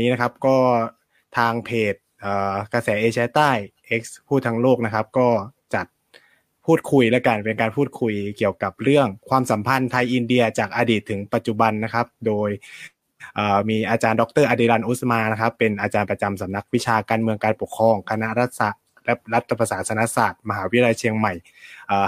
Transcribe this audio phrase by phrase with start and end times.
[0.00, 0.56] นี้นะครับ ก็
[1.38, 1.94] ทางเพจ
[2.72, 3.50] กระแสเอเชียใต้
[4.00, 5.28] X พูดทั้งโลกนะครับ ก็
[5.74, 5.86] จัด
[6.66, 12.50] พูดคุยและกันเป็นการพูดคุยเกี่ยวกับเรื่องความสัมพันธ์ไทยอินเดียจากอดีตถึงปัจจุบันนะครับ โดย
[13.68, 21.32] มีอาจารย์ดรอดิรันอุสมานะครับ เป็นอาจารย์ประจำสำนักวิชาการเมืองการปกครอง คณะรัฐศาสตร์และรัฐประศาสนศาสตร์ มหาวิทยาลัยเชียงใหม่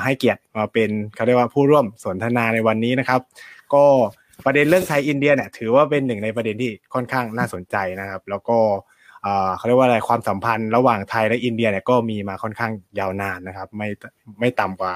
[0.04, 3.20] ให้เกียรติมาเป็นเขาเรียกว่าผู้ร่วมสนทนาในวันนี้นะครับ
[3.74, 3.84] ก็
[4.44, 8.58] ประเด็นเรื่องไทยอินเดียเนี่ยถือว่าเป็นหนึ่งในประเด็นที่ค่อนข้างน่าสนใจนะครับ แล้วก็
[9.56, 13.88] เขาเรียกว่าอะไรความสัมพันธ์ระหว่างไทยและอินเดียเนี่ยก็มีมาค่อนข้างยาวนานนะครับ ไม่
[14.40, 14.94] ไม่ต่ำกว่า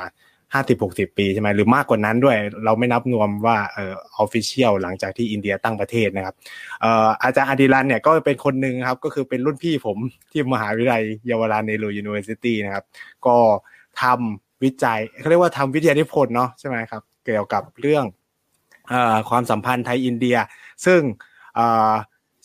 [0.54, 6.34] ห้าสิบหกสิบปีใช่ไหมหรือมากกว่านั้นด้วย เราไม่นับรวมว่าเอ่อ official หลังจากที่อินเดียตั้งประเทศนะครับ
[6.80, 9.98] เอ่ออาจารย์อดิรันเนี่ยก็เป็นคนหนึ่งครับ ก็คือเป็นรุ่นพี่ผม
[10.30, 12.84] ที่มหาวิทยาลัย Jawaharlal Nehru University นะครับ
[13.26, 13.36] ก็
[14.02, 18.04] ทำวิจัยเขาเรียกว่าทำวิทยานิพนธ์เนาะใช่ไหมครับ เกี่ยวกับเรื่อง
[19.30, 20.36] ความสัมพันธ์ไทยอินเดีย
[20.86, 21.00] ซึ่ง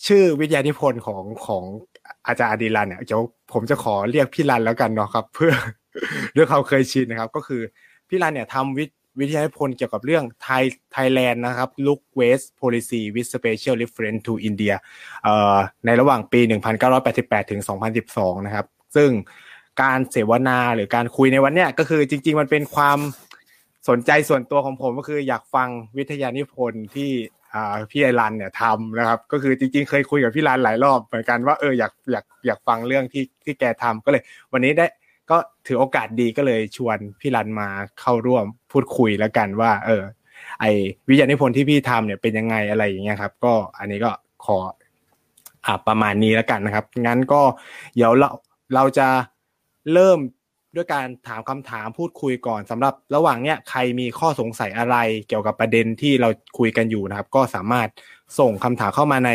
[0.07, 1.63] ชื่อวิทยานิพนธ์ของของ
[2.27, 3.21] อาจารย์อดิรันเนี่ยเดี๋ยว
[3.53, 5.53] ผมจะขอเรียกพี่รันแล้วกันเนาะครับ เพื่อ
[6.35, 7.61] ด้วยเขาเคยชินนะครับ ก็คือ
[8.09, 8.85] พี่รันเนี่ยทำวิ
[9.19, 14.75] วิทยานิพนธ์เกี่ยวกับเรื่องไทยไทยแลนด์นะครับ look west policy with special reference to India
[15.85, 16.39] ในระหว่างปี
[16.95, 17.61] 1988 ถึง
[18.03, 19.09] 2012 นะครับ ซึ่ง
[19.81, 22.99] การเสวนาหรือการคุยในวันเนี้ยก็คือจริง ๆ มันเป็นความ
[23.89, 27.11] สนใจส่วนตัวของผมก็คืออยากฟังวิทยานิพนธ์ที่
[27.91, 34.85] พี่ไอรันเนี่ยทำนะครับ ก็คือจริงๆ เคยคุยกับพี่รันหลายรอบเหมือนกันว่าเอออยากอยากอยากฟังเรื่องที่ที่แกทำก็เลย วันนี้ได้
[35.29, 37.69] ก็ถือโอกาสดีก็เลยชวนพี่รันมา
[38.01, 40.03] เข้าร่วมพูดคุยแล้วกันว่า เออ
[40.59, 40.65] ไอ
[41.09, 44.11] วิทยานิพนธ์ที่พี่ทำเนี่ยเป็นยังไงอะไรอย่างเงี้ยครับ ก็อันนี้ก็
[44.45, 44.57] ขอ
[45.65, 47.41] อ่าประมาณนี้แล้วกันนะครับ งั้นก็
[47.95, 48.29] เดี๋ยวเรา
[48.75, 49.07] เราจะ
[49.93, 50.19] เริ่ม
[50.77, 56.29] ด้วยการถามคำถามพูดคุยก่อนสำหรับระหว่างเนี้ยใครมีข้อสงสัยอะไรเกี่ยวกับประเด็นที่เรา
[56.59, 57.87] คุยกันอยู่นะครับ ก็สามารถ
[58.39, 59.31] ส่งคำถามเข้ามาใน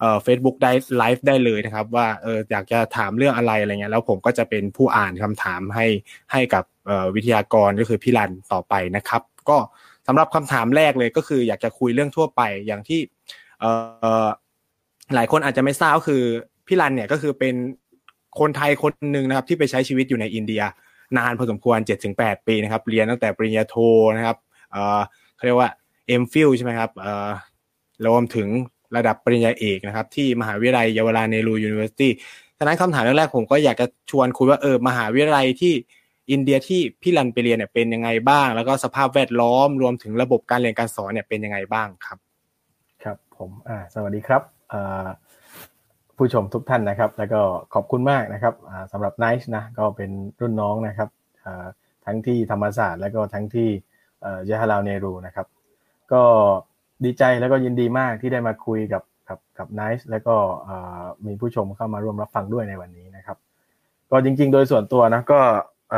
[0.00, 5.86] เอ่อเฟซบุ๊กได้ไลฟ์ได้เลยนะครับ ว่าเอออยากจะถามเรื่องอะไรอะไรเงี้ยแล้วผมก็จะเป็นผู้อ่านคำถามให้
[6.32, 9.58] ให้กับเอ่อวิทยากรก็คือพี่รันต่อไปนะครับ ก็
[10.06, 13.00] สำหรับคำถามแรกเลยก็คือ อยากจะคุยเรื่องทั่วไปอย่างที่
[13.60, 13.70] เอ่
[14.24, 14.26] อ
[15.14, 16.22] หลายคนอาจจะไม่ทราบก็คือ
[16.66, 17.54] พี่รันเนี่ยก็คือเป็น
[18.40, 20.62] คนไทยคนหนึ่งนะครับ ที่ไปใช้ชีวิตอยู่ในอินเดีย
[21.16, 22.14] นานพอสมควร 7-8ถึง
[22.46, 23.76] ปีนะครับ เรียนตั้งแต่ปริญญาโท
[24.16, 24.36] นะครับ
[24.70, 25.00] เออ
[25.36, 25.70] เขาเรียกว่า
[26.06, 27.30] M.Phil.ใช่ไหมครับเออ
[28.06, 28.48] รวมถึง
[28.96, 32.12] ระดับปริญญาเอกนะครับ ที่มหาวิทยาลัย Jawaharlal Nehru University
[32.58, 35.72] ฉะนั้นคำถามแรกๆผมก็อยากจะชวนคุยว่าเออมหาวิทยาลัยที่
[36.30, 42.18] อินเดียที่พี่รันไปเรียนเนี่ยเป็นยังไงบ้าง แล้วก็สภาพแวดล้อมรวมถึงระบบการเรียนการสอนเนี่ยเป็นยังไงบ้างครับ
[43.02, 44.42] ครับผมอ่าสวัสดีครับ
[44.72, 45.06] อ่า
[46.18, 47.40] ผู้ชมทุกท่านนะครับ แล้วก็
[47.74, 48.54] ขอบคุณมากนะครับ
[48.92, 51.08] สำหรับไนท์นะก็เป็นรุ่นน้องนะครับ
[52.06, 53.68] ทั้งที่ธรรมศาสตร์ แล้วก็ทั้งที่
[54.48, 55.46] Jawaharlal Nehru นะครับ
[56.12, 56.22] ก็
[57.04, 60.34] ดีใจแล้วก็ยินดีมากที่ได้มาคุยกับกับกับไนท์แล้วก็
[61.26, 63.36] มีผู้ชมเข้ามาร่วมรับฟังด้วยในวันนี้นะครับ
[64.10, 65.40] ก็จริง ๆ โดยส่วนตัวนะก็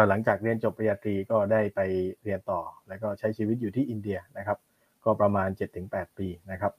[0.09, 1.81] หลังจากเรียนจบปริญญาตรีก็ได้ไป
[2.23, 4.59] เรียนต่อ แล้วก็ใช้ชีวิตอยู่ที่อินเดียนะครับ
[5.05, 5.49] ก็ประมาณ
[5.83, 6.73] 7-8 ปีนะครับ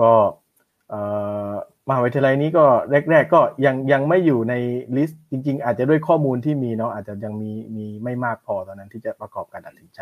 [0.00, 0.10] ก็
[1.88, 2.64] มหาวิทยาลัยนี้ก็
[3.10, 4.54] แรก ๆ ก็ยังยังไม่อยู่ใน
[4.96, 10.00] list จริง ๆ อาจจะด้วยข้อมูลที่มีเนาะอาจจะยังมีมีไม่มากพอตอนนั้นที่จะประกอบการตัดสินใจ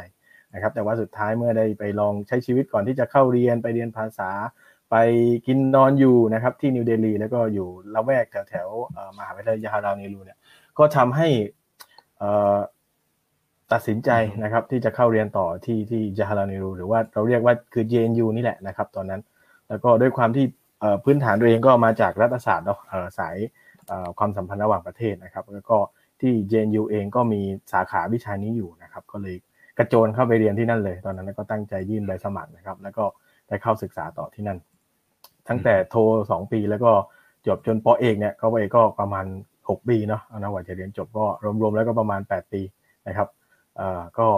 [0.55, 4.31] นะครับ แต่ว่าสุดท้ายเมื่อได้ไปลองใช้ชีวิตก่อนที่จะเข้าเรียนไปเรียนภาษา
[4.91, 4.97] ไป
[5.47, 8.69] กินนอนอยู่นะครับที่นิวเดลีแล้วก็อยู่ละแวกแถวแถว
[9.19, 10.39] มหาวิทยาลัยยาฮารานีรูเนี่ย
[10.79, 11.29] ก็ทำให้
[13.73, 14.11] ตัดสินใจ
[14.43, 19.21] นะครับที่จะเข้าเรียนต่อที่ที่ยาฮารานีรูหรือว่าเราเรียกว่าคือ JNU นี่แหละนะครับ ตอนนั้น
[19.69, 20.47] แล้วก็ด้วยความที่
[21.05, 22.79] พื้นฐานตัวเองก็มาจากรัฐศาสตร์เนาะ
[23.19, 23.37] สาย
[24.19, 25.79] ความสัมพันธ์ระหว่างประเทศนะครับ แล้วก็
[26.21, 27.41] ที่ JNU เองก็มี
[27.73, 29.37] สาขาวิชานี้อยู่นะครับ ก็เลย
[29.79, 33.05] กระโจนเข้าไปเรียนที่นั่นเลย ตอนนั้นก็ตั้งใจยื่นใบสมัครนะครับ แล้วก็
[33.49, 34.59] ได้เข้าศึกษาต่อที่นั่น
[35.49, 35.97] ตั้งแต่โท
[36.31, 36.93] สองปีแล้วก็
[37.47, 41.25] จบจนปอเอกเนี่ยเขาไปก็ประมาณ 6 ปีเนาะนะว่าจะเรียนจบก็
[41.61, 42.61] รวมๆแล้วก็ประมาณ 8 ปี
[43.09, 43.29] นะครับ
[44.19, 44.29] ก็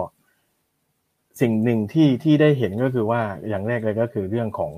[1.41, 4.73] สิ่งหนึ่งที่ที่ได้เห็นก็คือว่าอย่างแรกเลยก็คือเรื่องของ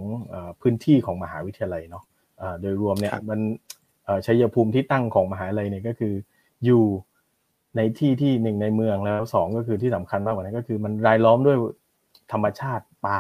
[0.62, 2.04] พื้นที่ของมหาวิทยาลัยเนาะ
[2.62, 3.40] โดยรวมเนี่ยมัน
[4.26, 6.14] ชัยภูมิที่ตั้งของมหาวิทยาลัยเนี่ยก็คือ
[6.66, 6.84] อยู่
[7.78, 11.58] ในที่ที่หนึ่งในเมืองแล้วสองก็คือที่สำคัญมากกว่านั้นก็คือมันรายล้อมด้วย
[12.32, 13.20] ธรรมชาติป่า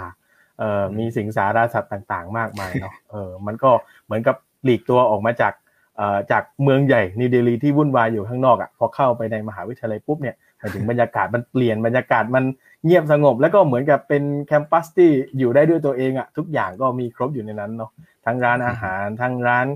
[0.59, 3.71] เอ่อมีสิ่งสาราสัตว์ต่างๆ มากมายเนาะเออมันก็
[4.05, 5.53] เหมือนกับหลีกตัวออกมาจาก
[5.97, 12.43] เอ่อจากเมืองใหญ่นิวเดลีที่วุ่นวายอยู่ข้างนอกอะพอเข้าไปในมหาวิทยาลัยปุ๊บเนี่ยหมายถึงบรรยากาศมันเปลี่ยนบรรยากาศมัน
[12.85, 17.91] เงียบสงบแล้วก็เหมือนกับเป็นแคมปัสที่อยู่ได้ด้วยตัวเองอะทุกอย่างก็มีครบอยู่ในนั้นเนาะ
[18.25, 19.67] ทั้งร้านอาหารทั้งร้าน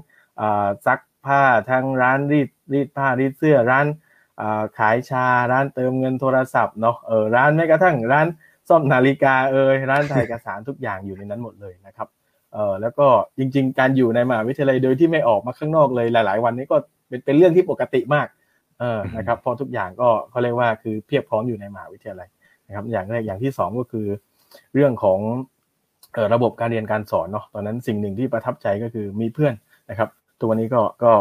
[0.85, 1.41] ซักผ้า
[1.71, 3.85] ทั้งร้านรีดรีดผ้ารีดเสื้อร้าน
[4.77, 8.27] ขายชาร้านเติมเงินโทรศัพท์เนาะเออร้านแม้กระทั่งร้าน
[8.69, 12.07] ซ่อมนาฬิกาเอยร้านถ่ายเอกสารทุกอย่างอยู่ในนั้นหมดเลยนะครับ
[12.53, 13.07] เออแล้วก็
[13.37, 18.27] จริง ๆ การอยู่ในมหาวิทยาลัยโดยที่ไม่ออกมาข้างนอกเลยหลาย ๆ วันนี้ก็เป็นเป็นเรื่องที่ปกติมาก
[18.79, 22.27] เออนะครับเพราะทุกอย่างก็เขาเรียกว่าคือเพียบพร้อมอยู่ในมหาวิทยาลัย
[22.67, 24.07] นะครับอย่างแรกอย่างที่สองก็คือ
[24.73, 25.19] เรื่องของ
[26.15, 29.53] ออระบบการเรียนการสอนเนาะตอนนั้นสิ่งหนึ่งที่ประทับใจก็คือมีเพื่อน
[29.89, 30.09] นะครับ
[30.41, 31.11] ตัวนี้ก็ก็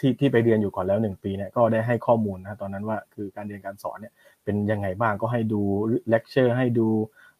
[0.00, 4.12] ที่ที่ไปเรียนอยู่ก่อนแล้วหนึ่งปีเนี่ยก็ได้ให้ข้อมูลนะตอนนั้นว่าคือการเรียนการสอนเนี่ย
[4.44, 5.60] เป็นยังไงบ้างก็ให้ดู
[6.08, 6.88] เลคเชอร์ให้ดู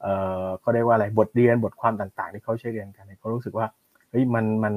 [0.03, 0.07] เอ
[0.45, 3.67] อก็ได้ว่าอะไรบทเรียนบทความต่างๆ ที่เขาใช้เรียนกันเขารู้สึกว่า
[4.11, 4.75] เฮ้ยมันมัน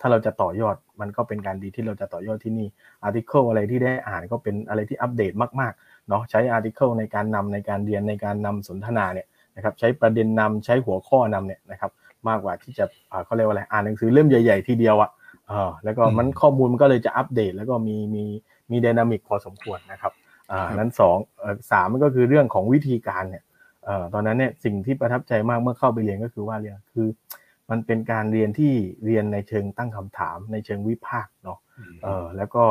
[0.00, 2.68] ถ้าเราจะต่อยอดมันก็เป็นการดีที่เราจะต่อยอดที่นี่
[3.02, 9.26] article อะไรที่ได้อ่านก็เป็นอะไรที่อัปเดตมากๆ เนาะใช้ article ในการนำในการเรียนในการนำสนทนาเนี่ย
[9.56, 11.90] นะครับใช้ประเด็นนำใช้หัวข้อนำเนี่ยนะครับ
[12.28, 12.84] มากกว่าที่จะ
[13.24, 15.10] เขาเรียกว่าอะไรอ่านหนังสือเล่มใหญ่ๆทีเดียวอะ
[15.50, 18.24] อ่าแล้วก็มันข้อมูลมันก็เลยจะอัปเดต แล้วก็มีมี
[18.70, 20.12] มีดินามิกพอสมควรนะครับ
[20.52, 23.42] อ่านั้นสองเอ่อสามมันก็คือเรื่องของวิธีการเนี่ย
[23.84, 27.08] เอ่อตอนนั้นเนี่ยสิ่งที่ประทับใจมากเมื่อเข้าไปเรียนก็คือว่าเรียนคือ
[27.70, 28.72] มันเป็นการเรียนที่
[29.04, 31.65] เรียนในเชิงตั้งคำถามในเชิงวิพากษ์เนาะเออ
[32.36, 32.64] แล้วก็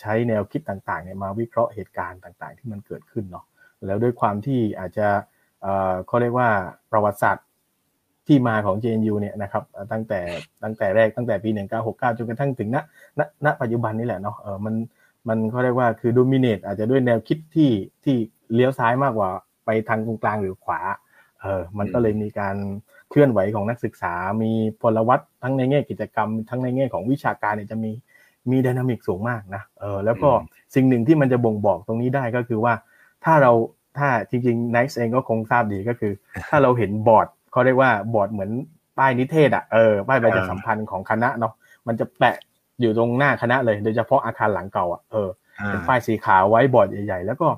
[0.00, 3.44] ใช้แนวคิดต่างๆเนี่ยมาวิเคราะห์เหตุการณ์ต่างๆ ที่มันเกิดขึ้นเนาะ
[3.86, 5.08] แล้วด้วยความที่อาจจะ
[5.62, 6.48] เออเขาเรียกว่า
[6.92, 7.46] ประวัติศาสตร์
[8.26, 10.20] ที่มาของ JNU เนี่ยนะครับตั้งแต่
[10.62, 11.50] ตั้งแต่แรกตั้งแต่ปี
[11.84, 12.76] 1969 จนกระทั่งถึงณ
[13.18, 14.74] ณณปัจจุบันนี่แหละเนาะเออมัน
[15.28, 17.70] มันเขาเรียกว่าคือ dominate อาจจะด้วยแนวคิดที่
[18.04, 18.16] ที่
[18.54, 19.30] เลี้ยวซ้ายมากกว่า
[19.64, 20.80] ไปทางตรงกลางหรือขวา
[21.42, 22.56] เออมันก็เลยมีการ
[23.10, 27.92] เคลื่อนไหวของนักศึกษา มีพลวัตทั้งในแง่กิจกรรม ทั้งในแง่ของวิชาการเนี่ยจะมี
[28.52, 30.30] มีดินามิกสูงมากนะเออแล้วก็
[30.74, 32.74] สิ่งหนึ่งที่มันจะบ่งบอกตรงนี้ได้ก็คือว่า
[33.24, 33.52] ถ้าเรา
[33.98, 36.12] ถ้าจริงๆ Nice เองก็คงทราบดีก็คือ
[36.48, 38.50] ถ้าเราเห็นบอร์ดเขาเรียกว่าบอร์ดเหมือน
[38.98, 41.52] ป้ายนิเทศอะเออป้ายประชาสัมพันธ์ของคณะเนาะ
[41.86, 42.36] มันจะแปะ
[42.80, 45.28] อยู่ตรงหน้าคณะเลยโดยเฉพาะอาคารหลังเก่าอะเออ
[45.66, 47.48] เป็นป้ายสีขาวไว้บอร์ดใหญ่ ๆ แล้วก็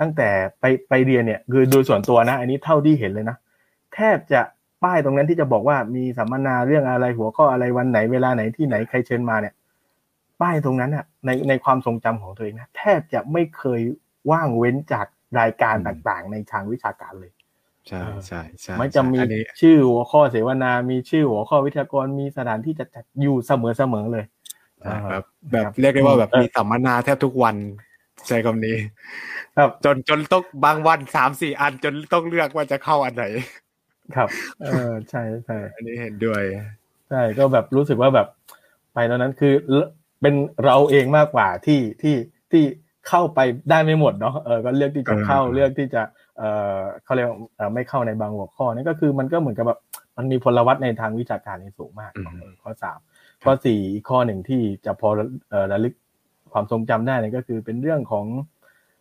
[0.00, 0.28] ตั้งแต่
[0.60, 3.36] ไปไปเรียนเนี่ยคือโดยส่วนตัวนะ อันนี้เท่าที่เห็นเลยนะ
[3.94, 4.40] แทบจะ
[4.84, 9.54] ป้ายตรงนั้นที่จะบอกว่ามีสัมมนาเรื่องอะไรหัวข้ออะไรวันไหนเวลาไหนที่ไหนใครเชิญมาเนี่ย
[10.42, 13.80] ป้ายตรงนั้นอะในในความทรงจำของตัวเองนะแทบจะไม่เคย
[14.30, 15.06] ว่างเว้นจาก
[15.40, 17.32] รายการต่างๆ ในทางวิชาการเลย
[17.88, 19.20] ใช่ใช่ใช่มันจะมี
[19.60, 24.24] ชื่อหัวข้อเสวนา มีชื่อหัวข้อวิทยากรมีสถานที่จัดจัดอยู่เสมอเสมอเลย
[25.10, 25.22] ครับ
[25.52, 27.56] แบบเรียกได้ว่าแบบมีสัมมนาแทบทุกวัน
[28.28, 28.76] ใช้คำนี้
[29.56, 33.24] ครับ จนจนต้องบางวันสามสี่อันจนต้องเลือกว่าจะเข้าอันไหน
[34.16, 34.28] ครับ
[34.62, 36.42] เออใช่ใช่อันนี้เห็นด้วย
[37.10, 38.28] ใช่ก็แบบรู้สึกว่าแบบ
[38.94, 39.54] ไปตอนนั้นคือ
[40.22, 40.34] เป็น
[40.64, 42.16] เราเองมากกว่าที่ที่
[42.52, 42.62] ที่
[43.08, 43.40] เข้าไป
[43.70, 46.02] ได้ไม่หมดเนาะเออก็เลือกที่จะเข้าเลือกที่จะ
[46.38, 46.42] เอ
[46.76, 47.28] อเขาเรียก
[47.74, 49.80] ไม่เข้าในบางหัวข้อนี่ก็คือมันก็เหมือนกับแบบ
[50.16, 52.12] มันมีพลวัตในทางวิชาการนี่สูงมาก
[52.62, 52.98] ข้อสาม
[53.44, 55.08] ข้อสี่อีกข้อหนึ่งที่จะพอ
[55.50, 55.94] เออระลึก
[56.52, 58.26] ความทรงจำได้นี่ก็คือเป็นเรื่องของ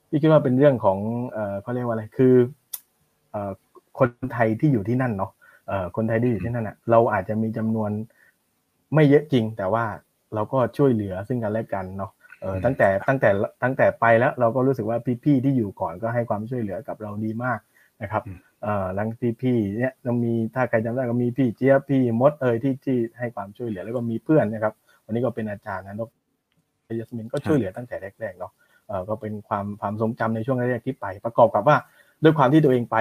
[0.10, 0.98] ที่คิดว่าเป็นเรื่องของ
[1.34, 2.34] เออเขาเรียกว่าอะไรคือ
[3.32, 3.52] เออ
[4.00, 5.32] คนไทยที่อยู่ที่นั่นเนาะ
[5.68, 7.92] เออคนไทยที่อยู่ที่นั่นอะเราอาจจะมีจำนวน
[8.94, 9.86] ไม่เยอะจริง แต่ว่า
[10.36, 12.12] เราก็ช่วยเหลือซึ่งกันและกันเนาะ
[12.42, 13.30] เออตั้งแต่ตั้งแต่
[13.64, 17.60] ตั้งแต่ไปแล้วเราก็รู้สึกว่าพี่ๆที่อยู่ก่อนก็ให้ความช่วยเหลือกับเราดีมาก
[18.02, 18.24] นะครับ
[18.64, 19.10] เอ่อหลัง
[19.42, 24.74] พี่ๆเนี่ยเรามีถ้าใครจำได้ก็มีพี่เจี๊ยบพี่มดเอยที่ที่ให้ความช่วยเหลือแล้วก็มีเพื่อนนะครับ
[25.06, 26.10] วันนี้ก็เป็นอาจารย์นะนก
[27.00, 28.52] ยสมินก็ช่วยเหลือตั้งแต่แรกๆเนาะ
[28.88, 31.78] เออก็เป็นความความทรงจำในช่วงแรกๆที่ไป ประกอบกับว่า
[32.24, 32.98] ด้วยความที่ตัวเองไป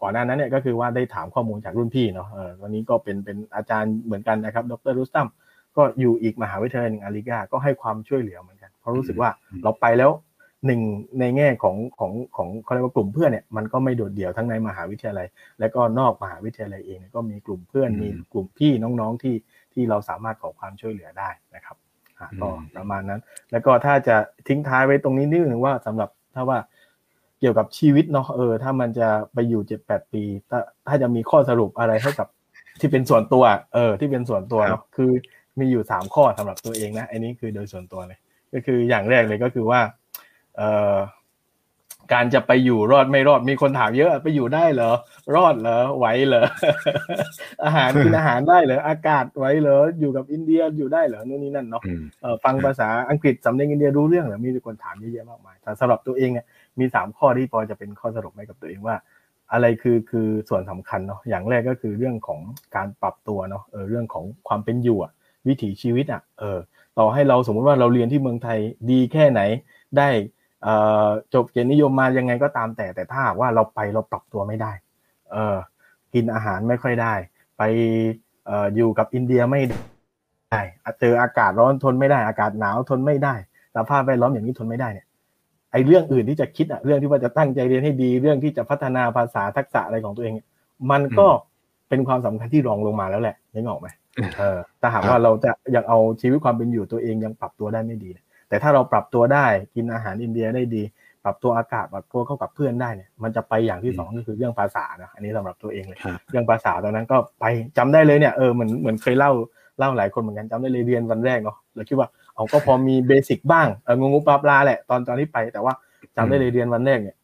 [0.00, 5.28] ก่อนหน้านั้นเนี่ยก็คือว่าได้ถามข้อมูลจากรุ่นพี่เนาะเออวันนี้ก็เป็นเป็นอาจารย์เหมือนกันนะครับ ดรรุสตัม
[5.76, 9.30] ก็อยู่อีกมหาวิทยาลัยหนึ่งอาริกาก็ให้ความช่วยเหลือเหมือนกัน เพราะรู้สึกว่า
[9.62, 10.10] เราไปแล้ว
[10.66, 10.80] หนึ่ง
[11.20, 15.26] ในแง่ของของของเขาเรียกว่ากลุ่มเพื่อนเนี่ยมันก็ไม่โดดเดี่ยวทั้งในมหาวิทยาลัย
[15.60, 19.36] และก็นอกมหาวิทยาลัยเองก็มีกลุ่มเพื่อนมีกลุ่มพี่น้องๆที่
[19.72, 21.76] ที่เราสามารถขอความช่วยเหลือได้นะครับ
[22.40, 23.20] ก็ประมาณนั้น
[23.52, 24.16] แล้วก็ถ้าจะ
[24.48, 26.58] ทิ้งท้ายไว้ตรงนี้นิดนึงว่าสำหรับถ้าว่า
[27.40, 30.58] เกี่ยวกับชีวิตเนาะเออถ้ามันจะไปอยู่เจ็ดแปดปี ถ้า
[30.88, 32.28] ถ้าจะมีข้อสรุปอะไรให้กับ
[32.80, 35.10] ที่เป็นส่วนตัว เออ ที่เป็นส่วนตัวเนาะคือ
[35.58, 38.18] มีอยู่สามข้อสำหรับตัวเองนะอันนี้คือโดยส่วนตัวเลย
[38.52, 39.80] ก็คืออย่างแรกเลยก็คือว่า
[40.56, 40.96] เอ่อ
[42.12, 44.92] การจะไปอยู่รอดไม่รอดมีคนถามเยอะไปอยู่ได้เหรอ
[45.34, 46.44] รอดเหรอไหวเหรอ
[47.64, 51.82] อาหารกินอาหารได้เหรออากาศไหวเหรออยู่กับอินเดียอยู่ได้เหรอนู่นนี่นั่นเนาะ
[52.44, 56.46] ฟังภาษาอังกฤษสำเนียงอินเดียรู้เรื่องเหรอมีคนถามเยอะแยะมากมายแต่สำหรับตัวเองเนี่ย
[56.78, 58.96] มีสามข้อที่พอจะเป็นข้อสรุปให้กับตัวเองว่า
[59.52, 62.40] อะไรคือคือส่วนสำคัญเนาะอย่างแรกก็คือเรื่องของ
[62.76, 65.12] การปรับตัวเนาะเออเรื่องของความเป็นอยู่อะ
[65.48, 66.58] วิถีชีวิตอะเออ
[66.98, 68.58] ต่อให้เราสมมุติว่าเราเรียนที่เมืองไทย
[68.90, 69.40] ดีแค่ไหน
[69.98, 70.08] ได้
[71.34, 74.72] จบเกียรตินิยมมายังไงก็ตามแต่แต่ถ้าว่าเราไปเราปรับตัวไม่ได้
[75.32, 75.56] เออ
[76.14, 77.14] กินอาหารไม่ค่อยได้
[77.58, 77.62] ไป
[78.46, 80.62] เอออยู่กับอินเดียไม่ได้
[81.00, 83.34] เจออากาศร้อนทนไม่ได้ อากาศหนาวทนไม่ได้
[83.76, 85.06] สภาพแวดล้อมอย่างนี้ทนไม่ได้เนี่ย
[85.72, 90.34] ไอ้เรื่องอื่นที่จะคิดอะเรื่องที่ว่าจะตั้งใจเรียนให้ดี เรื่องที่จะพัฒนาภาษาทักษะอะไรของตัวเอง
[90.90, 91.28] มันก็
[91.90, 93.88] เป็นความสำคัญที่รองลงมาแล้วแหละนึกออกไหม
[94.38, 98.10] เออถ้าหากว่าเราจะยังเอาชีวิตความเป็นอยู่ตัวเองยังปรับตัวได้ไม่ดี
[98.48, 100.82] แต่ถ้าเราปรับตัวได้กินอาหารอินเดียได้ดี
[101.24, 105.98] ปรับตัวอากาศปรับตัวเข้ากับเพื่อนได้เนี่ยมันจะไปอย่างที่สองก็คือเรื่องภาษานะอันนี้สำหรับตัวเองเลย
[106.30, 107.44] เรื่องภาษาตอนนั้นก็ไป
[107.76, 109.32] จำได้เลยเนี่ยเออเหมือนเหมือนเคยเล่า
[109.78, 115.74] เล่าหลายคนเหมือนกันจำได้เลยเรียนวันแรกเนาะเราคิดว่าเอาก็พอมีเบสิกบ้างเอองงูปลาปลาแหละตอนตอนที่ไปแต่ว่า
[116.16, 117.16] จำได้เลยเรียนวันแรกเนี่ย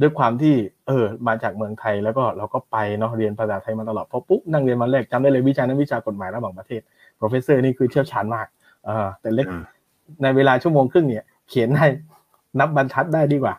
[0.00, 0.54] ด้วยความที่
[0.86, 6.80] เออมาจากเมืองไทยแล้วก็เราก็ไปเนาะเรียนภาษาไทยมาตลอดพอปุ๊บนั่งเรียนวันแรกจำได้เลยวิชานั้นวิชากฎหมายระหว่างประเทศ
[7.18, 8.46] professor นี่คือเชี่ยวชาญมาก
[8.84, 9.46] เออแต่เล็ก
[10.22, 11.86] ในเวลาชั่วโมงครึ่งเนี่ย เขียนได้
[12.60, 13.54] นับบรรทัดได้ดีกว่า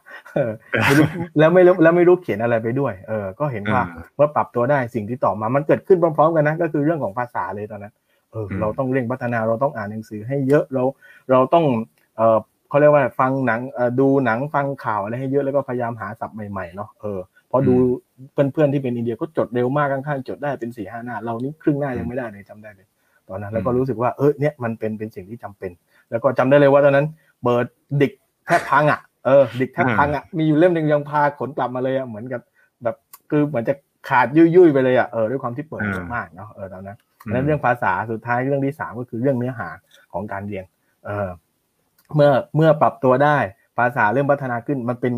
[1.40, 3.82] แล้วไม่แล้วไม่รู้เขียนอะไรไปด้วย เออ ก็เห็นว่า
[4.16, 7.94] เมื่อปรับตัวได้สิ่งที่ต่อมามันเกิดขึ้นพร้อมๆกันนะก็คือเรื่องของภาษาเลยตอนนั้น
[8.32, 10.84] เออเราต้องเร่งพัฒนาเราต้องอ่านหนังสือให้เยอะเรา
[11.32, 11.66] เราต้อง
[12.18, 13.62] เออ เขาเรียกว่าฟังหนัง
[14.00, 17.20] ดูหนังฟังข่าวอะไรให้เยอะแล้วก็พยายามหาศัพท์ใหม่ๆเนาะเออ
[17.52, 17.76] พอดู
[18.34, 22.88] เพื่อนๆที่เป็นอินเดียก็จดเร็วมากข้างๆจดได้เป็นสี่ห้าหน้า เรานี่ครึ่งหน้ายังไม่ได้เลยจำได้เลย
[23.30, 25.72] ตอนนั้น แล้วก็รู้สึกว่าเออเนี่ยมันเป็นเป็นสิ่งที่จำเป็น
[26.12, 27.08] แล้วก็จำได้เลยว่าตอนนั้น
[27.44, 27.68] เบิร์ด
[28.02, 28.14] ดิก
[28.46, 32.42] แทบพังอะเออดิกแทบพังอะมีอยู่เล่มหนึ่งยังพาขนกลับมาเลยอะเหมือนกับ
[32.84, 32.96] แบบ
[33.30, 33.74] คือเหมือนจะ
[34.10, 36.98] ขาดยุ่ยๆไปเลยอะเออด้วยความที่เปิดเยอะมากเนาะเออตอนนั้น
[37.32, 39.70] แล้วเรื่องภาษาสุดท้ายเรื่องที่สามก็คือเรื่องเนื้อหา
[40.14, 40.66] ของการเรียน
[41.06, 41.30] เออ
[42.16, 43.38] เมื่อเมื่อปรับตัวได้
[43.78, 45.14] ภาษาเริ่มพัฒนาขึ้นมันเป็น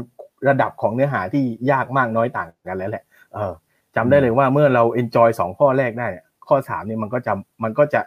[0.47, 3.03] ระดับของเนื้อหาที่ยากมากน้อยต่างกันแล้วแหละ
[3.33, 3.53] เออ
[3.95, 6.07] จำได้เลยว่าเมื่อเรา enjoy สองข้อแรกได้
[6.47, 8.01] ข้อสามเนี่ยมันก็จะมันก็จะ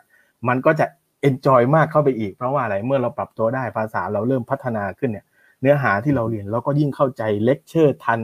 [0.49, 0.87] มันก็จะ
[1.23, 5.27] enjoy มากเข้าไปอีก เพราะว่าอะไรเมื่อเราปรับตัวได้ภาษาเราเริ่มพัฒนาขึ้นเนี่ย
[5.61, 8.21] เนื้อหาที่เราเรียนเราก็ยิ่งเข้าใจเลคเชอร์ทัน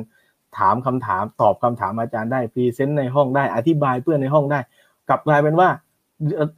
[0.59, 4.61] ถามคำถาม ตอบคำถามอาจารย์ได้ present ในห้องได้อธิบายเพื่อนในห้องได้
[5.09, 5.69] กลับกลายเป็นว่า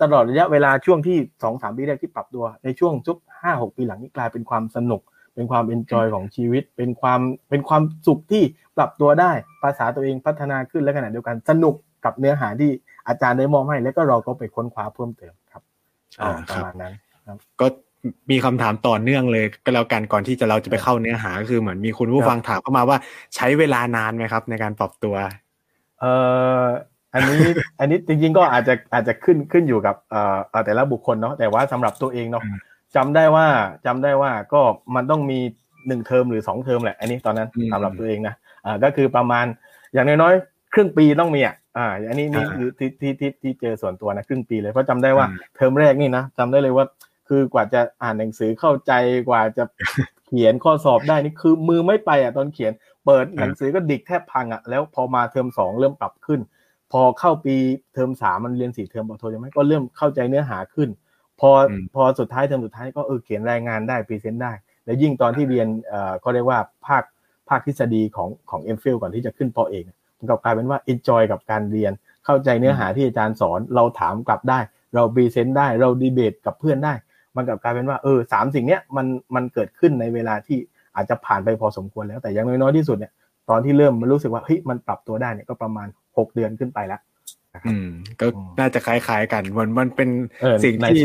[0.02, 5.02] ตลอดระยะเวลาช่วงที่สองสามปีแรกที่ปรับตัว ในช่วงสักห้าหกปีหลังนี้กลายเป็นความสนุก
[5.34, 8.42] เป็นความ enjoy ของชีวิต เป็นความเป็นความสุขที่
[8.76, 11.74] ปรับตัวได้ภาษาตัวเองพัฒนาขึ้นและขณะเดียวกันสนุก
[12.04, 12.70] กับเนื้อหาที่
[13.08, 15.62] อาจารย์ได้มอบให้ แล้วก็เราก็ไปค้นคว้าเพิ่มเติมครับ
[16.50, 16.94] ประมาณนั้น
[17.26, 17.66] ครับก็
[18.30, 22.98] มีคำถามต่อเนื่องเลยก็แล้วกันก่อนที่จะเราจะไปเข้าเนื้อหาก็คือเหมือนมีคุณผู้ฟังถามเข้ามาว่า
[23.34, 25.14] ใช้เวลานานไหมครับ ในการปรับตัว
[26.00, 26.12] เอ่
[26.62, 26.64] อ
[27.14, 27.40] อันนี้
[27.80, 30.22] อันนี้จริงๆก็อาจจะอาจจะขึ้นขึ้นอยู่กับเอ่
[30.58, 32.44] อแต่ละบุคคลเนาะแต่ว่าสำหรับตัวเองเนาะ
[32.96, 33.46] จำได้ว่า
[33.86, 34.60] จำได้ว่าก็
[34.94, 35.38] มันต้องมี
[35.88, 39.46] หนึ่งเทอมหรือสองเทอมแหละ อันนี้ตอนนั้นสำหรับตัวเองนะอ่าก็คือประมาณ
[39.94, 45.26] อย่างน้อยๆครึ่งปีต้องมีอะอ่า อันนี้นี่คือที่ที่ที่ที่เจอส่วนตัวนะครึ่งปีเลยเพราะจำได้ว่า
[45.56, 46.86] เทอมแรกนี่นะจำได้เลยว่า
[47.28, 48.92] คือกว่าจะอ่านหนังสือเข้าใจ
[49.28, 49.64] กว่าจะ
[50.26, 52.72] เขียนข้อสอบได้นี่คือมือไม่ไปอะตอนเขียน
[53.06, 56.40] เปิดหนังสือก็ดิกแทบพังอะแล้วพอมาเทอมสองเริ่มปรับขึ้น
[56.92, 57.56] พอเข้าปี
[57.94, 60.88] เทอมสามมันเรียนสี่เทอมปอโทใช่ไหมก็เริ่มเข้าใจเนื้อหาขึ้น
[61.40, 61.50] พอ
[61.94, 64.52] พอสุดท้ายเทอมสุดท้ายก็เออเขียนรายงานได้ present ได้
[64.84, 67.02] แล้วยิ่งตอนที่เรียนเอ่อเขาเรียกว่าภาค
[67.48, 69.84] ภาคทฤษฎีของของ M.Phil.ก่อนที่จะขึ้นป.เอก
[70.18, 71.92] มันกลับกลายเป็นว่า enjoy กับการเรียน
[72.24, 74.58] เข้าใจเนื้อหาที่อาจารย์สอน เราถามกลับได้
[74.94, 76.94] เรา present ได้เราดีเบตกับเพื่อนได้
[77.36, 80.58] มันกลับกลายเป็นว่าเออสามสิ่งเนี้ยมันมันเกิดขึ้นในเวลาที่
[80.96, 83.12] อาจจะผ่านไปพอสมควรแล้วแต่ยังน้อยๆที่สุดเนี่ย
[83.50, 85.88] ตอนที่เริ่มมันรู้สึกว่าเฮ้ยมันปรับตัวได้เนี่ยก็ประมาณ
[86.20, 87.00] หกเดือนขึ้นไปแล้ว
[87.66, 87.88] อืม
[88.20, 88.26] ก็
[88.60, 90.08] น่าจะคล้ายๆกันมันมันเป็น
[90.64, 91.02] สิ่งที่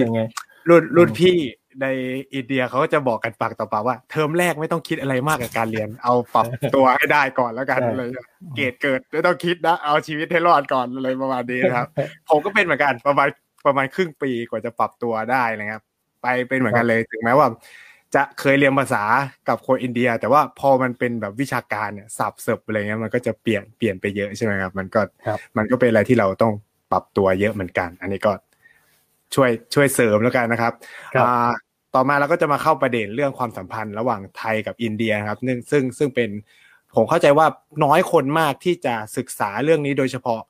[0.69, 1.37] รุ่นรุ่นพี่
[1.81, 1.87] ใน
[2.33, 6.45] อินเดียเขาก็จะบอกกันปากต่อปากว่า เทอมแรกไม่ต้องคิดอะไรมากกับการเรียน เอาปรับ
[6.75, 8.09] ตัวให้ได้ก่อนแล้วกันเลย
[8.55, 11.87] เกรดเกิดไม่ต้องคิดนะเอาชีวิตให้รอดก่อนเลยประมาณนี้นะครับ
[12.29, 13.27] ผมก็เป็นเหมือนกันประมาณ
[13.65, 15.81] ประมาณครึ่งปีกว่าจะปรับตัวได้นะครับ
[16.21, 17.47] ไปเป็นเหมือนกันเลยถึงแม้ว่า
[18.15, 19.03] จะเคยเรียนภาษา
[19.47, 25.01] กับคนอินเดีย แต่ว่าพอมันเป็นแบบวิชาการเนี่ยสับเสิบอะไรเงี้ยมันก็จะเปลี่ยนเปลี่ยนไปเยอะใช่ไหมครับ มันก็
[25.57, 26.53] มันก็เป็นอะไรที่เราต้อง
[26.91, 28.31] ปรับตัวเยอะเหมือนกัน อันนี้ก็
[29.35, 30.73] ช่วยช่วยเสริมแล้วกันนะครับ
[31.95, 36.29] ต่อมาเราก็จะมาเข้าประเด็นเรื่องความสัมพันธ์ระหว่างไทยกับอินเดียครับซึ่งซึ่งซึ่งเป็น
[36.95, 37.45] ผมเข้าใจว่า
[37.83, 40.41] น้อยคนมากที่จะศึกษาเรื่องนี้โดยเฉพาะ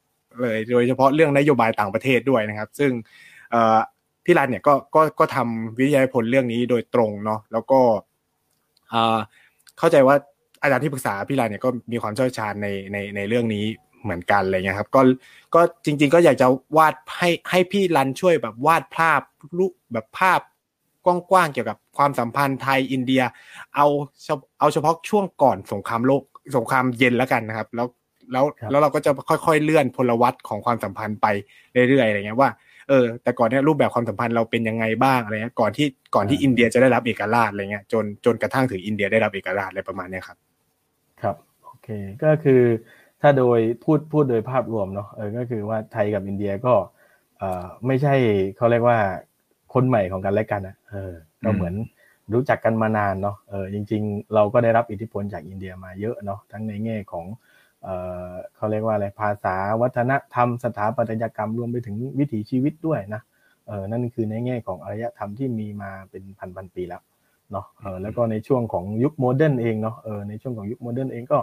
[0.42, 2.92] เลย โดยเฉพาะเรื่องนโยบายต่างประเทศด้วยนะครับ ซึ่ง
[4.26, 7.80] พี่รันเนี่ยก็ก็ก็ทำวิทยาผลเรื่องนี้โดยตรงเนาะแล้วก็
[9.80, 10.16] เข้าใจว่า
[10.62, 13.66] อาจารย์ที่ปรึกษาพี่รันเนี่ยก็มีความเชี่ยวชาญในในในเรื่องนี้
[14.04, 15.02] เหมือนกันอะไรเงี้ยครับ ก็
[15.56, 19.22] ก็จริง ๆ ก็อยากจะวาดให้ให้พี่รันช่วยแบบวาดภาพ
[19.58, 20.40] รูปแบบภาพ
[21.06, 23.22] กว้างๆเกี่ยวกับความสัมพันธ์ไทยอินเดีย
[23.76, 23.88] เอา
[24.60, 26.24] เอาเฉพาะช่วงก่อนสงครามโลก
[26.58, 27.88] สงครามเย็นแล้วกันนะครับ แล้ว
[28.32, 31.28] แล้วแล้วเราก็จะค่อยๆเลื่อนพลวัตของความสัมพันธ์ไป
[31.90, 32.50] เรื่อยๆอะไรเงี้ยว่า
[32.90, 40.38] เออแต่ก่อนเนี้ยรูปแบบความสัมพันธ์เราเป็นยังไงบ้างอะไรเงี้ยก่อนที่ก่อนที่อินเดียจะได้รับเอกราชอะไรเงี้ยจนจนกระทั่งถึงอินเดียได้รับเอกราชอะไรประมาณเนี้ยครับ
[41.22, 41.88] ครับโอเค
[42.24, 42.62] ก็คือ
[43.22, 46.74] ถ้าโดยพูดพูดโดยภาพรวมเนาะเออก็คือว่าไทยกับอินเดียก็
[47.38, 48.14] เอ่อไม่ใช่
[48.58, 49.00] เขาเรียกว่า
[49.74, 51.12] คนใหม่ของกันและกันอะเออ
[51.44, 51.74] ก็เหมือน
[52.34, 57.26] รู้จักกันมานานเนาะเออจริง ๆ เราก็ได้รับอิทธิพลจากอินเดียมาเยอะเนาะทั้งในแง่ของ
[57.86, 57.98] เอ่
[58.30, 63.22] อเขาเรียกว่าอะไรภาษาวัฒนธรรมสถาปัตยกรรมรวมไปถึงวิถีชีวิตด้วยนะ
[63.68, 67.02] เออนั่นคือในแง่ของอารยธรรมที่มีมาเป็นพันพันๆปีแล้ว
[67.52, 71.38] เนาะเออแล้วก็ในช่วงของยุค modern เองเนาะเออในช่วงของยุค modern เองก็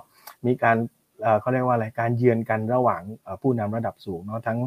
[0.47, 0.77] มีการ
[1.23, 4.59] เอ่อเขาเรียกว่าอะไรการเยือนกันระหว่างเอ่อผู้นำระดับสูงเนาะทั้ง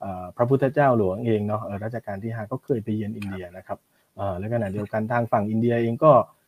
[0.00, 3.78] เอ่อพระพุทธเจ้าหลวงเองเนาะเออรัชกาลที่ห้าก็เคยไปเยือนอินเดียนะครับ
[4.16, 6.43] เออแล้วขณะเดียวกันทางฝั่งอินเดียเองก็เอ่อ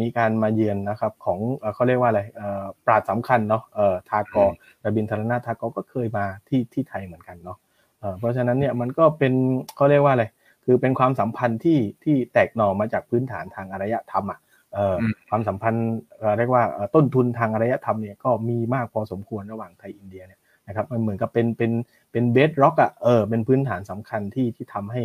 [0.00, 4.40] มีการมาเยือนนะครับของเอ่อเขาเรียกว่าอะไรเอ่อปราชญ์สำคัญเนาะเอ่อฐากูร
[4.84, 7.58] รพินทรนาถฐากูรก็เคยมาที่ที่ไทยเหมือนกันเนาะ
[8.00, 9.34] เอ่อเพราะฉะนั้นเนี่ยมันก็เป็น
[9.76, 10.24] เขาเรียกว่าอะไร
[10.64, 14.38] คือเป็นความสัมพันธ์ที่ที่แตกหน่อมาจากพื้นฐานทางอารยธรรมอะ
[14.74, 15.86] เอ่ออมความสัมพันธ์
[16.18, 21.72] เอ่อเรียกว่าเอ่อต้นทุนทางอารยธรรมเนี่ยก็มีมากพอสมควรระหว่างไทยอินเดียเนี่ยนะครับมันเหมือนกับเป็นเป็น
[22.12, 25.02] เป็นเบสร็อกอะเออเป็นพื้นฐานสำคัญที่ที่ทำให้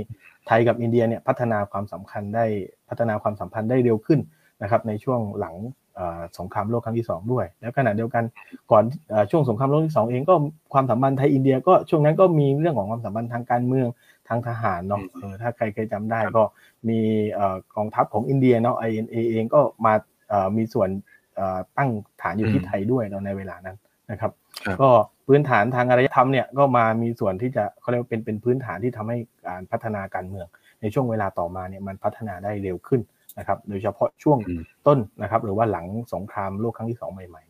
[0.48, 2.46] ไทยกับอินเดียเนี่ยพัฒนาความสำคัญได้
[2.90, 4.20] พัฒนาความสัมพันธ์ได้เร็วขึ้น
[4.64, 5.56] นะครับในช่วงหลัง
[5.96, 8.24] เอ่อสงครามโลกครั้งที่สองด้วย แล้วขณะเดียวกัน
[8.72, 10.36] ก่อนเอ่อช่วงสงครามโลกที่สองเองก็
[10.74, 13.88] ความสัมพันธ์ไทยอินเดียก็ช่วงนั้นก็มีเรื่องของความสัมพันธ์ทางการเมือง
[14.28, 16.44] ทางทหารเนาะเออถ้าใครเคยจำได้ก็
[16.90, 17.00] มี
[17.34, 19.94] เอ่อกองทัพของอินเดียเนาะ INA เองก็มา
[20.30, 20.90] เอ่อมีส่วน
[21.36, 21.90] เอ่อตั้ง
[22.22, 23.78] ฐานอยู่ที่อืมไทยด้วยเนาะในเวลานั้น
[24.12, 24.32] นะครับ
[24.66, 24.90] ครับ ก็
[25.28, 29.18] พื้นฐานทางอารยธรรมเนี่ยก็มามีส่วนที่จะเขาเรียกว่าเป็นเป็นพื้นฐานที่ทำให้
[29.48, 30.48] การพัฒนาการเมือง
[30.82, 33.02] ในช่วงเวลาต่อมาเนี่ยมันพัฒนาได้เร็วขึ้น
[33.38, 37.44] นะครับ โดยเฉพาะช่วงอืมต้นนะครับ หรือว่าหลังสงครามโลกครั้งที่สองใหม่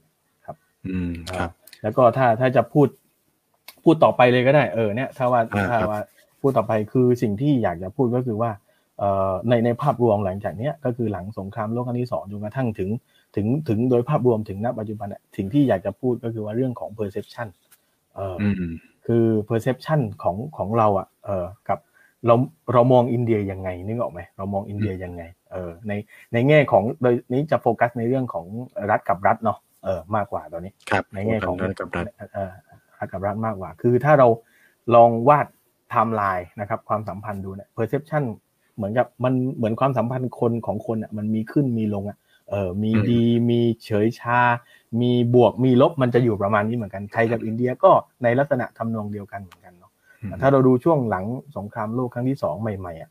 [0.92, 2.88] อืมครับๆแล้วก็ถ้าถ้าจะพูด
[3.84, 6.02] พูดต่อไปเลยก็ได้เออเนี่ย ถ้าว่าอ่าถ้าครับว่า
[6.42, 8.52] พูดต่อไปคือสิ่งที่อยากจะพูดก็คือว่า
[9.00, 12.90] เอ่อในในภาพรวมหลังจากเนี้ยก็คือหลังสงครามโลกครั้งที่สองจนกระทั่งถึง
[13.36, 17.48] ถึงถึงโดยภาพรวมถึงณปัจจุบันอะสิ่งที่อยากจะพูดก็คือว่าเรื่องของ perception
[18.16, 18.74] เอ่อออืม
[19.05, 21.79] คือ perception ของของเราอะเออกับ
[22.27, 22.36] เรา
[22.74, 25.94] เรามองอินเดียยังไงนึกออกไหมเรามองอินเดียยังไง เออใน
[26.33, 28.46] ในแง่ของโดยนี้จะโฟกัสในเรื่องของ
[28.89, 32.53] รัฐกับรัฐเนาะเออมากกว่าตอนนี้ครับในแง่ของรัฐกับรัฐเอ่อ
[32.98, 34.27] รัฐกับรัฐมากกว่า คือถ้าเรา
[34.96, 38.24] ลองวาดไทม์ไลน์นะครับ ความสัมพันธ์ดูเนี่ย perception
[38.75, 42.18] เหมือนกับมันเหมือนความสัมพันธ์คนของคนอะมันมีขึ้นมีลงอะ
[42.50, 44.39] เออมีอืมดีมีเฉยชา
[45.01, 47.92] มีบวกมีลบมันจะอยู่ประมาณนี้เหมือนกันไทยกับอินเดียก็
[48.24, 49.92] ในลักษณะทำนองเดียวกันเหมือนกันเนาะ
[50.42, 51.25] ถ้าเราดูช่วงหลัง
[51.57, 53.09] สงครามโลกครั้งที่สองใหม่ๆอะ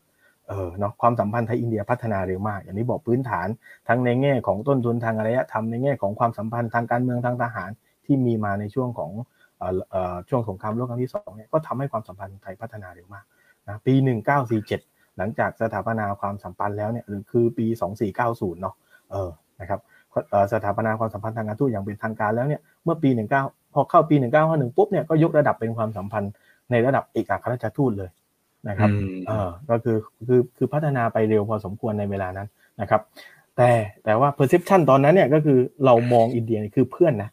[0.49, 3.47] เออเนาะความสัมพันธ์ไทยอินเดียพัฒนาเร็วมาก อย่างที่บอกพื้นฐาน
[3.87, 7.69] ทั้งในแง่ของต้นทุนทางอารยธรรมในแง่ของความสัมพันธ์ทางการเมืองทางทหาร
[8.05, 9.11] ที่มีมาในช่วงของ
[9.57, 13.25] เอ่อเอ่อช่วงสงครามโลกครั้งที่สองเนี่ยก็ทำให้ความสัมพันธ์ไทยพัฒนาเร็วมาก
[13.67, 13.93] นะปี
[14.55, 17.65] 1947 หลังจากสถาปนาความสัมพันธ์แล้วเนี่ยหรือคือปี
[18.13, 18.75] 2490 เนาะ
[19.11, 19.29] เออ
[19.61, 19.79] นะครับ
[20.29, 23.09] เอ่อสถาปนาความสัมพันธ์ทางการทูตอย่างเป็นทางการแล้วเนี่ยเมื่อปี
[23.41, 26.31] 19 พอเข้าปี 1951ปุ๊บเนี่ยก็ยกระดับเป็นความสัมพันธ์
[26.71, 28.09] ในระดับเอกอัครราชทูตเลย
[28.69, 29.97] นะครับอืมเออก็คือ
[30.27, 32.47] คือคือพัฒนาไปเร็วพอสมควรในเวลานั้น
[32.81, 33.01] นะครับ
[33.57, 33.69] แต่
[34.03, 37.29] แต่ว่า perception ตอนนั้นเนี่ยก็คือเรามองอินเดียเนี่ยคือเพื่อนนะ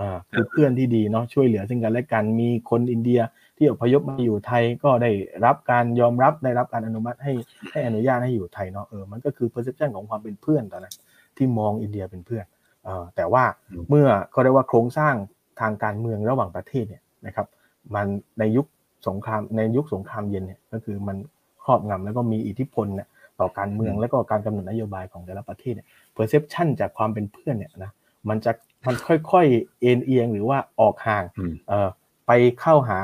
[0.00, 3.20] อ่าคือเพื่อนที่ดีเนาะช่วยเหลือซึ่งกันและกันมีคนอินเดีย
[3.56, 5.10] ที่อพยพมาอยู่ไทยก็ได้
[5.44, 7.32] รับการยอมรับได้รับการอนุมัติให้
[7.72, 10.94] ให้อนุญาตให้อยู่ไทยเนาะเออมันก็คือ perception ของความเป็นเพื่อนตอนนั้น
[11.36, 12.44] ที่มองอินเดียเป็นเพื่อน
[12.84, 15.14] เออแต่ว่าอืมเมื่อก็เรียกว่าโครงสร้าง
[15.60, 17.46] ทางการเมืองระหว่างประเทศเนี่ยนะครับ
[17.94, 18.06] มัน
[18.38, 18.66] ในยุค
[19.08, 21.16] สงครามในยุคสงครามเย็นเนี่ยก็คือมัน
[21.64, 23.08] ครอบงำแล้วก็มีอิทธิพลเนี่ย
[23.40, 27.92] ต่อการเมืองอืมแล้วก็การกำหนดนโยบายของแต่ละประเทศเนี่ย perception จากความเป็นเพื่อนเนี่ยนะ
[28.28, 28.52] มันจะ
[28.86, 31.88] มันค่อยๆเอ็นเอียงหรือว่าออกห่างอืมเอ่อ
[32.26, 32.98] ไปเข้าหา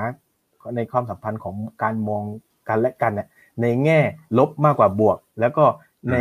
[0.76, 2.24] ในความสัมพันธ์ของการมอง
[2.68, 3.28] กันและกันเนี่ย
[3.62, 4.00] ในแง่
[4.38, 5.64] ลบมากกว่าบวก แล้วก็
[6.10, 6.16] ใน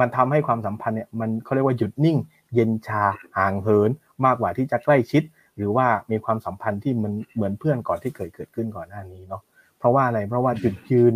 [0.00, 2.18] มันทำให้ความสัมพันธ์เนี่ยมันเขาเรียกว่าหยุดนิ่ง
[2.54, 3.02] เย็นชา
[3.36, 3.90] ห่างเหิน
[4.24, 5.22] มากกว่าที่จะใกล้ชิด
[5.56, 9.42] หรือว่ามีความสัมพันธ์ที่มันเหมือนเพื่อนก่อนที่เคยเกิดขึ้นก่อนหน้านี้เนาะ
[9.78, 11.12] เพราะว่าอะไรเพราะว่าจุดยืน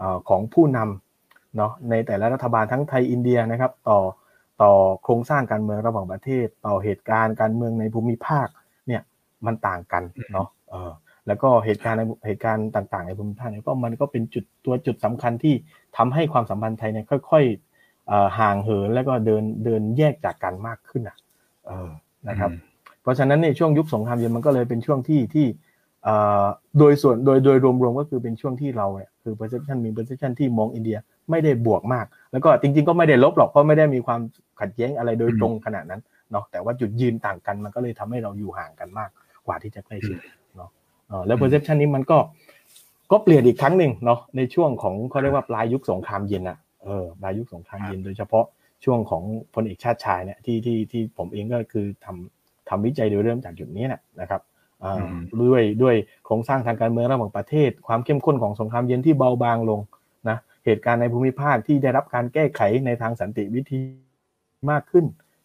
[0.00, 4.00] อของผู้นำเนาะในแต่ละรัฐบาลทั้งไทยอินเดียนะครับ ต่อ
[4.62, 4.72] ต่อ
[5.02, 8.48] โครงสร้างการเมืองระหว่างประเทศ ต่อเหตุการณ์การเมืองในภูมิภาค
[8.86, 9.02] เนี่ย
[9.46, 10.90] มันต่างกันเนาะเออ
[11.26, 15.54] แล้วก็เหตุการณ์ในเหตุการณ์ต่าง ๆ ในภูมิภาคเนี่ยก็มันก็เป็นจุดตัวจุดสำคัญที่
[15.96, 21.16] ทำให้ความสัมพันธ์ไทยเนี่ยค่อยๆห่างเหินแล้วก็เดินเดินแยกจากกันมากขึ้นอะ
[22.28, 22.50] นะครับ
[23.08, 25.46] ราะฉะนั้นในช่วงยุคสงครามเย็นมันก็เลยเป็นช่วงที่ที่
[26.78, 30.98] โดยส่วนโดยโดยรวมๆก็คือเป็นช่วงที่เราเนี่ยคือ perception มี perception ที่มองอินเดีย
[31.30, 34.20] ไม่ได้บวกมาก แล้วก็จริงๆก็ไม่ได้ลบหรอกเพราะไม่ได้มีความ
[34.60, 39.10] ขัดแย้งอะไรโดยตรงขนาดนั้นเนาะแต่ว่าจุดยืนต่างกันมันก็เลยทำให้เราอยู่ห่างกันมาก
[39.46, 40.16] กว่าที่จะใกล้ชิด
[40.56, 40.70] เนาะ
[41.26, 42.18] แล้ว perception นี้มันก็
[43.12, 48.44] ก็เปลี่ยนอีกครั้งหนึ่งเนาะในช่วงของเขาเรียกว่าปลายยุคสงครามเย็นอะเออปลายยุคสงครามเย็นโดยเฉพาะ
[48.84, 49.22] ช่วงของ
[49.54, 52.37] พลเอกชาติชายเนี่ยที่ที่ที่ผมเองก็คือทำ
[52.70, 53.86] ทำวิจัยโดยเริ่มจากจุดนี้
[54.20, 54.42] นะครับ
[55.42, 59.80] ด้วยด้วยโครงสร้างทางการเมืองระหว่างประเทศ ความเข้มข้นของสงครามเย็นที่เบาบางลง
[60.28, 63.80] นะเหตุการณ์ในภูมิภาคที่ได้รับการแก้ไขในทางสันติวิธี
[64.70, 65.04] มากขึ้น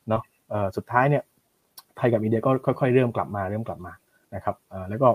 [0.09, 0.23] เนาะ
[0.77, 1.23] สุดท้ายเนี่ย
[1.97, 3.93] ไทยกับอินเดียก็ค่อยๆ เริ่มกลับมาเริ่มกลับมา
[4.35, 4.55] นะครับ
[4.89, 5.07] แล้วก็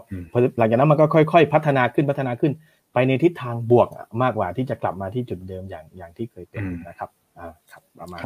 [0.59, 2.53] หลังจากนั้นมันก็ค่อย ๆ พัฒนาขึ้นพัฒนาขึ้น
[2.92, 3.88] ไปในทิศทางบวก
[4.23, 8.21] มากกว่าที่จะกลับมาที่จุดเดิมอย่างอย่างที่เคยเป็นนะครับอ่าครับประมาณ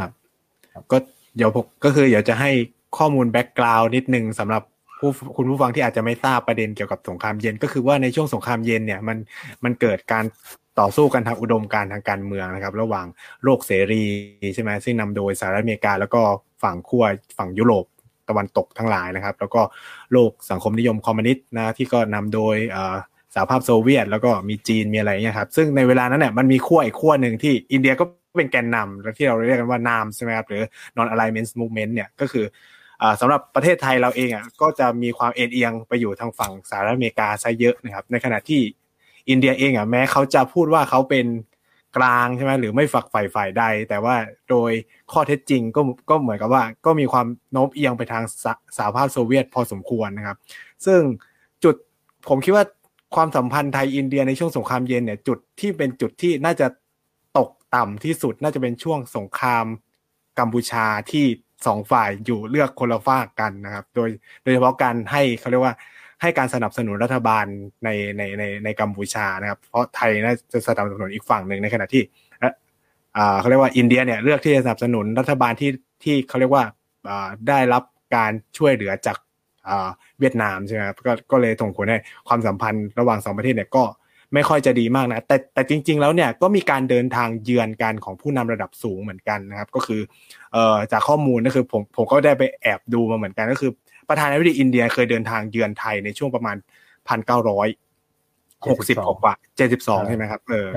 [0.90, 0.96] ก็
[1.36, 2.50] เดี๋ยวผมก็คือเดี๋ยวจะให้
[2.98, 4.62] ข้อมูล background นิดนึงสำหรับ
[4.98, 9.18] ผู้คุณผู้ฟังที่อาจจะไม่ทราบประเด็นเกี่ยวกับสงครามเย็นก็คือว่าในช่วงสงครามเย็นเนี่ยมัน
[9.64, 10.24] มันเกิดการ
[10.80, 13.06] ต่อสู้กันทางอุดมการทางการเมืองนะครับ ระหว่าง
[13.44, 14.04] โลกเสรี
[14.54, 16.22] ใช่ไหมซึ่งนำโดยสหรัฐอเมริกา แล้วก็
[16.62, 17.04] ฝั่งขั้ว
[17.38, 17.84] ฝั่งยุโรป
[18.28, 19.62] ตะวันตกทั้งหลายนะครับ แล้วก็
[20.12, 22.56] โลกสังคมนิยมคอมมิวนิสต์นะที่ก็นำโดย
[23.34, 28.04] สหภาพโซเวียต แล้วก็มีจีนมีอะไรเงี้ยครับซึ่งในเวลานั้นเนี่ยมันมีขั้วอีกขั้วหนึ่งที่อินเดียก็
[28.38, 30.62] เป็นแกนนำแล้วที่เราเรียกกันว่านามใช่ไหมครับหรือ
[30.96, 32.44] non alignment movement เนี่ยก็คือ
[33.20, 38.60] สำหรับประเทศไทยเราเองอะก็จะมีความเอ็นเอียงไปอยู่ทางฝั่งสหรัฐอเมริกาซะเยอะนะครับ ในขณะที่
[39.28, 41.26] อินเดียเองอะแม้เขาจะพูดว่าเขาเป็น
[41.96, 44.16] กลางใช่ไหมหรือไม่ฝักใฝ่ฝ่ายใด แต่ว่า
[44.50, 44.70] โดย
[45.12, 48.24] ข้อเท็จจริงก็ก็เหมือนกับว่า ก็มีความโน้มเอียงไปทาง
[48.76, 50.36] สหภาพโซเวียตพอสมควรนะครับ
[50.86, 51.00] ซึ่ง
[51.64, 51.74] จุด
[52.28, 52.64] ผมคิดว่า
[53.14, 56.66] ความสัมพันธ์ไทยอินเดียในช่วงสงครามเย็นเนี่ยจุดที่เป็นจุดที่น่าจะ
[57.38, 59.64] ตกต่ำที่สุดน่าจะเป็นช่วงสงคราม
[60.38, 61.24] กัมพูชาที่
[61.66, 64.08] สองฝ่ายอยู่เลือกคนละฝากกันนะครับ โดย
[64.42, 65.74] โดยเฉพาะการให้เขาเรียกว่า
[66.22, 67.44] ให้การสนับสนุนรัฐบาล
[67.84, 72.02] ในในในในกัมพูชานะครับ เพราะไทยน่าจะสนับสนุนอีกฝั่งหนึ่งในขณะที่
[73.16, 75.70] อ่าเขาเรียกว่าอินเดียเนี่ยเลือกที่จะสนับสนุนรัฐบาลที่
[76.04, 76.64] ที่เขาเรียกว่า
[77.08, 77.82] อ่าได้รับ
[78.16, 79.16] การช่วยเหลือจาก
[79.68, 79.88] อ่า
[80.20, 81.98] เวียดนามใช่ไหมครับก็ก็เลยส่งผลให้
[82.28, 83.84] ความสัมพันธ์ระหว่างสองประเทศเนี่ยก็
[84.34, 90.00] ไม่ค่อยจะดีมากนะ แต่แต่จริง ๆ แล้วเนี่ยก็มีการเดินทางเยือนกันของผู้นำระดับสูงเหมือนกันนะครับ ก็คือ
[90.52, 93.70] เอ่อจากข้อมูลก็คือผมผมก็ได้ไปแอบดูมาเหมือนกันก็คือ
[94.08, 96.56] ประธานาธิบดีอินเดียเคยเดินทางเยือนไทยในช่วงประมาณ
[97.08, 97.68] พันเก้าร้อย
[98.70, 100.68] หกสิบกว่าเจ็ดสิบสองใช่ไหมครับเออ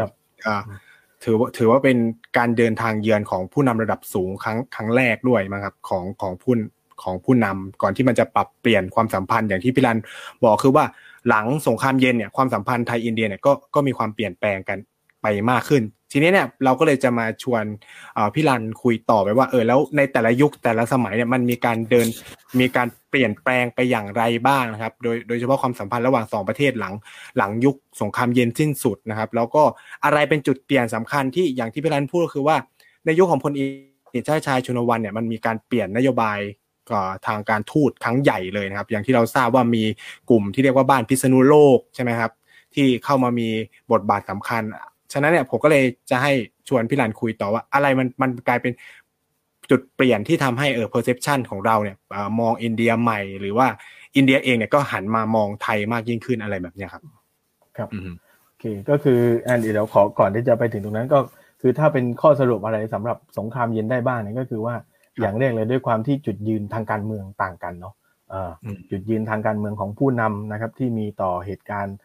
[1.24, 1.98] ถือว่าถือว่าเป็น
[2.38, 6.54] การเดินทางเยือนของผู้นำระดับสูงครั้งครั้งแรกด้วยมั้งครับของของผู้
[7.04, 10.00] ของผู้นำก่อนที่มันจะปรับเปลี่ยนความสัมพันธ์อย่างที่พี่รัน
[10.44, 10.86] บอกคือว่า
[11.30, 14.78] หลังสงครามเย็นเนี่ยความสัมพันธ์ไทยอินเดียเนี่ยก็ก็มีความเปลี่ยนแปลงกัน
[15.22, 17.64] ไปมากขึ้น ทีนี้เนี่ยเราก็เลยจะมาชวน
[18.34, 22.08] พี่รันคุยต่อไปว่าเออแล้วในแต่ละยุคแต่ละสมัยเนี่ยมันมีการเดิน
[22.60, 26.94] มีการเปลี่ยนแปลงไปอย่างไรบ้างนะครับ โดยโดยเฉพาะความสัมพันธ์ระหว่างสองประเทศหลัง
[27.38, 29.64] หลังยุคสงครามเย็นสิ้นสุดนะครับ แล้วก็
[30.06, 32.56] อะไรเป็นจุดเปลี่ยนสำคัญที่อย่างที่พี่รันพูดก็คือว่า
[33.06, 33.62] ในยุคของพลเอ
[34.22, 36.40] กชาติชายชุนวันเนี่ยมันมีการเปลี่ยนนโยบาย
[37.28, 39.84] ทางการทูตครั้งใหญ่เลยนะครับ อย่างที่เราทราบว่ามี
[40.30, 42.32] กลุ่มที่เรียกว่าบ้านพิษณุโลกใช่ไหมครับ
[42.74, 43.50] ที่เข้ามามี
[43.92, 44.64] บทบาทสำคัญ
[45.14, 46.32] ฉะนั้นเนี่ยผมก็เลยจะให้
[46.68, 48.74] ชวนพี่ลันคุยต่อว่าอะไรมันมันกลายเป็น
[49.70, 51.98] จุดเปลี่ยนที่ทำให้เออ perception ของเราเนี่ย
[52.40, 53.68] มองอินเดียใหม่ หรือว่า
[54.16, 57.04] อินเดียเองเนี่ยก็หันมามองไทยมากยิ่งขึ้นอะไรแบบนี้ครับ
[57.78, 57.90] ครับ
[58.48, 61.20] โอเคก็คืออันเดี๋ยวขอก่อนที่จะไปถึงตรงนั้นก็
[61.62, 64.76] คือถ้าเป็นข้อสรุปอะไรสำหรับสงครามเย็นได้บ้างเนี่ยก็คือว่า
[65.22, 67.94] อย่างแรกเลยด้วยความที่จุดยืนทางการเมืองต่างกันเนาะ
[68.92, 71.96] จุดยืนทางการเมืองของผู้นำนะครับ ที่มีต่อเหตุการณ์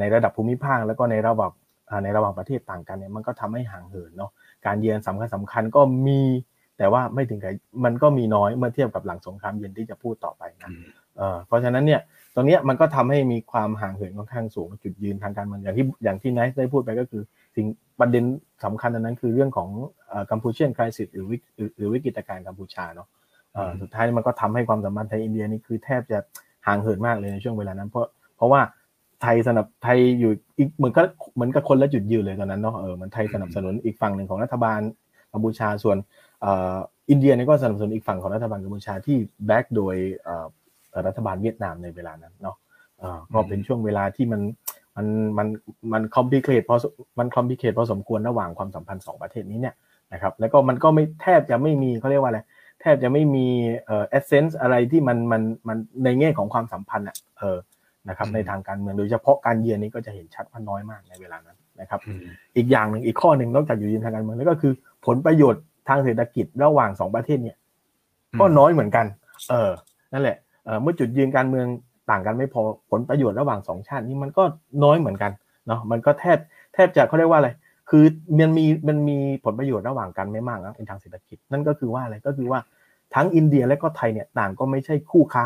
[0.00, 1.52] ในระดับภูมิภาคแล้วก็ในระดับ
[2.04, 4.30] ในระหว่างประเทศต่างกันเนี่ยมันก็ทำให้ห่างเหินเนาะ
[4.66, 6.20] การเยือนสำคัญสำคัญก็มี
[6.78, 7.52] แต่ว่าไม่ถึงกับ
[7.84, 10.70] มันก็มีน้อยเมื่อเทียบกับหลังสงครามเย็นที่จะพูดต่อไปนะ
[11.46, 12.00] เพราะฉะนั้นเนี่ย
[12.34, 17.22] ตรงนี้มันก็ทำให้มีความห่างเหินค่อนข้างสูงจุดยืนทางการเมืองอย่างที่อย่างที่ไนท์ได้พูดไปก็คือ
[17.56, 17.66] สิ่ง
[18.00, 18.24] ประเด็น
[18.64, 19.68] สำคัญอันนั้นคือเรื่องของ
[20.30, 21.26] กัมพูเชียนคริสิสหรือ
[21.76, 23.08] หรือวิกฤตการณ์กัมพูชาเนาะ
[23.80, 26.18] สุดท้ายมันก็ทำให้ความสัมพันธ์ไทยอินเดียนี่คือแทบจะ
[26.66, 28.60] ห่างเหินมากเลยในช่วงเวลานั้น เพราะเพราะว่า
[29.22, 31.02] ไทยสนับไทยอยู่อีกเหมือนก็
[31.34, 34.80] เหมือนกับคนละจุดยืนเลยตอนนั้นเนาะเออมันไทยสนับสนุนอีกฝั่งหนึ่งของรัฐบาล
[35.32, 35.96] กัมพูชาส่วน
[37.10, 39.96] อินเดียนี่ก็สนับสนุนอีกฝั่งของรัฐบาลกัมพูชาที่ back โดย
[41.06, 42.56] รัฐบาลเวียดนามในเวลานั้นเนาะ
[43.32, 44.40] ก็เป็นช่วงเวลาที่มัน
[44.96, 45.06] มัน
[45.38, 45.48] มัน
[45.92, 46.76] มัน complicate พอ
[47.18, 49.74] มันคอมพิเคทพอสมควรระหว่างความสัมพันธ์สองประเทศนี้เนี่ย
[50.14, 52.40] นะครับแล้วก็มันก็ไม่แทบจะไม่มีเขาเรียกว่าอะไร
[52.80, 53.46] แทบจะไม่มี
[53.84, 57.58] เอ่อเอเซนส์อะไรที่มันมันมันในแง่ของความสัมพันธ์อะเออ
[58.08, 62.00] นะครับในทางการเมืองโดยเฉพาะการเยือนนี้ก็จะเห็นชัดว่าน้อยมากในเวลานั้นนะครับ
[62.56, 64.72] อีกอย่างหนึ่งอีกข้อหนึ่งนอกจากอยู่ยืนทางการเมืองแล้วก็คือ
[65.06, 67.56] ผลประโยชน์ทางเศรษฐกิจระหว่างสองประเทศเนี่ย
[68.40, 69.06] ก็น้อยเหมือนกัน
[69.50, 69.70] เออ
[70.12, 71.66] นั่นแหละเออเมื่อจุดยืนการเมือง
[72.10, 74.42] ต่างกันไม่พอผลประโยชน์ระหว่างสองชาตินี้มันก็
[74.84, 75.32] น้อยเหมือนกัน
[75.66, 76.38] เนาะมันก็แทบ
[76.74, 77.50] แทบจะเขาเรียกว่าอะไร
[77.90, 78.04] คือ
[78.38, 82.60] มันมีมันมีผลประโยชน์ระหว่างกันไม่มากนะในทางเศรษฐกิจนั่นก็คือว่าอะไรก็คือว่า
[83.14, 85.44] ทั้งอินเดียและก็ไทยเนี่ยต่างก็ไม่ใช่คู่ค้า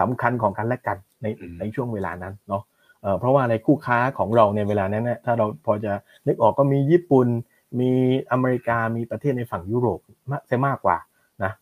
[0.00, 1.26] สำคัญของกันและกันใน
[1.60, 2.62] ในช่วงเวลานั้นเนาะ
[3.02, 5.92] เเพราะว่าในคู่ค้าของเราในเวลานั้นเนี่ยถ้าเราพอจะ
[6.26, 7.26] นึกออกก็มีญี่ปุ่น
[7.80, 7.90] มี
[8.30, 10.00] อเมริกามีประเทศในฝั่งยุโรป
[10.30, 10.96] มากมากกว่า
[11.44, 11.52] นะ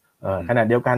[0.49, 0.97] ขณะเดียวกัน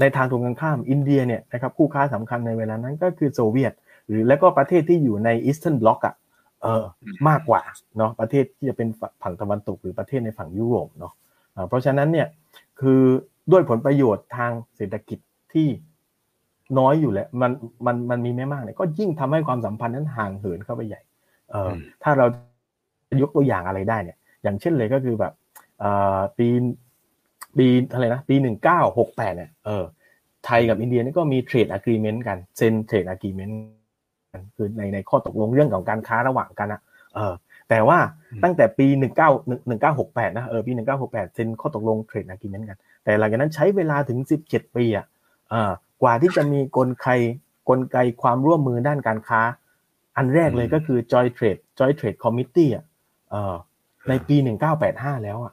[0.00, 3.72] ในทางตรงกันข้ามอินเดียเนี่ยนะครับคู่ค้าสำคัญในเวลานั้นก็คือโซเวียต
[4.08, 6.14] หรือแล้วก็ประเทศที่อยู่ในอีสเทิร์นบล็อกอะ
[6.62, 6.84] เออ
[7.28, 7.62] มากกว่า
[7.98, 8.88] เนาะประเทศที่จะเป็น
[9.22, 11.12] ฝั่งตะวันตกหรือประเทศในฝั่งยุโรปเนาะ
[11.68, 12.28] เพราะฉะนั้นเนี่ย
[12.80, 13.00] คือ
[13.52, 15.18] ด้วยผลประโยชน์ทางเศรษฐกิจ
[15.52, 15.68] ที่
[16.78, 17.50] น้อยอยู่แล้วมัน
[17.86, 21.00] มันมันมีไม่มากเนี่ยก็ยิ่งทำให้ความสัมพันธ์นั้นห่างเหินเข้าไปใหญ่
[21.50, 21.70] เออ
[22.02, 22.26] ถ้าเรา
[23.22, 25.32] ยกตัวอย่างอะไรได้เนี่ย อย่างเช่นเลยก็คือแบบ
[25.80, 26.48] เอ่อปี
[27.56, 29.84] ปีอะไรนะปีหนึ่งเก้าหกแปดเนี่ยเออ
[30.44, 33.81] ไทยกับอินเดียนี่ก็มี trade agreement กันเซ็น trade agreement กัน
[34.56, 36.80] คือในในข้อตกลงเรื่องของการค้าระหว่างกันนะ
[37.14, 37.34] เออ
[37.70, 37.98] แต่ว่า
[38.44, 39.30] ตั้งแต่ปีหนึ่งเก้า
[39.68, 45.06] หนึ่งเก้าหกแปดนะเออปีหนึ่งเก้าหกแปดเซ็นข้อตกลง trade agreement กัน แต่หลังจากนั้นใช้เวลาถึงสิบเจ็ดปีอะ
[46.02, 47.08] กว่าที่จะมีกลไก
[47.68, 49.40] กลไกความร่วมมือด้านการค้า
[50.16, 52.84] อันแรกเลยก็คือ Joy Trade Joy Trade Committee อะ
[54.08, 54.36] ในปี
[54.80, 55.52] 1985 แล้วอะ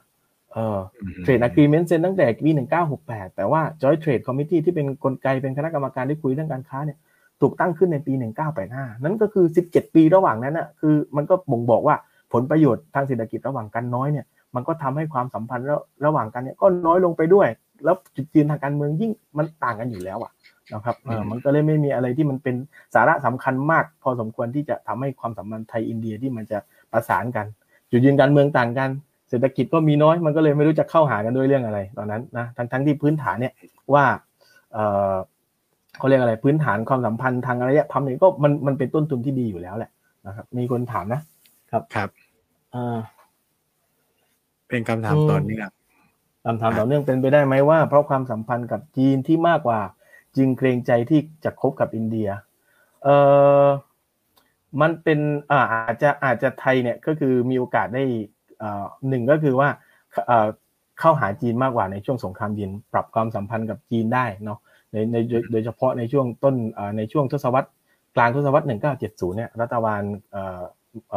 [0.52, 0.78] เออ
[1.24, 2.50] Trade Agreement เซ็นตั้งแต่ปี
[2.92, 6.98] 1968 แต่ว่า Joy Trade Committee ที่เป็นกลไกเป็นคณะกรรมการที่คุยเรื่องการค้าเนี่ย
[7.40, 8.12] ถูกตั้งขึ้นในปี
[8.58, 11.96] 1985 นั่นก็คือ 17 ปีระหว่างนั้นอะคือมันก็บ่งบอกว่า
[12.32, 15.66] ผลประโยชน์ทางเศรษฐกิจระหว่างกันน้อยเนี่ย มันก็ทำให้ความสัมพันธ์
[16.06, 17.48] ระหว่างกันเนี่ยก็น้อยลงไปด้วย
[17.84, 20.32] แล้วจุดยืนทางการเมืองยิ่งมันต่างกันอยู่แล้วอะ
[20.72, 22.54] นะครับเออมันก็เลยไม่มีอะไรที่มันเป็น
[22.94, 26.58] สาระสำคัญมาก พอสมควรที่จะทำให้ความสัมพันธ์ไทยอินเดียที่มันจะ
[26.92, 27.46] ประสานกัน
[27.90, 28.90] จุดยืนการเมืองต่างกัน
[29.28, 33.52] เศรษฐกิจก็มีน้อย มันก็เลยไม่รู้จะเข้าหากันด้วยเรื่องอะไร ตอนนั้นนะทั้งทั้งที่พื้นฐานเนี่ย
[33.94, 34.04] ว่า
[34.72, 34.78] เอ
[35.12, 35.14] อ
[36.00, 39.90] เขาเรียกอะไรพื้นฐานความสัมพันธ์ทางอารยธรรมเนี่ยก็มันมันเป็นต้นทุนที่ดีอยู่แล้วแหละ
[40.26, 41.20] นะครับ มีคนถามนะ
[41.70, 42.08] ครับครับ
[42.74, 42.98] อ่า
[44.68, 45.68] เป็นคำถามต่อเนื่อง
[46.46, 49.80] คำถามต่อเนื่องเป็นไปได้ไหมว่า เพราะความสัมพันธ์กับจีนที่มากกว่า
[50.36, 52.28] จึงเกรงใจที่จะคบกับอินเดีย
[53.04, 53.08] เอ
[53.64, 53.66] อ
[54.80, 55.18] มันเป็น
[55.50, 58.04] อ่าอาจจะอาจจะไทยเนี่ยก็คือมีโอกาสได้
[58.62, 59.68] อ่าหนึ่งก็คือว่า
[60.30, 60.46] อ่า
[61.00, 64.58] เข้าหาจีนมากกว่าในช่วงสงครามเย็นปรับความสัมพันธ์กับจีนได้เนาะ
[64.92, 65.16] ในใน
[65.52, 67.68] โดยเฉพาะในช่วงต้นอ่าในช่วงทศวรรษ
[68.16, 68.66] กลางทศวรรษ
[69.00, 70.60] 1970 เนี่ยรัฐบาลเอ่อ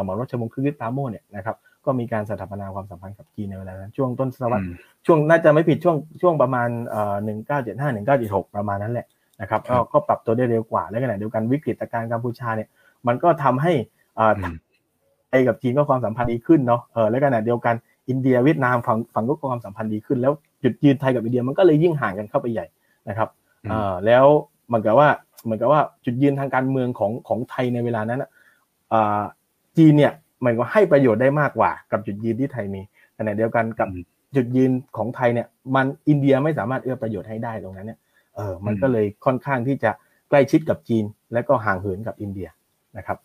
[0.05, 1.55] หมอรัชมงคลคือปาโมเนี่ยนะครับ
[1.85, 4.65] ก็มีการสถาปนาความสัมพันธ์กับจีนในเวลานั้นช่วงต้นศตวรรษ
[5.05, 9.07] ช่วงน่าจะไม่ผิดช่วงช่วงประมาณเอ่อหนึ่งเก้าเจ็ดห้าหนึ่งเก้าเจ็ดหกประมาณนั้นแหละ
[9.41, 9.61] นะครับ
[9.93, 12.69] ก็ปรับตัวได้เร็วกว่าและขณะเดียวกันวิกฤตการกัมพูชาเนี่ย
[13.07, 13.73] มันก็ทำให้
[14.19, 14.33] อ่า
[15.29, 17.75] ไทยกับจีนก็ความสัมพันธ์ดีขึ้นเนาะเออและขณะเดียวกัน
[18.09, 20.33] อินเดียเวียดนามฝั่งฝั่งก็ความสัมพันธ์ดีขึ้นแล้ว
[20.63, 22.65] จุดยืนไทยกับอินเดียมันก็เลยยิ่งห่างกันเข้าไปใหญ่
[23.09, 23.29] นะครับ
[23.71, 24.25] อ่าแล้ว
[24.67, 25.09] เหมือนกับว่า
[25.43, 28.23] เหมือนกับว่าจุดยืนทางการเมืองของของไทยในเวลานั้น
[28.93, 29.23] อ่า
[29.77, 30.13] จีนเนี่ย
[30.45, 32.81] มันก็ให้ประโยชน์ได้มากกว่า กับจุดยืนที่ไทยมี
[33.17, 33.89] ขณะเดียวกันกับ
[34.35, 37.99] จุดยืนของไทยเนี่ย มันอินเดียไม่สามารถเอื้อประโยชน์ให้ได้ตรงนั้นเนี่ย
[38.35, 39.91] เออมันก็เลยค่อนข้างที่จะ
[40.29, 42.47] ใกล้ชิดกับจีน และก็ห่างเหินกับอินเดีย
[42.97, 43.17] นะครับ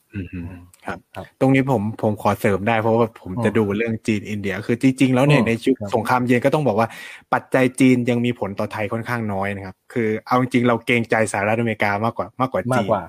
[0.87, 0.99] ครับ
[1.41, 6.89] ตรงนี้ผมผมขอเสริมได้เพราะว่าผมจะดูเรื่องจีนอินเดีย คือจริง ๆ แล้วเนี่ยในชุดสงครามเย็นก็ต้องบอกว่า
[7.35, 13.03] ปัจจัยจีนยังมีผลต่อไทยค่อนข้างน้อยนะครับ คือเอาจริงเราเกรงใจสหรัฐอเมริกามากกว่ามากกว่าจีนมากกว่า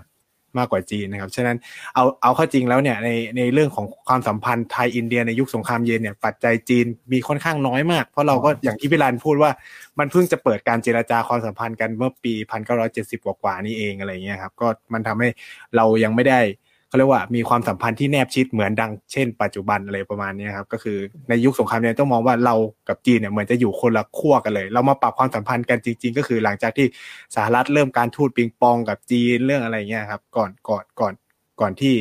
[0.92, 1.58] จีนนะครับฉะนั้น
[1.96, 9.52] เอาเอาเข้าจริงแล้วเนี่ยในในเรื่องของความสัมพันธ์ไทยอินเดียในยุคสงครามเย็นเนี่ยปัจจัยจีนมีค่อนข้างน้อยมาก เพราะเราก็อย่างที่พี่รันพูดว่า
[10.00, 15.30] มันเพิ่งจะเปิดการเจราจาความสัมพันธ์กันเมื่อปีพันเก้าร้อยเจ็ดสิบกว่านี้เองอะไรเงี้ยครับก็มันทำให้
[15.76, 16.40] เรายังไม่ได้
[16.90, 20.98] เขาเรียกว่ามีความสัมพันธ์ที่แนบชิดเหมือนดังเช่นปัจจุบันอะไรประมาณนี้ครับก็คือ
[21.30, 22.56] ในยุคสงครามเนี่ยต้องมองว่าเรา
[22.90, 26.88] กับจีนเนี่ยเหมือนจะอยู่คนละขั้วกันเลย เรามาปรับความสัมพันธ์กันจริง ๆ ก็คือหลังจากที่
[27.36, 31.14] สหรัฐเริ่มการทูตปิงปองกับจีนเรื่องอะไรเงี้ยครับก่อนก่อนก่อน
[31.60, 31.94] ก่อนที่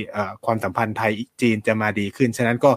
[0.45, 2.71] ความสัมพันธ์ไทยจีนจะมาดีขึ้น ฉะนั้นก็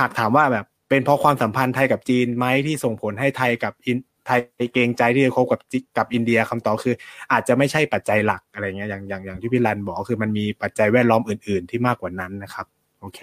[0.00, 4.40] หากถามว่าแบบเป็นเพราะความสัมพันธ์ไทยกับจีนไหมที่ส่งผลให้ไทยกับอิน ไทย
[4.72, 5.60] เกรงใจที่จะคบกับ
[5.98, 6.94] กับอินเดียคำตอบคือ
[7.32, 12.66] อาจจะไม่ใช่ปัจจัยหลักอะไรเงี้ยอย่างอย่างอย่างที่พี่รันบอกคือมันมีปัจจัยแวดล้อมอื่น ๆ ที่มากกว่านั้นนะครับ
[13.00, 13.20] โอเค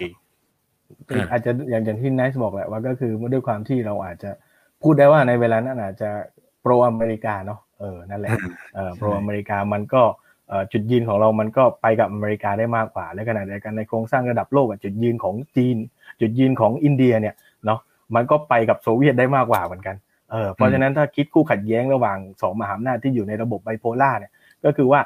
[1.30, 4.30] อาจจะอย่างอย่างที่นายบอกแหละว่าก็คือด้วยความที่เราอาจจะ
[4.82, 6.10] พูดได้ว่าในเวลานั้นอาจจะ
[6.62, 8.32] โปรอเมริกาเนาะเออนั่นแหละ
[8.74, 10.02] เออโปรอเมริกามันก็
[10.72, 15.76] จุดยืนของเรามันก็ไปกับอเมริกาได้มากกว่า และขณะเดียวกันในโครงสร้างระดับโลกจุดยืนของจีน
[16.20, 17.80] จุดยืนของอินเดียเนี่ยเนาะ
[18.14, 19.96] มันก็ไปกับโซเวียตได้มากกว่าเหมือนกัน
[20.30, 24.32] เออเพราะฉะนั้นถ้าคิดคู่ขัดแย้งระหว่างสองมหาอำนาจที่อยู่ในระบบไบโพล่าเนี่ย
[24.64, 25.00] ก็คือว่า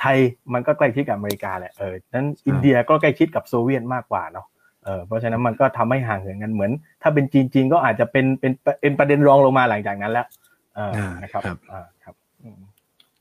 [0.00, 0.18] ไทย
[0.52, 4.46] มันก็ใกล้ชิดกับอเมริกาแหละเออนั้นอินเดียก็ใกล้ชิดกับโซเวียตมากกว่าเนาะ
[4.84, 6.70] เออเพราะฉะนั้นมันก็ทำให้ห่างเหินกันเหมือน
[7.02, 10.26] ถ้าเป็นจีนจีนก็อาจจะเป็นเป็นเป็นประเด็นรองลงมาหลังจากนั้นแล้ว
[10.74, 10.90] เออ
[11.22, 12.14] นะครับอ่าครับ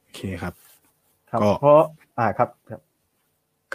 [0.01, 0.53] โอเคครับ
[1.29, 1.75] ก็เพราะ
[2.19, 2.49] อ่าครับ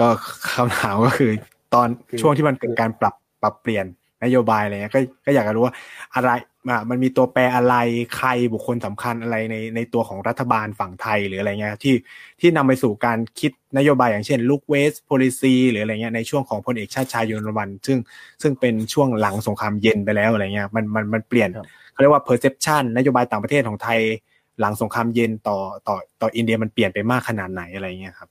[0.00, 0.08] ก็
[0.54, 1.30] คำถามก็คือ
[1.74, 1.88] ตอน
[2.20, 3.86] ช่วงที่มันเกิดการปรับปรับเปลี่ยน
[4.24, 5.74] นโยบายอะไรเงี้ยก็ก็อยากจะรู้ว่า
[6.14, 6.30] อะไร
[6.90, 7.74] มันมีตัวแปรอะไร
[8.16, 11.94] ใครบุคคลสำคัญอะไรในในตัวของรัฐบาลฝั่งไทยหรืออะไรเงี้ยที่
[12.40, 17.98] ที่นำไปสู่การคิดนโยบายอย่างเช่นลูกเวส policy หรืออะไรเงี้ยในช่วงของพลเอกชาติชายยุนวัน ซึ่ง
[18.42, 21.50] ซึ่งเป็นช่วงหลังสงครามเย็นไปแล้วอะไรเงี้ยมันมันมันเปลี่ยน
[21.92, 24.00] เขาเรียกว่า perception นโยบายต่างประเทศของไทย
[24.60, 28.28] หลังสงครามเย็นต่อต่อต่ออินเดียมันเปลี่ยนไปมากขนาดไหนอะไรเงี้ยครับ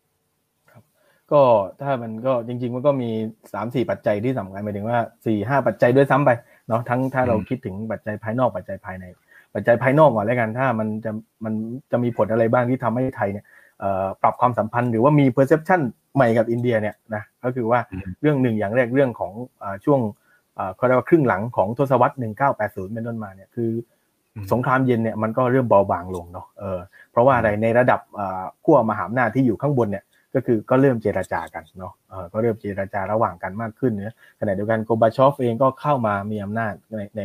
[1.31, 1.41] ก็
[1.81, 3.09] ถ้ามันก็จริง ๆ มันก็มี
[3.53, 6.31] สามสี่ปัจจัยที่สำคัญหมายถึงว่าสี่ห้าปัจจัยด้วยซ้ำไป
[6.67, 9.05] เนาะทั้งถ้าเราคิดถึงปัจจัยภายนอกปัจจัยภายใน
[9.53, 11.11] ปัจจัยภายนอกก่อนแล้วกันถ้ามันจะ
[11.43, 11.53] มัน
[11.91, 13.45] จะมีผลอะไรบ้างที่ทำให้ไทยเนี่ย
[14.21, 15.81] ปรับความสัมพันธ์หรือว่ามี perception
[16.15, 17.79] ใหม่กับอินเดียเนี่ยนะก็คือว่า
[18.21, 19.31] เรื่องหนึ่งอย่างแรกเรื่องของ
[19.85, 19.99] ช่วง
[20.75, 22.15] เขาเรียกว่าครึ่งหลังของทศวรรษ
[22.53, 23.69] 1980 เป็นต้นมาเนี่ยคือ
[24.51, 26.79] สงครามเย็นเนี่ยมันก็เริ่มเบาบางลงเนาะเออ
[27.11, 27.99] เพราะว่าอะไรในระดับ
[28.65, 30.03] ขั้วมหาอำนาจที่อยู่ข้างบนเนี่ย
[30.35, 37.21] ก็คือก็เริ่มเจราจากันเนาะเออก็เริ่มเจราจาระหว่างกันมากขึ้นเนี่ยขณะเดียวกันโกบาชอฟเองก็เข้ามามีอำนาจในใน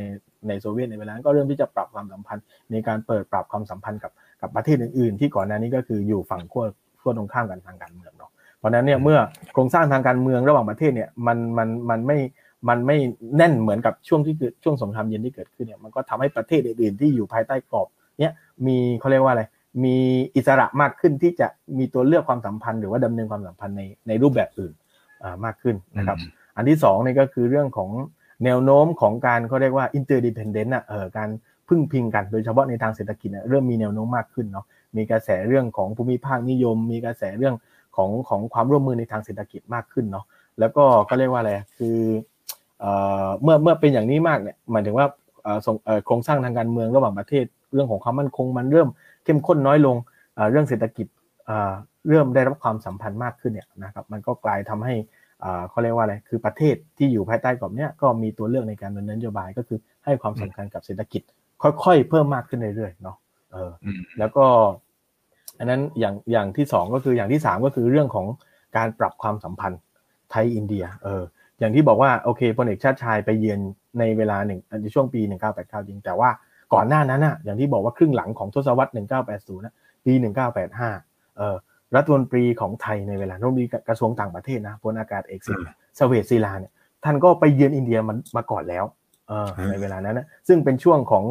[0.48, 6.64] ในโซเวียตในเวลานั้นก็เริ่มที่จะปรับความสัมพันธ์ในการเปิดปรับความสัมพันธ์กับกับประเทศอื่นๆ ที่ก่อนหน้านี้ก็คืออยู่ฝั่งขั้ว
[7.00, 9.18] ขั้วตรงข้ามกันทางการเมืองเนาะเพราะนั้นเนี่ยเมื่อ
[9.52, 12.18] โครงสร้างทางการเมืองระหว่างประเทศเนี่ยมันมันมันไม่
[12.68, 12.96] มันไม่
[13.36, 17.86] แน่นเหมือนกับช่วงที่เกิดช่วงสงครามเย็นที่เกิดขึ้นเนี่ยมันก็ทำให้ประเทศอื่นๆที่อยู่ภายใต้กรอบ
[18.20, 18.32] เนี่ย
[18.66, 19.42] มีเขาเรียกว่าอะไร
[19.84, 19.96] มี
[20.36, 21.46] อิสระมากขึ้นที่จะ
[21.78, 24.72] มีตัวเลือกความสัมพันธ์หรือว่าดำเนินความสัมพันธ์ในในรูปแบบอื่น
[25.44, 26.18] มากขึ้นนะครับ
[26.56, 27.90] อันที่สองนี่ก็คือเรื่องของ
[28.44, 31.28] แนวโน้มของการเขาเรียกว่า interdependent อะเออการ
[31.68, 37.54] พึ่งพิงกันโดยเฉพาะในทางเศรษฐกิจเริ่มมีแนวโน้มมากขึ้นเนาะมีกระแสเรื่องของภูมิภาคนิยม มีกระแสเรื่อง
[37.96, 40.24] ของของความร่วมมือในทางเศรษฐกิจมากขึ้นเนาะ
[40.58, 41.98] แล้วก็ก็เรียกว่าอะไรคือ
[43.42, 45.06] เมื่อเมื่อเป็นอย่างนี้มากเนี่ยหมายถึงว่า
[46.06, 48.88] โครงสร้างทางการเมืองระหว่างประเทศเรื่องของความมั่นคงมันเริ่ม
[49.24, 49.96] เข้มข้นน้อยลง
[50.50, 51.06] เรื่องเศรษฐกิจ
[52.08, 54.94] เริ่มได้รับความสัมพันธ์มากขึ้นเนี่ยนะครับมันก็กลายทำให้
[55.70, 61.22] เขาเรียกว่าอะไรคือประเทศที่อยู่ภายใต้กรอบเนี้ยก็มีตัวเลือกในการดำเนินนโยบายก็คือให้ความสำคัญกับเศรษฐกิจ
[61.62, 63.16] ค่อยๆ เพิ่มมากขึ้นเรื่อยๆเนาะ
[63.52, 63.70] เออ
[64.18, 64.46] แล้วก็
[65.58, 68.26] อันนั้นอย่างอย่างที่สองก็คืออย่างที่สามก็คือเรื่องของ
[68.76, 69.80] การปรับความสัมพันธ์
[70.30, 71.22] ไทยอินเดียเออ
[71.58, 73.60] อย่างที่บอกว่าโอเคพลเอกชาติชายไปเยือน
[73.98, 75.20] ในเวลาหนึ่งในช่วงปี
[75.54, 76.30] 1989 จริง แต่ว่า
[76.74, 78.92] ก่อนหน้านั้นอะอย่างที่บอกว่าครึ่งหลังของทศวรรษ
[79.28, 80.12] 1980นะปี
[80.74, 81.56] 1985เอ่อ
[81.96, 85.54] รัฐมนตรีของไทยในเวลารัฐมนตรีกระทรวงต่างประเทศนะพลอากาศเอกสิ
[85.98, 86.72] สเวตศิลาเนี่ย
[87.04, 88.84] ท่านก็ไปเยือนอินเดียมามาก่อนแล้ว
[89.28, 91.24] เออในเวลานั้นนะซึ่งเป็นช่วงของ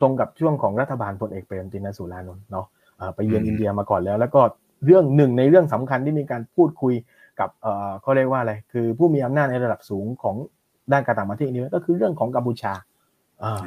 [0.00, 2.66] ตรงกับช่วงของรัฐบาลพลเอกเปรมตินสุรานนท์เนาะ
[3.14, 4.40] ไปเยือนอินเดียมาก่อนแล้ว แล้วก็
[4.84, 6.94] เรื่องหนึ่งในเรื่องสำคัญที่มีการพูดคุย
[7.40, 10.36] กับเออเขาเรียกว่าอะไรคือผู้มีอำนาจในระดับสูงของ
[10.92, 12.72] ด้านการต่างประเทศนี้ก็คือเรื่องของกัมพูชา
[13.42, 13.60] อ่า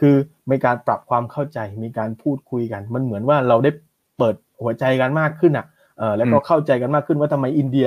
[0.00, 0.14] คือ
[0.50, 3.70] มีการปรับความเข้าใจ มีการพูดคุยกัน มันเหมือนว่าเราได้
[4.18, 5.66] เปิดหัวใจกันมากขึ้นอะ
[5.98, 7.86] เออแล้วก็เข้าใจกันมากขึ้นว่าทำไมอินเดีย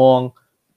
[0.00, 0.20] มอง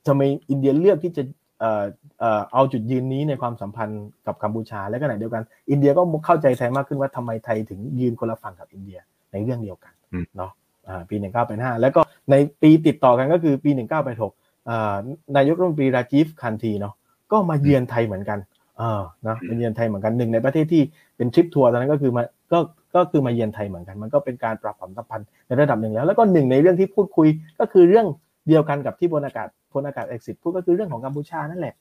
[0.07, 1.23] ทำไมอินเดียเลือกที่จะ
[1.59, 1.83] เอ่อ
[2.19, 8.99] เอ่อเอาจุดยืนนี้ในความสัมพันธ์กับกัมพูชา และก็ไหนเดียวกัน อินเดียก็เข้าใจไทยมากขึ้นว่าทำไมไทยถึงยืนคนละฝั่งกับอินเดีย
[9.31, 9.93] ในเรื่องเดียวกัน
[10.37, 10.51] เนาะ
[10.87, 14.33] อ่าปีหนึ่งเก้าแปดห้าแล้วก็ในปีติดต่อกันก็คือปีหนึ่งเก้าแปดหก
[14.69, 14.95] อ่า
[15.35, 16.93] นายกรัฐมนตรีราจีฟคันทีเนาะ
[17.31, 18.39] ก็มาเยือนไทยเหมือนกัน
[18.81, 20.81] อ่านะมาเยือนไทยเหมือนกันหนึ่งในประเทศที่
[21.17, 22.59] เป็นทริปทัวร์ตอนนั้นก็คือมาก็
[22.95, 27.27] ก็คือมาเยือนไทยเหมือนกัน มันก็เป็นการปรับความสัมพันธ์ในระดับหนึ่งแล้ว แล้วก็หนึ่งในเรื่องที่พูดคุย
[27.59, 28.07] ก็คือเรื่อง
[28.47, 31.75] เดียวกันกับที่พลอากาศพลอากาศเอกสิทธิ์พูดก็คือเรื่องของกัมพูชานั่นแหละ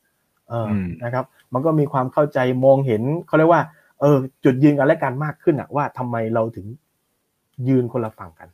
[0.48, 0.68] เออ
[1.04, 3.62] นะครับ มันก็มีความเข้าใจมองเห็นเขาเรียกว่า
[4.00, 6.66] เออจุดยืนกันและกันมากขึ้นอะว่าทำไมเราถึง
[7.68, 8.48] ยืนคนละฝั่งกัน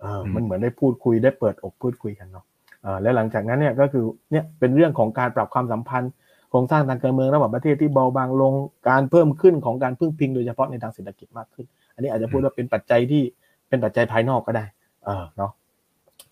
[0.00, 2.44] เออมันเหมือนได้พูดคุยได้เปิดอกพูดคุยกันเนาะ
[2.82, 6.25] เออแล้วหลังจากนั้นเนี่ยก็คือเนี่ยเป็นเรื่องของการปรับความสัมพันธ์โค
[6.56, 8.54] รงสร้างทางการเมืองระหว่างประเทศที่เบาบางลง
[8.88, 13.22] การเพิ่มขึ้นของการพึ่งพิงโดยเฉพาะในทางเศรษฐกิจมากขึ้น อันนี้อาจจะพูดว่าเป็นปัจจัยที่
[13.68, 14.64] เป็นปัจจัยภายนอกก็ได้
[15.04, 15.50] เออเนาะ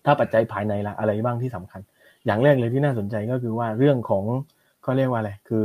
[0.05, 1.81] ถ้าปัจจัยภายในละอะไรบ้างที่สำคัญ
[2.25, 4.23] อย่างแรกเลยที่น่าสนใจก็คือว่าเรื่องของ
[4.83, 5.63] เขาเรียกว่าอะไรคือ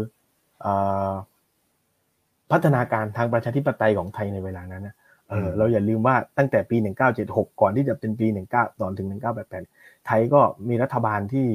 [2.50, 4.94] พัฒนาการทางประชาธิปไตยของไทยในเวลานั้นนะ
[5.28, 6.76] เออเราอย่าลืมว่าตั้งแต่ปี
[7.18, 11.46] 1976 ก่อนที่จะเป็นปี 19ตอนถึง 1988 ไทยก็มีรัฐบาลที่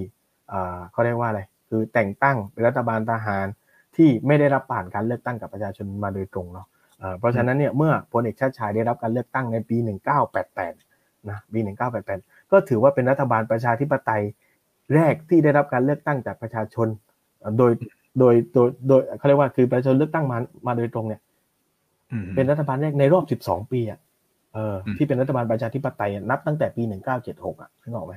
[0.91, 3.45] เขาเรียกว่าอะไร คือแต่งตั้งเป็นรัฐบาลทหาร
[3.95, 6.67] ที่ไม่ได้รับผ่านการเลือกตั้งกับประชาชนมาโดยตรงเนาะ
[7.19, 9.77] เพราะฉะนั้นเนี่ยเมื่อพลเอกชาติชายได้รับการเลือกตั้งในปี
[10.53, 11.59] 1988 นะปี
[12.05, 14.23] 1988 ก็ถือว่าเป็นรัฐบาลประชาธิปไตย
[14.95, 16.87] แรกที่ได้รับการเลือกตั้งจากประชาชน
[17.57, 17.71] โดย
[18.19, 20.37] โดยโดยโดยเขาเรียกว่าคือประชาชนเลือกตั้งมา
[20.67, 21.21] มาโดยตรงเนี่ย
[22.35, 23.99] เป็นรัฐบาลแรกในรอบ 12 ปีอะ
[24.53, 26.83] เออที่เป็นรัฐบาลประชาธิปไตยนับตั้งแต่ปี
[27.21, 28.13] 1976 อะนึกออกไหม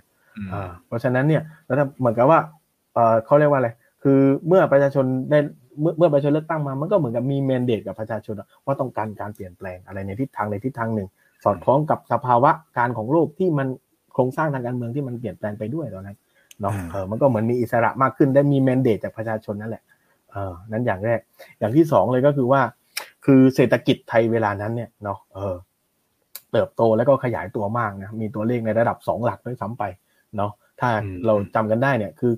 [0.53, 2.39] อ่าเพราะฉะนั้นเนี่ยแล้วเหมือนกับว่า
[3.27, 3.71] เขาเรียกว่าอะไร
[4.03, 5.39] คือเมื่อประชาชนได้
[5.81, 8.35] เมื่อเมื่อประชาชนเลือกตั้งมา มันก็เหมือนกับมีแมนเดตกับประชาชน
[8.65, 11.09] ว่าต้องการการเปลี่ยนแปลงอะไรในทิศทางในทิศทางหนึ่ง
[11.45, 13.69] สอดคล้องกับสภาวะการของโลกที่มัน
[14.15, 16.17] โครงสร้างทางการเมืองที่มันเปลี่ยนแปลงไปด้วยตอนนั้น
[16.61, 19.83] เนาะเออมันก็เหมือนมีอิสระมากขึ้นได้มีแมนเดตจากประชาชนนั่นแหละ
[20.33, 21.21] เอออนั้นอย่างแรก
[21.59, 22.61] อย่างที่สองเลยก็คือว่า
[23.25, 25.55] คือเศรษฐกิจไทยเวลานั้นเนี่ยเนาะเออ
[26.53, 29.85] เติบโตแล้วก็ขยายตัวมากนะมีตัวเลขในระดับสองหลักด้วยซ้ำไป
[30.37, 30.91] เนาะถ้า
[31.27, 32.33] เราจำกันได้เนี่ยคือ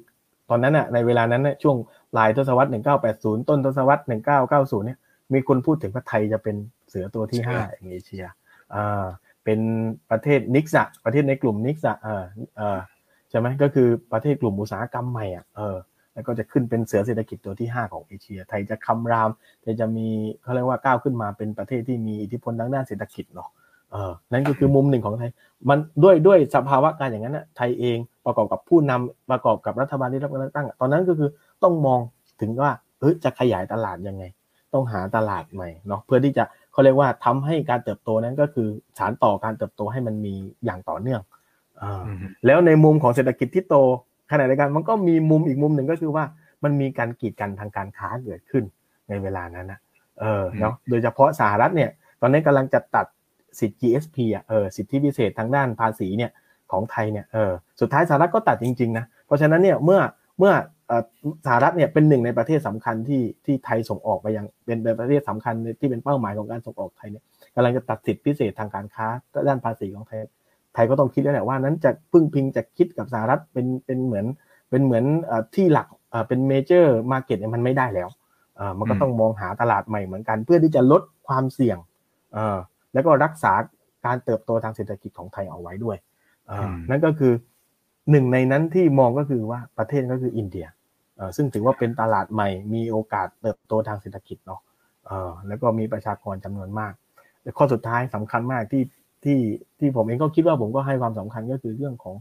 [0.50, 1.76] ตอนนั้นน่ะในเวลานั้นเนี่ยช่วง
[2.12, 2.70] ปลายทศวรรษ
[3.08, 4.02] 1980 ต้นทศวรรษ
[4.44, 4.98] 1990 เนี่ย
[5.32, 6.56] มีคนพูดถึงว่าไทยจะเป็น
[6.88, 8.24] เสือตัวที่ห้าในเอเชีย
[8.74, 9.04] อ่า
[9.44, 9.60] เป็น
[10.10, 12.24] ประเทศนิกส์ประเทศในกลุ่มนิกส์อ่า
[12.60, 12.78] อ่า
[13.30, 15.76] ใช่ไหมก็คือประเทศกลุ่มอุตสาหกรรมใหม่อะเออ
[16.14, 19.30] แล้วก็จะขึ้นเป็นเสือเศรษฐกิจตัวที่ 5 ของเอเชีย ไทยจะคำราม
[19.62, 20.08] ไทยจะมี
[20.42, 23.48] เขาเรียกว่าก้าวขึ้นมาเป็นประเทศที่มีอิทธิพลทางด้านเศรษฐกิจเนาะ
[23.92, 25.30] เออนั่นก็คือมุมหนึ่งของไทย
[25.68, 31.30] มันด้วยด้วยสภาวะการอย่างนั้นนะไทยเอง ประกอบกับผู้นำประกอบกับรัฐบาลที่รับการเลือกตั้งตอนนั้นก็คือ
[31.62, 32.00] ต้องมอง
[32.40, 34.24] ถึงว่าเออจะขยายตลาดยังไง
[34.74, 38.68] ต้องหาตลาดใหม่เนาะเพื่อที่จะเขาเรียกว่าทำให้การเติบโตนั้นก็คือ
[38.98, 41.20] สารต่อการเติบโตให้มันมีอย่างต่อเนื่อง
[41.82, 41.84] อ
[42.46, 43.76] แล้วในมุมของเศรษฐกิจที่โต
[44.30, 46.24] ขณะเดียวกันมันก็มีมุมอีกมุมหนึ่งก็คือว่า
[46.64, 48.64] มันมีการกีดกันทางการค้าเกิดขึ้น
[49.08, 49.80] ในเวลานั้นนะ
[50.20, 51.90] เออเนาะโดยเฉพาะสหรัฐเนี่ย
[52.20, 53.06] ตอนนี้กำลังจะตัด
[53.60, 56.30] สิทธิ GSP อะเออสิทธิพิเศษทางด้านภาษีเนี่ย
[56.70, 60.00] ของไทยเนี่ยเออสุดท้ายสหรัฐก็ตัดจริงๆนะเพราะฉะนั้นเนี่ยเมื่อ
[60.38, 60.52] เมื่อ
[61.46, 69.06] สหรัฐเนี่ยเป็นหนึ่งในประเทศสำคัญที่ที่ไทยส่งออกไปยังเป็นประเทศสำคัญที่เป็นเป้าหมายของการส่งออกไทยเนี่ยกำลังจะตัดสิทธิพิเศษทางการค้า
[69.48, 70.20] ด้านภาษีของไทย
[70.74, 74.26] ไทยก็ต้องคิดแล้วแหละว่านั้นจะพึ่งพิงจะคิดกับสหรัฐเป็นเป็นเหมือน
[74.70, 75.04] เป็นเหมือน
[75.54, 75.88] ที่หลัก
[76.28, 78.08] เป็น major market เนี่ยมันไม่ได้แล้ว
[78.78, 81.78] มันก็ต้องมองหาตลาดใหม่เหมือนกัน เพื่อที่จะลดความเสี่ยง
[82.92, 83.52] แล้วก็รักษา
[84.06, 85.96] การเติบโตทางเศรษฐกิจของไทยเอาไว้ด้วย
[86.90, 87.32] นั่นก็คือ
[88.10, 90.66] หนึ่งในนั้นที่มองก็คือว่าประเทศก็คืออินเดีย
[91.36, 94.60] ซึ่งถือว่าเป็นตลาดใหม่ มีโอกาสเติบโตทางเศรษฐกิจเนาะ
[95.48, 96.92] แล้วก็มีประชากรจำนวนมาก
[97.42, 98.82] แต่ข้อสุดท้ายสำคัญมากที่
[99.24, 99.38] ที่
[99.78, 102.14] ที่ผมเองก็คิดว่าผมก็ให้ความสำคัญก็คือเรื่องของ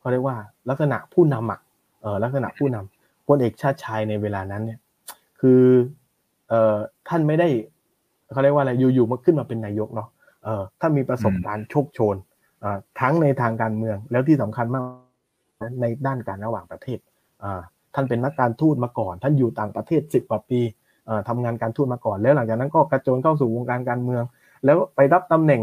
[0.00, 0.36] เขาเรียกว่า
[0.68, 1.60] ลักษณะผู้นำอะ
[2.00, 4.78] เออลักษณะผู้นำพลเอกชาติชายในเวลานั้นเนี่ย
[5.40, 5.62] คือ
[6.48, 6.76] เอ่อ
[7.08, 7.48] ท่านไม่ได้
[8.32, 10.08] เขาเรียกว่าอะไรอยู่ๆมาขึ้นมาเป็นนายกเนาะ
[10.44, 12.27] เออท่านมีประสบการณ์โชคโชนอ่า
[13.00, 14.84] ทั้งในทางการเมืองแล้วที่สำคัญมาก
[15.80, 16.98] ในด้านการระหว่างประเทศ
[17.94, 20.60] ท่านเป็นนักการทูตมาก่อน ท่านอยู่ต่างประเทศสิบกว่าปี
[21.28, 24.22] ทำงานการทูตมาก่อน แล้วหลังจากนั้นก็กระโจนเข้าสู่วงการการเมือง
[24.64, 25.62] แล้วไปรับตำแหน่ง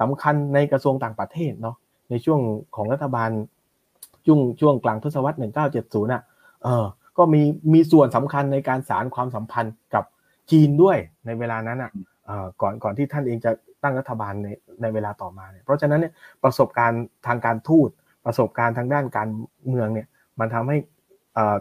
[0.00, 1.76] สำคัญในกระทรวงต่างประเทศเนาะ
[2.10, 2.40] ในช่วง
[2.76, 3.30] ของรัฐบาล
[4.26, 6.22] ช่วงช่วงกลางทศวรรษ 1970อะ
[6.62, 6.84] เออ
[7.18, 10.04] ก็มีมีส่วนสำคัญในการสารความสัมพันธ์กับ
[10.50, 11.90] จีนด้วยในเวลานั้นอะ
[12.60, 13.50] ก่อนก่อนที่ท่านเองจะ
[13.82, 14.48] ตั้งรัฐบาลใน
[14.82, 16.12] ในเวลาต่อมาเนี่ยเพราะฉะนั้นเนี่ย
[16.44, 17.88] ประสบการณ์ทางการทูต
[18.26, 19.28] ประสบการณ์ทางด้านการ
[19.68, 20.06] เมืองเนี่ย
[20.40, 20.76] มันทำให้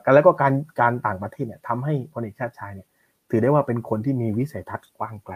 [0.04, 2.88] กันแล้วก็การการต่างประเทศเนี่ยทำให้พลเอกชาติชายเนี่ย
[3.30, 5.36] ถือได้ว่าเป็นคนที่มีวิสัยทัศน์กว้างไกล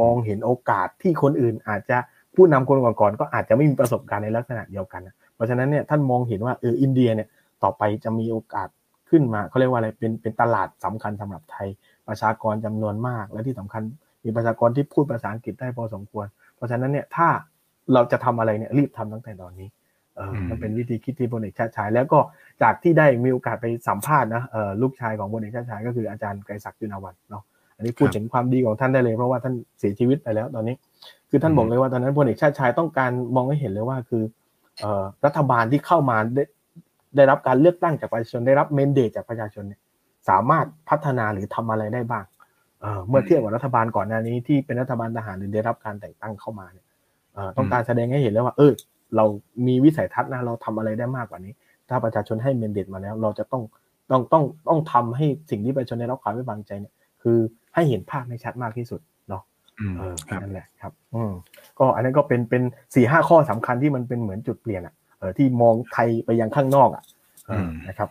[0.00, 1.98] มองเห็นโอกาสที่คนอื่นอาจจะ
[2.34, 5.02] ผู้นำคนก่อนๆก็อาจจะไม่มีประสบการณ์ในลักษณะเดียวกัน
[5.34, 7.28] เพราะฉะนั้นเนี่ยท่านมองเห็นว่าเอออินเดียเนี่ย
[7.62, 8.68] ต่อไปจะมีโอกาส
[9.10, 11.68] ขึ้นมาเขาเรียกว่าอะไรเป็นเป็นตลาดสำคัญสำหรับไทย
[12.08, 13.82] ประชากรจำนวนมากและที่สำคัญ
[14.28, 16.26] มีประชากรที่พูดภาษาอังกฤษได้พอสมควร
[16.56, 17.28] เพราะฉะนั้นเนี่ยถ้า
[17.92, 19.68] เราจะทำอะไรเนี่ยรีบทำตั้งแต่ตอนนี้
[20.16, 22.18] เออมันเป็นวิธีคิดที่พลเอกชาติชาย แล้วก็
[22.62, 27.42] จากที่ได้มีโอกาสไปสัมภาษณ์นะเออลูกชายของพลเอกชาติชายก็คืออาจารย์ไกรศักดิ์จุนวันเนาะ
[27.76, 30.76] อันนี้พูดถึงความดีของท่านได้เลยเพราะว่าท่านเสียชีวิตไปแล้วตอนนี้
[31.30, 34.22] คือท่านบอกเลยว่าตอนนั้นพลเอกชาติชายต้องการมองให้เห็นเลยว่าคือ
[34.80, 36.44] เอ่อรัฐบาลที่เข้ามาได้
[37.16, 39.80] ได้รับการเลือกตั้งจากประชาชนได้รับเมนเดตจากประชาชนเนี่ย
[40.28, 42.24] สามารถพัฒนาหรือทำอะไรได้บ้าง
[42.80, 46.86] เอ่อเมื่อเทียบกับรัฐบาลก่อนหน้านี้ที่เป็นรัฐบาลทหารหรือได้รับการแต่งตั้งเข้ามาเนี่ย
[47.34, 48.72] เอ่อต้องการแสดงให้เห็นแล้วว่า เออ
[49.16, 49.24] เรา
[49.66, 51.52] มีวิสัยทัศน์นะเราทำอะไรได้มากกว่านี้
[51.88, 53.62] ถ้าประชาชนให้เมนเดตมาแล้ว เราจะต้อง
[54.10, 57.38] ต้องต้องต้องทำให้สิ่งที่ประชาชนได้รับความไว้วางใจเนี่ย คือ
[57.74, 59.42] ให้เห็นภาพให้ชัดมากที่สุดเนาะ
[59.98, 61.32] เออนั่นแหละครับ อืม
[61.78, 62.62] ก็อันนั้นก็เป็นเป็น
[62.94, 67.02] สี่ห้าข้อสำคัญที่มันเป็นเหมือนจุดเปลี่ยนอะเออที่มองไทยไปยังข้างนอกอะ
[67.88, 68.08] นะครับ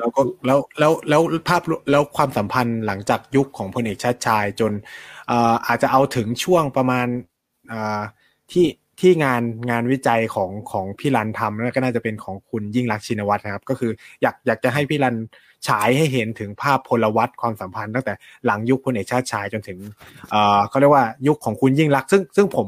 [0.00, 4.72] แล้วก็แล้วแล้วแล้วภาพแล้วความสัมพันธ์หลังจากยุคของพลเอกชาติชายจน
[5.66, 7.06] อาจจะเอาถึงช่วงประมาณ
[8.52, 8.66] ที่
[9.00, 13.90] ที่งานงานวิจัยของของพี่รันทำแล้วก็น่าจะเป็นของคุณยิ่งรักชินวัตรนะครับ ก็คือ
[14.22, 15.16] อยากอยากจะให้พี่รัน
[15.68, 18.14] ฉายให้เห็นถึงภาพพลวัตความสัมพันธ์ตั้งแต่
[18.46, 19.78] หลังยุคพลเอกชาติชายจนถึง
[20.30, 22.66] เอ่อเขาเรียกว่ายุคของคุณยิ่งรักซึ่งซึ่งผม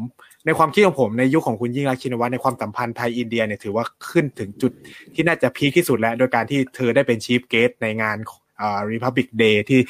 [0.49, 4.73] ในความคิดของผมในยุคของคุณยิ่งรักชินวัตรในความสัมพันธ์ไทยอินเดียเนี่ยถือว่าขึ้นถึงจุด
[5.15, 8.17] ที่น่าจะพีคที่สุดแล้ว โดยการที่เธอได้เป็นชีฟเกสในงาน
[8.61, 9.81] อ่า Republic Day ที่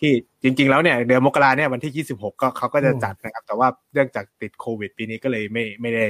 [0.00, 0.12] ที่
[0.42, 6.04] จริง ๆ แล้วเนี่ยเดือนมกราเนี่ยวันที่ 26 ก็เขาก็จะจัดนะครับ แต่ว่าเนื่องจากติดโควิด ปีนี้ก็เลยไม่ไม่ได้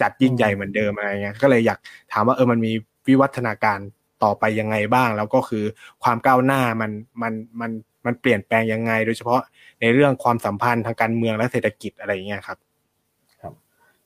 [0.00, 1.78] จัดยิ่งใหญ่เหมือนเดิมอะไรเงี้ยก็เลยอยาก
[2.12, 2.72] ถามว่าเออมันมี
[3.06, 3.78] วิวัฒนาการ
[4.24, 5.64] ต่อไปยังไงบ้าง แล้วก็คือ
[6.02, 6.90] ความก้าวหน้ามัน
[7.22, 7.70] มันมัน
[8.06, 9.40] มันเปลี่ยนแปลงยังไง โดยเฉพาะ
[9.80, 12.58] ในเรื่องความสัมพันธ์ทางการเมืองและเศรษฐกิจอะไรเงี้ยครับ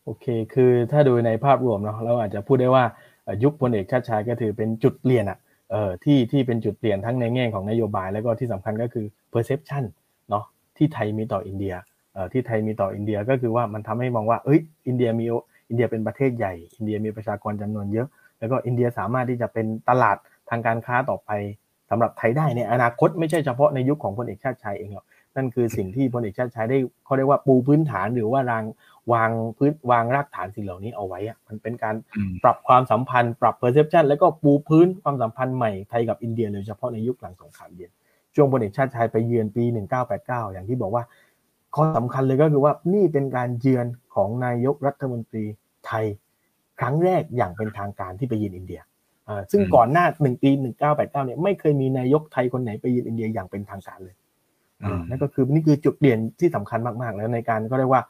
[0.06, 2.84] โอเค คือถ้าดูในภาพรวมเนาะเราอาจจะพูดได้ว่า
[3.44, 5.38] ยุคพลเอกชาติชายก็ถือเป็นจุดเปลี่ยนอะ
[5.70, 9.84] เอ่อที่ที่เป็นจุดเปลี่ยนทั้งในแง่ของนโยบาย แล้วก็ที่สำคัญก็คือ perception
[10.30, 10.44] เนาะ
[10.76, 11.74] ที่ไทยมีต่ออินเดีย
[12.14, 15.24] เอ่อที่ไทยมีต่ออินเดียก็คือว่ามันทำให้มองว่าเอ้ยอินเดียมี
[15.68, 20.16] อินเดียเป็นประเทศใหญ่ อินเดียมีประชากรจำนวนเยอะ แล้วก็อินเดียสามารถที่จะเป็นตลาด
[20.50, 21.30] ทางการค้าต่อไป
[21.90, 28.64] สำหรับไทยได้ในอนาคตไม่ใช่เฉพาะในยุคของพลเอกชาติชายเองหรอก นั่นคือสิ่งที่พลเอกชาติชายได้เขาเรียกว่าปูพื้นฐานหรือว่าราง
[29.12, 31.94] วางพื้นวางรากฐานสิ่งเหล่านี้เอาไว้อะมันเป็นการ
[32.42, 37.90] ปรับความสัมพันธ์ ปรับ perception แล้วก็ปูพื้นความสัมพันธ์ใหม่ไทยกับอินเดียโดยเฉพาะในยุคหลังสงครามเย็น
[38.34, 39.64] ช่วงพลเอกชาติชายไปเยือนปี
[40.08, 41.04] 1989 อย่างที่บอกว่า
[41.74, 45.44] ข้อสำคัญเลยก็คือว่านี่เป็นการเยือนของนายกรัฐมนตรี
[45.86, 46.04] ไทย
[46.80, 48.80] ครั้งแรกอย่างเป็นทางการที่ไปเยือนอินเดีย
[49.52, 50.50] ซึ่งก่อนหน้าหนึ่งปี
[50.82, 54.16] 1989เนี่ยไม่เคยมีนายกไทยคนไหนไปเยือนอินเดียอย่างเป็นทางการเลย
[55.08, 58.02] นั่นก็คือนี่คือจุดเปลี่ยนที่สำคัญมากๆ แล้วในการก็เรียกว่า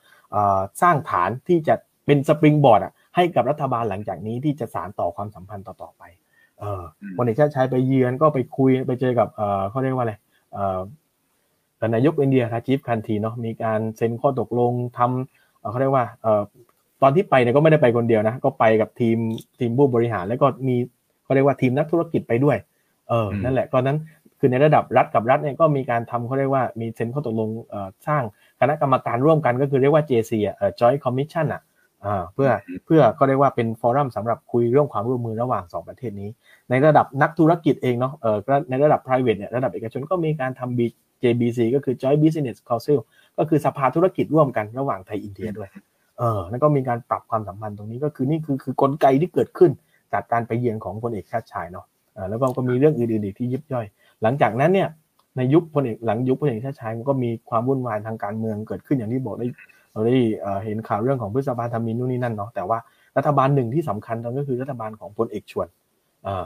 [0.83, 1.75] สร้างฐานที่จะ
[2.07, 6.03] เป็นสปริงบอร์ดอะให้กับรัฐบาลหลังจากนี้ที่จะสานต่อความสัมพันธ์ต่อๆไป
[7.17, 9.29] คนเอกชาติชายไปเยือนก็ไปคุยไปเจอกับ
[9.71, 10.15] เขาเรียกว่าอะไร
[11.95, 16.05] นายกอินเดียราจิฟคันทีเนาะมีการเซ็นข้อตกลงทำเขาเรียกว่า
[17.03, 19.19] ตอนที่ไปเนี่ยก็ไม่ได้ไปคนเดียวนะ ก็ไปกับทีม
[19.59, 20.77] ทีมผู้บริหารแล้วก็มี
[21.25, 22.57] เขาเรียกว่าทีมนักธุรกิจไปด้วย
[23.09, 23.99] เออนั่นแหละก็นั้น
[24.39, 27.49] คือในระดับรัฐกับรัฐเนี่ยก็มีการทำเขาเรียกว่ามีเซ็นข้อตกลง
[28.07, 28.23] สร้าง
[28.61, 31.63] คณะกรรมการร่วมกันก็คือเรียกว่า JC อะ Joint Commission อะ
[32.35, 32.51] เพื่อ
[32.87, 36.29] เพื่อก็เรียกว่าเป็นฟอรัมสำหรับคุยเรื่องความร่วมมือระหว่าง 2 ประเทศนี้
[36.71, 38.37] ในระดับนักธุรกิจเองเนาะเออ
[38.71, 42.99] ในระดับ private เนี่ยระดับเอกชนก็มีการทำ JBC ก็คือ Joint Business Council
[43.39, 45.69] ก็คือสภาธุรกิจร่วมกันระหว่างไทยอินเดียด้วย
[46.19, 49.71] เออแล้วก็มีการปรับความสัมพันธ์ตรงนี้ก็คือนี่คือคือกลไกที่เกิดขึ้น
[50.13, 51.87] จากการไปเยือนของพลเอกชาติชายเนาะ
[52.29, 53.87] แล้วก็มีเรื่องอื่นๆอีกที่ยิบย่อย
[54.23, 54.89] หลังจากนั้นเนี่ย
[55.37, 59.47] ในยุคพลเอกหลังยุคพลเอกชาติชายมันก็มีความวุ่นวายทางการเมืองเกิดขึ้นอย่างที่บอกได้
[59.93, 60.17] เราได้
[60.65, 62.79] เห็นข่าวเรื่องของพฤษภาธมินนู่นนี่นั่นเนาะแต่ว่า
[63.17, 65.67] รัฐบาลหนึ่งที่สำคัญก็คือรัฐบาลของพลเอกชวน
[66.27, 66.45] อ่า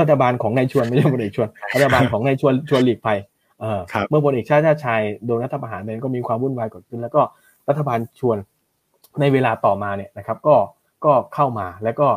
[0.00, 3.18] รัฐบาลของนายชวนไม่ใช่พลเอกชวนรัฐบาลของนายชวนชวนหลีกภัย
[4.08, 7.22] เมื่อพลเอกชาติชายโดนรัฐประหารเนี่ยก็มีความวุ่นวายเกิดขึ้น แล้วก็
[7.68, 8.36] รัฐบาลชวน
[9.20, 10.56] ในเวลาต่อมาเนี่ยนะครับ ก็
[11.04, 12.08] ก็เข้ามาแล้วก็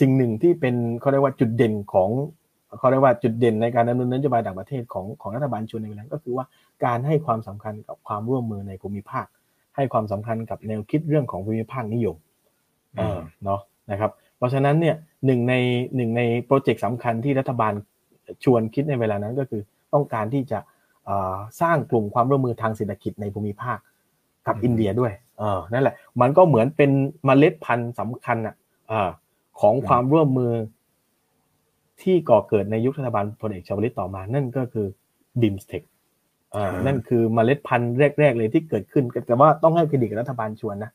[0.00, 2.10] สิ่งหนึ่งที่เป็นเขาเรียกว่าจุดเด่นของ
[2.78, 6.44] เขาเรียกว่าจุดเด่นในการดำเนินนโยบายต่างประเทศของของรัฐบาลชวนในเวลาก็คือว่า
[6.84, 9.26] การให้ความสำคัญกับความร่วมมือในภูมิภาค
[9.76, 12.16] ให้ความสำคัญกับแนวคิดเรื่องของภูมิภาคนิยม
[12.98, 13.60] เออเนาะ
[13.90, 14.96] นะครับ เพราะฉะนั้นเนี่ย
[15.26, 15.54] หนึ่งใน
[15.96, 17.72] หนึ่งในโปรเจกต์สำคัญที่รัฐบาล
[18.44, 19.62] ชวนคิดในเวลานั้นก็คือ
[19.94, 20.58] ต้องการที่จะ
[21.60, 23.78] สร้างกลุ่มความร่วมมือทางเศรษฐกิจในภูมิภาค
[24.46, 26.90] กับอินเดียด้วยเออนั่นแหละ มันก็เหมือนเป็น
[27.24, 28.54] เมล็ดพันธุ์สำคัญอะ
[29.60, 30.52] ของความร่วมมือ
[32.02, 34.86] ที่ก่อเกิดในยุครัฐบาลพลเอกชวลิตต่อมา นั่นก็คือ
[35.42, 35.82] BIMSTEC
[36.54, 40.92] อ่านั่นคือเมล็ดพันธุ์แรก ๆ เลยที่เกิดขึ้น แต่ว่าต้องให้เครดิตรัฐบาลชวนนะ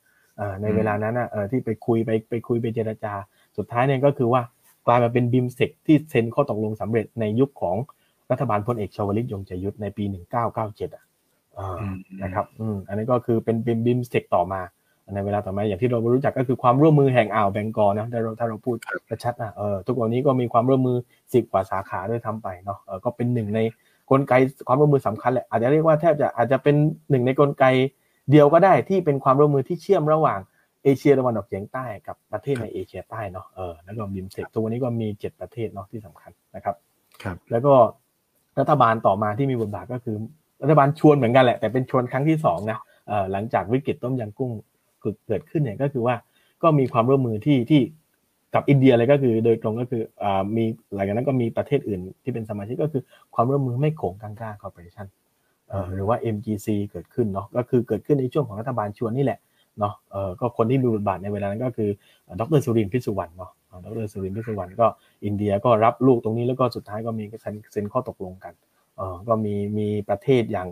[0.62, 3.14] ในเวลานั้นนะที่ไปคุยไปไปคุยไปเจรจา
[3.58, 4.42] สุดท้ายเนี่ยก็คือว่า
[4.88, 7.78] กลายมาเป็น BIMSTEC ที่เซ็นข้อตกลงสำเร็จในยุคของ
[8.32, 11.04] รัฐบาลพลเอกชวลิตยงใจยุทธในปี 1997อะ
[12.24, 14.62] นะครับ อืม อันนี้ก็คือเป็นบิม BIMSTEC ต่อมา
[15.16, 18.76] ในเวลาต่อมาอย่างที่เรารู้จักก็คือความร่วมมือแห่งอ่าวเบงกอลนะถ้าเราถ้าเราพูด
[19.24, 20.98] ชัดนะเออทุกวันนี้ก็มีความร่วมมือ
[21.34, 23.60] สิบกว่าสาขาด้วยทำไปเนาะเออก็เป็นหนึ่งใน
[24.10, 24.34] กลไก
[24.68, 26.76] ความร่วมมือสำคัญแหละอาจจะเรียกว่าแทบจะอาจจะเป็น
[27.10, 27.66] หนึ่งในกลไก
[28.32, 30.40] เดียวก็ได้ที่เป็นความร่วมมือที่เชื่อมระหว่าง
[30.84, 36.76] เอเชียตะวันออกเฉียงใต้กับประเทศในเอเชียใต้เนาะเออแล้วก็บิมเซกตัววันนี้ก็มีเจ็ดประเทศเนาะที่สำคัญนะครับ
[37.24, 37.74] ครับ แล้วก็
[38.60, 40.16] รัฐบาลต่อมาที่มีบทบาทก็คือ
[40.62, 44.52] รัฐบาลชวนเหมือนกันแหละแต่เป็นชวนครั้งที่สองนะเออหลังจากวิกฤตต้มยำกุ้ง
[45.28, 46.16] เกิดขึ้นเนี่ยก็คือว่า
[46.64, 47.82] ก็มีความร่วมมือที่ที่
[48.54, 53.02] กับอินเดียเลยก็คือโดยตรงก็คืออ่ามีหลังจากนั้นก็มีประเทศอื่นที่เป็นสมาชิกก็คือ
[53.36, 55.08] ความร่วมมือแม่โขงคงคา Cooperation
[55.94, 59.40] หรือว่า MGC เกิดขึ้นเนาะก็คือเกิดขึ้นในช่วงของรัฐบาลชวนนี่แหละ
[59.80, 61.90] เนาะเออก็คนที่มีบทบาทในเวลานั้นก็คือ
[62.40, 63.52] ดรสุรินทร์พิสุวรรณเนาะ
[63.86, 64.88] ดรสุรินทร์พิสุวรรณก็
[65.26, 67.24] อินเดียก็รับลูกตรงนี้แล้วก็สุดท้ายก็มี
[67.72, 68.54] เซ็นข้อตกลงกัน
[68.98, 70.68] เออก็มีมีประเทศอย่าง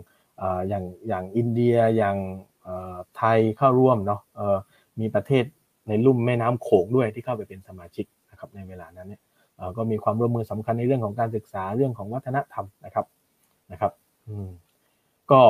[0.68, 2.16] อย่างอย่างอินเดียอย่าง
[3.16, 4.20] ไทยเข้าร่วมเนาะ
[5.00, 5.44] มีประเทศ
[5.88, 9.22] ในลุ่มแม่น้ำโขงด้วยที่เข้าไปเป็นสมาชิกนะครับในเวลานั้นเนี่ย
[9.76, 13.06] ก็มีความร่วมมือสำคัญในเรื่องของการศึกษาเรื่องของวัฒนธรรมนะครับ
[13.72, 13.92] นะครับ
[14.28, 14.48] อืม
[15.32, 15.42] ก็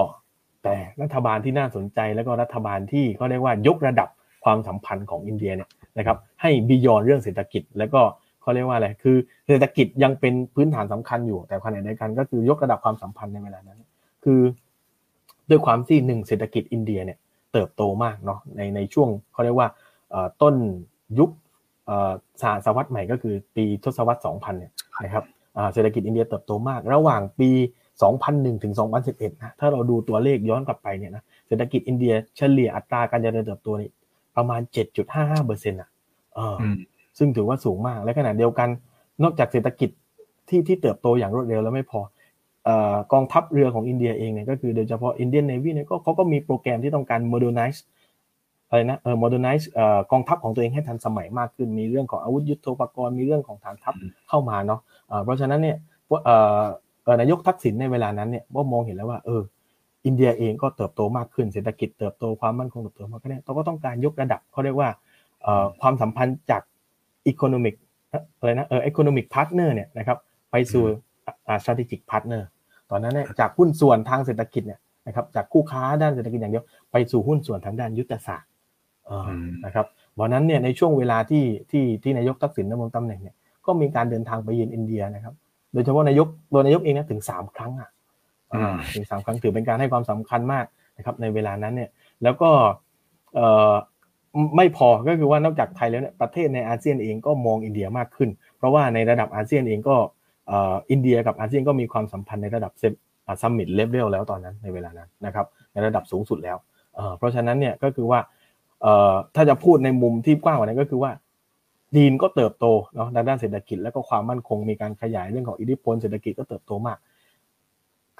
[0.64, 4.08] แต่รัฐบาลที่น่าสนใจแล้วก็รัฐบาลที่เขาเรียกว่ายกระดับ
[4.44, 8.00] ความสัมพันธ์ของอินเดียเนี่ยนะครับให้บียอนเรื่องเศรษฐกิจ แล้วก็
[8.42, 13.82] เขาเรียกว่าอะไรคือเศรษฐกิจยังเป็นพื้นฐานสำคัญอยู่แต่ขณะเดียวกันก็คือยกระดับความสัมพันธ์ในเวลานั้น
[14.24, 14.40] คือ
[15.50, 17.18] ด้วยความที่หนึ่งเศรษฐกิจอินเดียเนี่ย
[17.52, 19.68] เติบโตมากเนาะในในช่วงเขาเรียกว่า
[20.42, 20.54] ต้น
[21.18, 21.30] ยุค
[22.42, 24.72] ศตวรรษใหม่ก็คือปีทศวรรษ 2000 เนี่ย
[25.04, 25.24] นะครับ
[25.72, 27.50] เศรษฐกิจอินเดียเติบโตมาก ระหว่างปี
[28.06, 28.74] 2001 ถึง
[29.06, 33.90] 2011 นะ ถ้าเราดูตัวเลขย้อนกลับไปเนี่ยนะ เศรษฐกิจอินเดียเฉลี่ยอัตราการเจริญเติบโตนี่
[34.36, 34.60] ประมาณ
[35.04, 35.90] 7.55เปอร์เซ็นต์อะ
[37.18, 38.68] ซึ่งถือว่าสูงมาก และขณะเดียวกัน
[39.22, 39.90] นอกจากเศรษฐกิจ
[40.48, 42.00] ที่ที่เติบโตอย่างรวดเร็วแล้วไม่พอ
[43.12, 47.80] กองทัพเรือของอินเดียเองเนี่ยก็คือโดยเฉพาะอินเดียนเนวีเนี่ยก็เขาก็มีโปรแกรมที่ต้องการ modernize
[48.68, 49.64] อะไรนะเออ modernize
[50.12, 53.94] กองทัพของตัวเองให้ทันสมัยมากขึ้น มีเรื่องของอาวุธยุโทโธปกรณ์มีเรื่องของฐานทัพ
[54.28, 54.80] เข้ามาเนาะ
[55.24, 55.76] เพราะฉะนั้นเนี่ย
[57.20, 59.42] นายกทักษิณในเวลานั้นเนี่ยว่ามองเห็นแล้วว่าเออ
[60.06, 64.88] อินเดียเองก็เติบโตมากขึ้นเศรษฐกิจเติบโตความมั่นคงเติบโตมากขึ้นเขาก็ต้องการยกระดับเขาเรียกว่า
[65.80, 66.62] ความสัมพันธ์จาก
[67.30, 67.74] economic
[68.38, 70.18] อะไรนะเออ economic partner เนี่ยนะครับ
[70.50, 70.84] ไปสู่
[71.62, 72.42] strategic partner
[72.90, 78.50] ตอนนั้นเนี่ยจากหุ้นส่วนทางเศรษฐกิจเนี่ยนะครับจากคู่ค้าด้านเศรษฐกิจอย่างเดียวไปสู่หุ้นส่วนทางด้านยุทธศาสตร์
[79.64, 79.86] นะครับ
[80.20, 83.34] วันนั้นเนี่ยในช่วงเวลาที่ที่ที่นายกทักษิณดำรงตำแหน่งเนี่ย
[83.66, 85.34] ก็มีการเดินทางไปเยือนอินเดียนะครับ
[85.72, 87.90] โดยเฉพาะนายกโดยนายกเองนะถึงสามครั้งอะ
[88.94, 90.64] ถึงสามครั้งถือเป็นการให้ความสำคัญมาก
[90.96, 91.90] นะครับในเวลานั้นเนี่ย
[92.22, 92.50] แล้วก็
[93.34, 93.72] เอ่อ
[94.56, 99.96] ไม่พอก็คือว่านอกจากไทยแล้วเนี่ยประเทศในอาเซียนเองก็มองอินเดียมากขึ้น เพราะว่าในระดับอาเซียนเองก็
[100.90, 102.72] อินเดียกับอาเซียนก็มีความสัมพันธ์ในระดับ
[103.42, 106.56] summit level แล้วตอนนั้นในเวลานั้นนะครับในระดับสูงสุดแล้ว
[107.18, 108.20] เพราะฉะนั้นเนี่ยก็คือว่า
[109.34, 111.12] ถ้าจะพูดในมุมที่กว้างกว่านั้นก็คือว่า
[111.94, 116.98] จีนก็เติบโตเนาะด้านเศรษฐกิจแล้วก็ความมั่นคงมีการขยายเรื่องของอิทธิพลเศรษฐกิจก็เติบโตมาก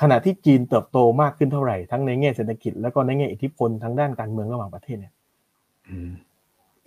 [0.03, 5.13] ขณะที่จีนเติบโตมากขึ้นเท่าไหร่ทั้งในแง่เศรษฐกิจแล้วก็ในแง่อิทธิพลทางด้านการเมืองระหว่างประเทศเนี่ย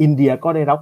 [0.02, 0.80] อินเดียก็ได้รับ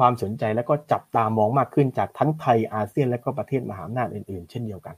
[0.00, 4.94] ความสนใจแล้วก็จับตามองมากขึ้นจากทั้งไทยอาเซียนและก็ประเทศมหาอำนาจอื่น ๆ เช่นเดียวกัน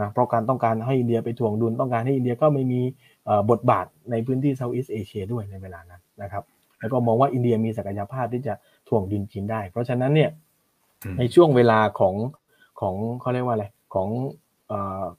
[0.00, 2.80] นะเพราะการต้องการให้อินเดียไปถ่วงดุลต้องการให้อินเดียก็ไม่มี
[3.50, 6.44] บทบาทในพื้นที่เซาท์อีสเอเชียด้วยในเวลานั้นนะครับ
[6.80, 8.54] แล้วก็มองว่าอินเดียมีศักยภาพที่จะ
[8.88, 10.30] ถ่วงดุลจีนได้ เพราะฉะนั้นเนี่ย
[11.18, 12.14] ในช่วงเวลาของ
[12.80, 14.08] ของเขาเรียกว่าอะไรของ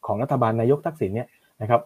[0.06, 1.28] ของรัฐบาลนายกทักษิณเนี่ย
[1.62, 1.82] นะครับ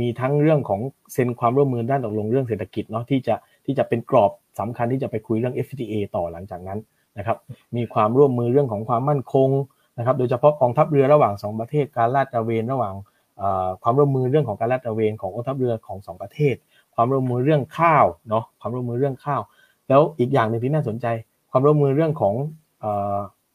[0.00, 0.80] มีทั้งเรื่องของ
[1.12, 3.34] เซ็นความร่วมมือด้านตกลงเรื่องเศรษฐกิจเนาะที่จะ
[3.68, 6.78] ที่จะเป็นกรอบสำคัญที่จะไปคุยเรื่อง FTA ต่อหลังจากนั้น
[7.18, 7.36] นะครับ
[7.76, 9.48] มีความร่วมมือเรื่องของความมั่นคง
[9.98, 12.94] นะครับ โดยเฉพาะกองทัพเรือระหว่าง 2 ประเทศการลาดตระเวนระหว่าง
[13.82, 16.54] ความร่วมมือเรื่องของการลาดตระเวนของกองทัพเรือของ 2 ประเทศ
[16.94, 19.40] ความร่วมมือเรื่องข้าวเนาะความร่วมมือเรื่องข้าว
[19.88, 21.06] แล้วอีกอย่างหนึ่งที่น่าสนใจ
[21.50, 22.34] ความร่วมมือเรื่องของ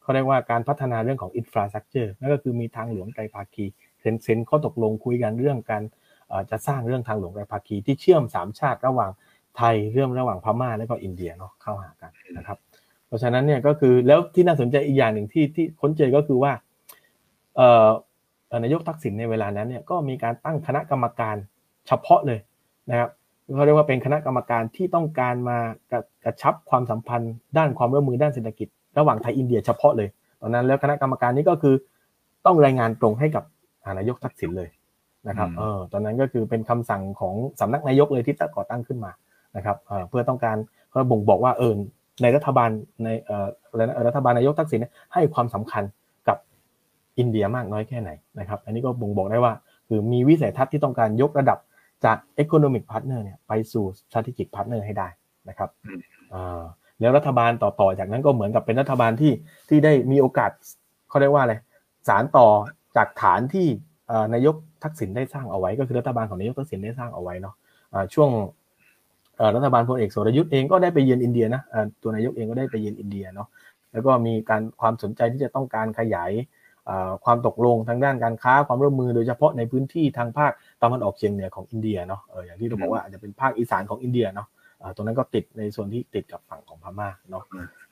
[0.02, 3.64] เขาเรียกว่าการพัฒนาเรื่องของ infrastructure นั่นก็คือมีทางหลวงไตรภาคี
[4.00, 5.82] เซ็นเซ็นข้อตกลงคุยกันเรื่องการ
[6.50, 9.10] จะสร้างเรื่องทางหลวงไตรภาคีที่เชื่อม3ชาติระหว่าง
[9.56, 12.58] ไทยเรื่องระหว่างพม่าและก็อินเดียเนาะเข้าหากันนะครับ
[13.06, 16.52] เพราะฉะนั้นเนี่ยก็คือแล้วที่น่าสนใจอีกอย่างหนึ่งที่ที่ค้นเจอก็คือว่า
[17.56, 17.88] เอ่อ
[18.62, 21.36] นายกทักษิณในเวลานั้นเนี่ยก็มีการตั้งคณะกรรมการ
[21.86, 22.40] เฉพาะเลย
[22.90, 23.10] นะครับ
[23.56, 25.58] เขาเรียกว่าเป็นคณะกรรมการที่ต้องการมา
[26.24, 30.08] กระชับความสัมพันธ์ ด้านความร่วมมือด้านเศรษฐกิจ ระหว่างไทยอินเดียเฉพาะเลย
[30.40, 31.74] ตอนนั้นแล้วคณะกรรมการนี้ก็คือ
[32.46, 33.44] ต้องรายงานตรงให้กับ
[33.98, 34.70] นายกทักษิณเลย
[35.28, 39.10] นะครับเออตอนนั้นก็คือเป็นคำสั่งของสำนักนายกเลยที่ก่อตั้งขึ้นมา
[39.56, 39.76] นะครับ
[40.08, 40.56] เพื่อต้องการ
[40.90, 41.72] เขาบ่งบอกว่าเออ
[42.22, 42.70] ในรัฐบาล
[43.04, 43.46] ในเอ่อ
[44.06, 44.80] รัฐบาลนายกทักษิณ
[45.14, 45.84] ให้ความสำคัญ
[46.28, 46.38] กับ
[47.18, 49.52] อินเดียมากน้อยแค่ไหนนะครับ อันนี้ก็บ่งบอกได้ว่า
[49.88, 51.58] คือมีวิสัยทัศน์ที่ต้องการยกระดับ
[52.04, 55.08] จาก economic partner เนี่ยไปสู่ strategic partner ให้ได้
[55.48, 55.70] นะครับ
[57.00, 59.32] แล้วรัฐบาลต่อๆจากนั้นก็เหมือนกับเป็นรัฐบาลที่
[59.68, 60.50] ที่ได้มีโอกาส
[61.08, 61.54] เขาเรียกว่าอะไร
[62.08, 62.48] สารต่อ
[62.96, 63.66] จากฐานที่
[64.34, 67.54] นายกทักษิณได้สร้างเอาไว้ ก็คือรัฐบาลของนายกทักษิณได้สร้างเอาไว้เนาะ
[68.14, 68.30] ช่วง
[69.54, 71.62] รัฐบาลพลเอกสรยุทธ์เองก็ได้ไปเยือนอินเดียนะ
[72.02, 73.48] ตัวนายกเองก็ได้ไปเยือนอินเดียเนาะ
[73.92, 76.32] แล้วก็มีการความสนใจที่จะต้องการขยาย
[77.24, 84.48] ความตกลงทางด้านการค้าความร่วมมือโดยเฉพาะในพื้นที่ทางภาคตะวันออกเฉียงเหนือของอินเดียเนาะอย่างที่เราบอกว่าอาจจะเป็นภาคอีสานของอินเดียเนาะ
[84.94, 87.44] ตรงนั้นก็ติดในส่วนที่ติดกับฝั่งของพม่าเนาะ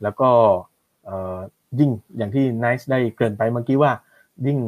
[0.03, 0.29] แล้วก็
[1.81, 3.93] ยิ่งอย่างที่ไนซ์ได้เกริ่นไปเมื่อกี้ว่า
[4.47, 4.59] ยิ่ง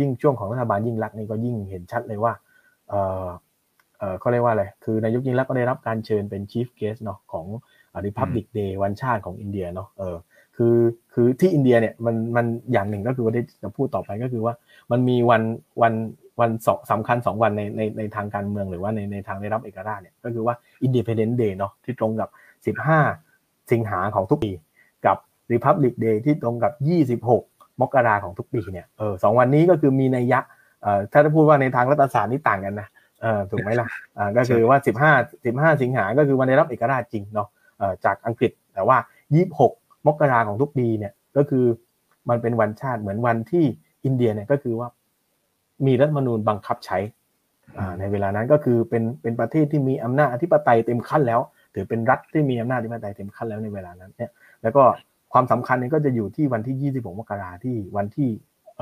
[0.00, 2.32] ยิ่งช่วงของรัฐบาลยิ่งลักษณ์นี่ก็ยิ่งเห็นชัดเลยว่า
[4.20, 7.46] เขาเรียกว่าอะไร คือนายกยิ่งลักษณ์ก็ได้รับการเชิญเป็น chief guest เนาะของ
[8.04, 10.16] Republic Day วันชาติของอินเดียเนาะเออ
[10.56, 10.76] คือ
[11.14, 14.54] คือที่อินเดียเนี่ยมันมันอย่างหนึ่งก็คือว่าที่จะพูดต่อไปก็คือว่า
[14.90, 15.42] มันมีวัน
[15.82, 15.94] วัน
[16.40, 20.54] วันสองสำคัญสองวันในในในทางการเมืองหรือว่าในในทางได้รับเอกราชเนี่ยก็คือว่า
[20.86, 22.28] Independence Day เนาะที่ตรงกับ
[22.76, 24.52] 15 สิงหาของทุกปี
[25.06, 25.16] กับ
[25.52, 26.72] Republic Day ที่ตรงกับ
[27.26, 30.40] 26 มกราของทุกปีเนี่ยเออสองวันนี้ก็คือมีนัยยะ
[30.82, 32.99] เอ่อถ้าจะพูดว่าในทางรัฐศาสตร์นี่ต่างกันนะเออ
[33.50, 33.86] ถูกไหมล่ะ
[34.18, 35.12] อ่าก็คือว่าสิบห้า
[35.44, 37.48] สิบห้าสิงหาก็คือวันได้รับเอกราชจริงเนาะ
[37.78, 38.96] เอ่อจากอังกฤษแต่ว่า
[39.34, 39.72] ยี่สิบหก
[40.06, 41.64] มกราของทุกปีเนี่ยก็คือ
[42.28, 43.64] มันเป็นวันชาติเหมือนวันที่
[44.04, 44.88] อินเดียเนี่ยก็คือว่า
[45.86, 46.98] มีรัฐมนูญบังคับใช้
[47.78, 51.40] อ่าในเวลานั้นก็คือเป็นเป็นประเทศที่มีอำนาจอธิปไตยเต็มขั้นแล้ว
[51.74, 54.30] ถือเป็นรัฐที่มีอำนาจอธิปไตยเต็มขั้นแล้วในเวลานั้นเนี่ย
[54.62, 54.82] แล้วก็
[55.32, 58.28] ความสำคัญเนี่ยก็จะอยู่ที่วันที่ 26 มกราที่วันที่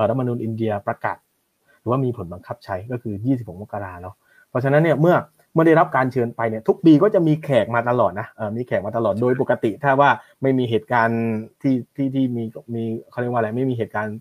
[0.09, 1.17] รัฐมนูญอินเดียประกาศ
[1.79, 4.15] หรือว่ามีผลบังคับใช้ก็คือ 26 มกราเนาะ
[4.49, 5.15] เพราะฉะนั้นเนี่ยเมื่อ
[5.53, 10.09] เมื่อได้รับการเชิญไปเนี่ยทุกปีก็จะมีแขกมาตลอดนะเออมีแขกมาตลอดโดยปกติ ถ้าว่า
[10.41, 11.21] ไม่มีเหตุการณ์
[11.61, 12.43] ที่ที่ที่มี
[12.75, 14.17] มีเขาเรียกว่าอะไรไม่มีเหตุการณ์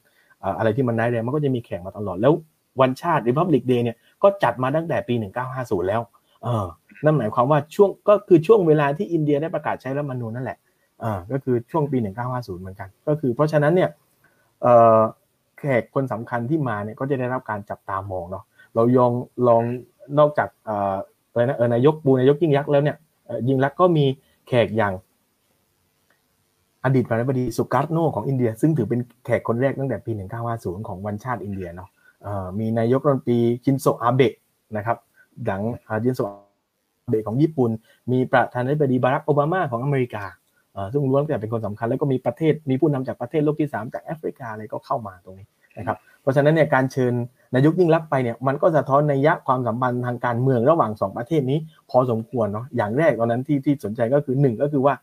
[0.58, 2.32] อะไรที่มันร้ายแรงมันก็จะมีแขกมาตลอดแล้ว
[2.80, 5.14] วันชาติ Republic Day เนี่ยก็จัดมาตั้งแต่ปี
[5.52, 6.00] 1950 แล้ว
[6.44, 6.66] เออ
[7.04, 10.58] นั่นหมายความว่าช่วงก็คือช่วงเวลาที่อินเดียได้ประกาศใช้รัฐมนูญนั่นแหละ
[11.02, 11.98] อ่าก็คือช่วงปี
[12.28, 13.90] 1950 เหมือนกัน ก็คือเพราะฉะนั้นเนี่ย
[14.62, 15.00] เอ่อ
[15.58, 19.12] แขกคนสำคัญที่มาเนี่ยก็จะได้รับการจับตามองเนาะเรายอง
[19.48, 19.62] ลอง
[20.18, 22.96] นอกจากอะไรนะเออนายกบูนายกยิ่งยักษ์แล้วเนี่ย
[23.48, 24.04] ยิ่งรักก็มี
[24.48, 24.94] แขกอย่าง
[26.84, 30.12] อดีตประธานาธิบดีสุการ์โนของอินเดีย ซึ่งถือเป็นแขกคนแรกตั้งแต่ปี
[30.50, 31.88] 1950 ของวันชาติอินเดียเนาะ
[32.58, 34.34] มีนายกรัฐมนตรีชินโซอาเบะ
[34.76, 34.96] นะครับ
[35.44, 35.62] หลัง
[36.04, 37.70] ชินโซอาเบะของญี่ปุ่น
[38.12, 40.24] มีประธานาธิบดีบารักโอบามาของอเมริกา
[40.92, 45.46] ซึ่งล้วนแต่เป็นคนสำคัญแล้วก็มีประเทศมีผู้นำจากประเทศโลกที่ 3 จากแอฟริกาอะไรก็เข้ามาตรงนี้
[45.78, 47.14] นะครับเพราะฉะนั้นเนี่ยการเชิญ
[47.54, 51.58] นายกยิ่งรักไปเนี่ยมันก็สะท้อนในยะความสัมพันธ์ทางการเมืองระหว่าง 2 ประเทศนี้
[51.90, 54.94] พอสมควรเนาะอย่างแรกตอนนั้นที่ที่สนใจก็คือหนึ่งก็คือว่า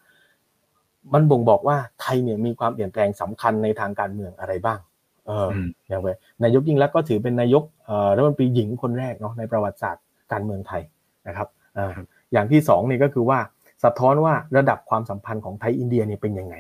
[1.14, 4.80] มันบ่งบอกว่าไทยเนี่ยมีความเปลี่ยนแปลงสำคัญในทางการเมืองอะไรบ้าง
[5.28, 5.48] เออ
[5.88, 6.10] อย่างไร
[6.44, 10.82] นายกยิ่งรักก็ถือเป็นนายกเอ่อรัฐมนตรีหญิงคนแรกเนาะในประวัติศาสตร์การเมืองไทย
[11.28, 11.90] นะครับอ่า
[12.34, 13.40] อย่างที่สองนี่ก็คือว่า
[13.84, 16.56] สะท้อนว่าระดับความสัมพันธ์ของไทยอินเดียเนี่ยเป็นยังไง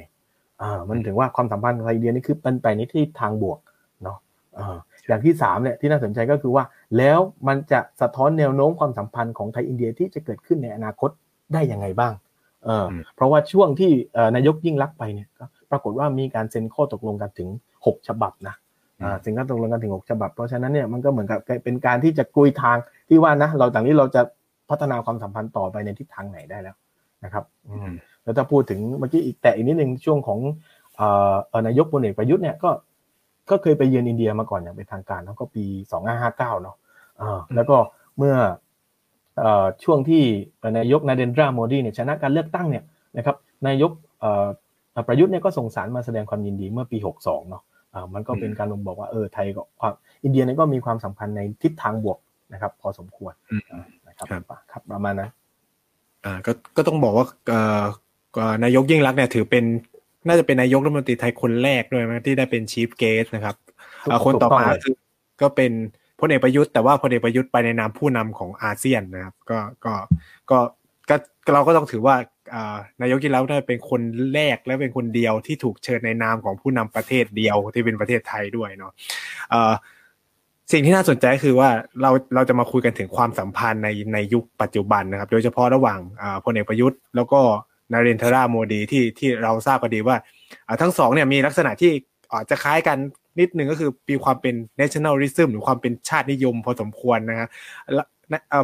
[0.62, 3.60] อ่ามันถึงว่าความสัมพันธ์ไทยอินเดียนี่คือเป็นไปในที่ทางบวก
[4.04, 4.18] เนาะ
[5.08, 6.64] อ่าอย่างที่สามเนี่ยที่น่าสนใจก็คือว่า
[6.98, 11.10] แล้วมันจะสะท้อนแนวโน้มความสัมพันธ์ของไทยอินเดียที่จะเกิดขึ้นในอนาคต
[11.54, 12.14] ได้ยังไงบ้าง
[12.66, 12.86] เออ
[13.16, 13.92] เพราะว่าช่วงที่
[14.36, 15.28] นายกยิ่งรักไปเนี่ย
[15.72, 17.50] ปรากฏว่ามีการเซ็นข้อตกลงกันถึง
[17.82, 18.56] 6 ฉบับนะ
[19.04, 22.78] อ่าเซ็นข้อตกลงกันถึง 6 ฉบับ เพราะฉะนั้นเนี่ยมันก็เหมือนกับเป็นการที่จะกุยทาง
[23.10, 24.22] ที่ว่านะเราต่างนี้เราจะ
[24.70, 26.76] พัฒนาความสัมพันธ์ต่อไปในทิศทางไหนได้แล้ว
[27.24, 27.44] นะครับ
[28.24, 30.40] แล้วถ้าพูดถึงเมื่อกี้อีกแต่อีกนิดนึงช่วงของ
[31.68, 32.70] นายกพลเอกประยุทธ์เนี่ยก็
[33.50, 35.66] ก็เคยไปเยือนอินเดียมาก่อนอย่างเป็นทางการแล้วก็ปี
[36.14, 36.76] 2559 เนาะ
[37.56, 37.78] แล้วก็
[38.18, 38.36] เมื่อ
[39.84, 40.24] ช่วงที่
[40.78, 42.84] นายกนาเดนดราโมดีเนี่ยชนะการเลือกตั้งเนี่ย
[43.18, 43.36] นะครับ
[43.68, 43.92] นายก
[45.08, 47.64] ประยุทธ์เนี่ยก็ส่งสารมาแสดงความยินดีเมื่อปี 62 เนาะ
[48.14, 49.94] มันก็เป็นการลงบอกว่าเออไทยก็ความ
[50.24, 52.18] อินเดียเนี่ยก็มีความสัมพันธ์ในทิศทางบวก
[52.54, 53.34] นะครับ พอสมควร
[54.08, 54.28] นะครับ
[54.72, 55.32] ครับประมาณนั้น
[56.26, 57.84] อ่าก็ก็ต้องบอกว่าเอ่อ
[58.64, 59.64] นายกยิ่งรักเนี่ยถือเป็น
[60.28, 63.56] น่าจะเป็นนายกรัฐมนตรีไทยคนแรกด้วยนะที่ได้เป็นชีฟเกสนะครับ
[64.26, 64.96] คนต่อมาคือ
[65.42, 65.72] ก็เป็น
[66.20, 69.94] พลเอกประยุทธ์แต่ว่าพลเอกประยุทธ์ไปในนามผู้นำของอาเซียนนะครับ ก็ก็
[70.50, 70.58] ก็
[71.10, 71.16] ก็
[71.54, 72.16] เราก็ต้องถือว่า
[73.02, 74.02] นายกยิ่งรักได้เป็นคน
[74.34, 78.92] แรกและเป็นคนเดียวที่ถูกเชิญในนามของผู้นำประเทศเดียวที่เป็นประเทศไทยด้วยเนาะ
[80.72, 81.70] สิ่งที่น่าสนใจคือว่า
[82.02, 86.00] เราเราจะมาคุยกันถึงความสัมพันธ์ในในยุคปัจจุบันนะครับ โดยเฉพาะระหว่าง
[86.46, 87.42] พลเอกประยุทธ์ แล้วก็
[87.92, 90.18] นาเรนทราโมดีที่ที่เราทราบกันดีว่า
[90.82, 91.92] ทั้งสองเนี่ยมีลักษณะที่
[92.32, 92.98] อาจจะคล้ายกัน
[93.40, 97.50] นิดหนึ่งก็คือมีความเป็น nationalism หรือความเป็นชาตินิยมพอสมควรนะฮะ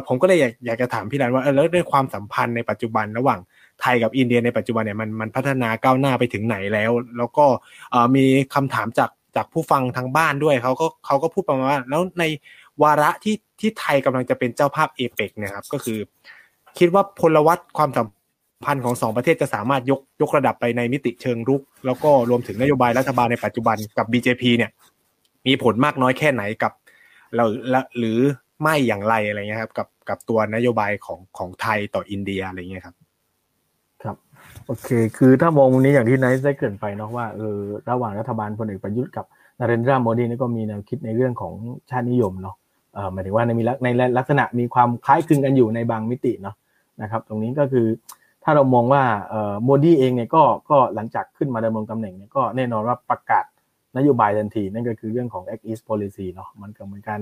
[0.08, 3.40] ผมก็เลยอยากอยากจะถามพี่รันว่าแล้วด้วยความสัมพันธ์ในปัจจุบันระหว่าง
[3.80, 7.46] ไทยกับอินเดียในปัจจุบันเนี่ยมันมันพัฒนาก้าวหน้าไปถึงไหนแล้ว แล้วก็
[8.16, 12.24] มีคำถามจากจากผู้ฟังทางบ้านด้วยเขาก็เขาก็พูดประมาณว่าแล้วใน
[12.82, 15.98] วาระที่ที่ไทยกำลังจะเป็นเจ้าภาพเอเปกนะครับก็คือ
[16.78, 18.06] คิดว่าพลวัตความสัม
[18.64, 24.70] พันธ์ของสองประเทศจะสามารถยกยกระดับไปในมิติเชิงรุก แล้วก็รวมถึงนโยบายรัฐบาลในปัจจุบันกับ BJP เนี่ย
[25.46, 26.72] มีผลมากน้อยแค่ไหนกับ
[27.36, 27.44] เรา
[27.98, 28.18] หรือ
[28.62, 32.96] ไม่อย่างไรอะไรเงี้ยครับกับกับตัวนโยบายของของไทยต่ออินเดียอะไรเงี้ยครับ
[34.02, 34.16] ครับ
[34.66, 37.58] โอเค คือถ้ามองมุมนี้อย่างที่นายได้เกินไปเนาะว่าเออ
[37.90, 39.24] ระหว่างรัฐบาลพลเอกประยุทธ์กับ
[39.60, 41.54] นาเรนทราโมดีนี่ก็มีแนวคิดในเรื่องของ
[41.90, 42.56] ชาตินิยมเนาะ
[42.94, 43.88] เอ่อหมายถึงว่าในมีใน
[44.18, 46.56] ลักษณะมีความคล้ายคลึงกันอยู่ในบางมิติเนาะ
[47.02, 47.86] นะครับ ตรงนี้ก็คือ
[48.44, 49.02] ถ้าเรามองว่า
[49.64, 53.44] โมดีเองเนี่ยก็ก็หลังจากขึ้นมาดำรงตำแหน่งเนี่ยก็แน่นอนว่าประกาศ
[53.96, 57.18] นโยบายทันที นั่นก็คือเรื่องของ Act East Policy เนาะมันก็เหมือนกัน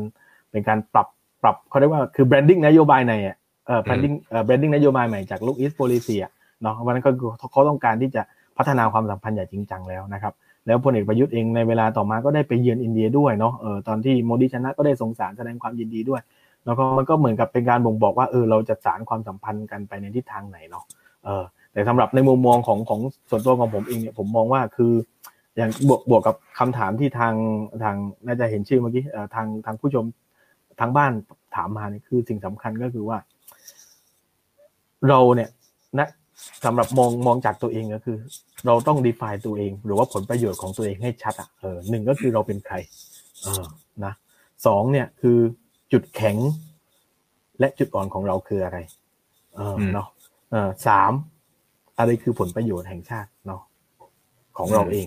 [0.50, 1.06] เป็นการปรับ
[1.42, 7.10] ปรับเขาเรียกว่าคือ branding นโยบายในอะเอ่อ branding เอ่อ branding นโยบายใหม่จาก Look East Policy อะเนาะวันนั้นก็
[7.52, 8.22] เขาต้องการที่จะ
[8.58, 10.34] พัฒนาความสัมพันธ์อย่างจริงจังแล้วนะครับ
[10.66, 16.20] แล้วพลเอกประยุทธ์เองในเวลาต่อมาก็ได้ไปเยือนอินเดียด้วยเนาะเออตอนที่โมดีชนะก็ได้ส่งสารแสดงความยินดีด้วย
[16.64, 20.84] แล้วก็มันก็เหมือนกับเป็นการบ่งบอกว่าเออเราจะสารความสัมพันธ์กันไปในทิศทางไหนเนาะ
[21.24, 23.00] เออแต่สำหรับในมุมมองของของ
[23.30, 24.92] ส่วนตัวของผมเองเนี่ยผมมองว่าคือ
[25.56, 27.34] อย่างบวกบวกกับคำถามที่ทาง
[27.82, 27.96] ทาง
[28.26, 29.04] น่าจะเห็นชื่อเมื่อกี้
[29.34, 30.04] ทางทางผู้ชม
[30.80, 31.12] ทางบ้าน
[31.56, 33.18] ถามมาเนี่ยคือสิ่งสำคัญก็คือว่า
[35.08, 35.50] เราเนี่ย
[35.98, 36.08] นะ
[36.64, 38.16] สำหรับมองมองจากตัวเองก็คือ
[38.66, 42.76] เราต้อง define ตัวเอง หรือว่าผลประโยชน์ของตัวเองให้ชัดอะเออหนึ่งก็คือเราเป็นใคร
[43.42, 43.64] เออ
[44.04, 44.12] นะ
[44.66, 45.38] สองเนี่ยคือ
[45.92, 46.36] จุดแข็ง
[47.58, 48.78] และจุดอ่อนของเราคืออะไร
[49.56, 50.08] เออเนาะ
[50.51, 51.12] เออสาม
[51.98, 53.62] อะไรคือผลประโยชน์แห่งชาติเนาะ
[54.59, 55.07] ของเราเอง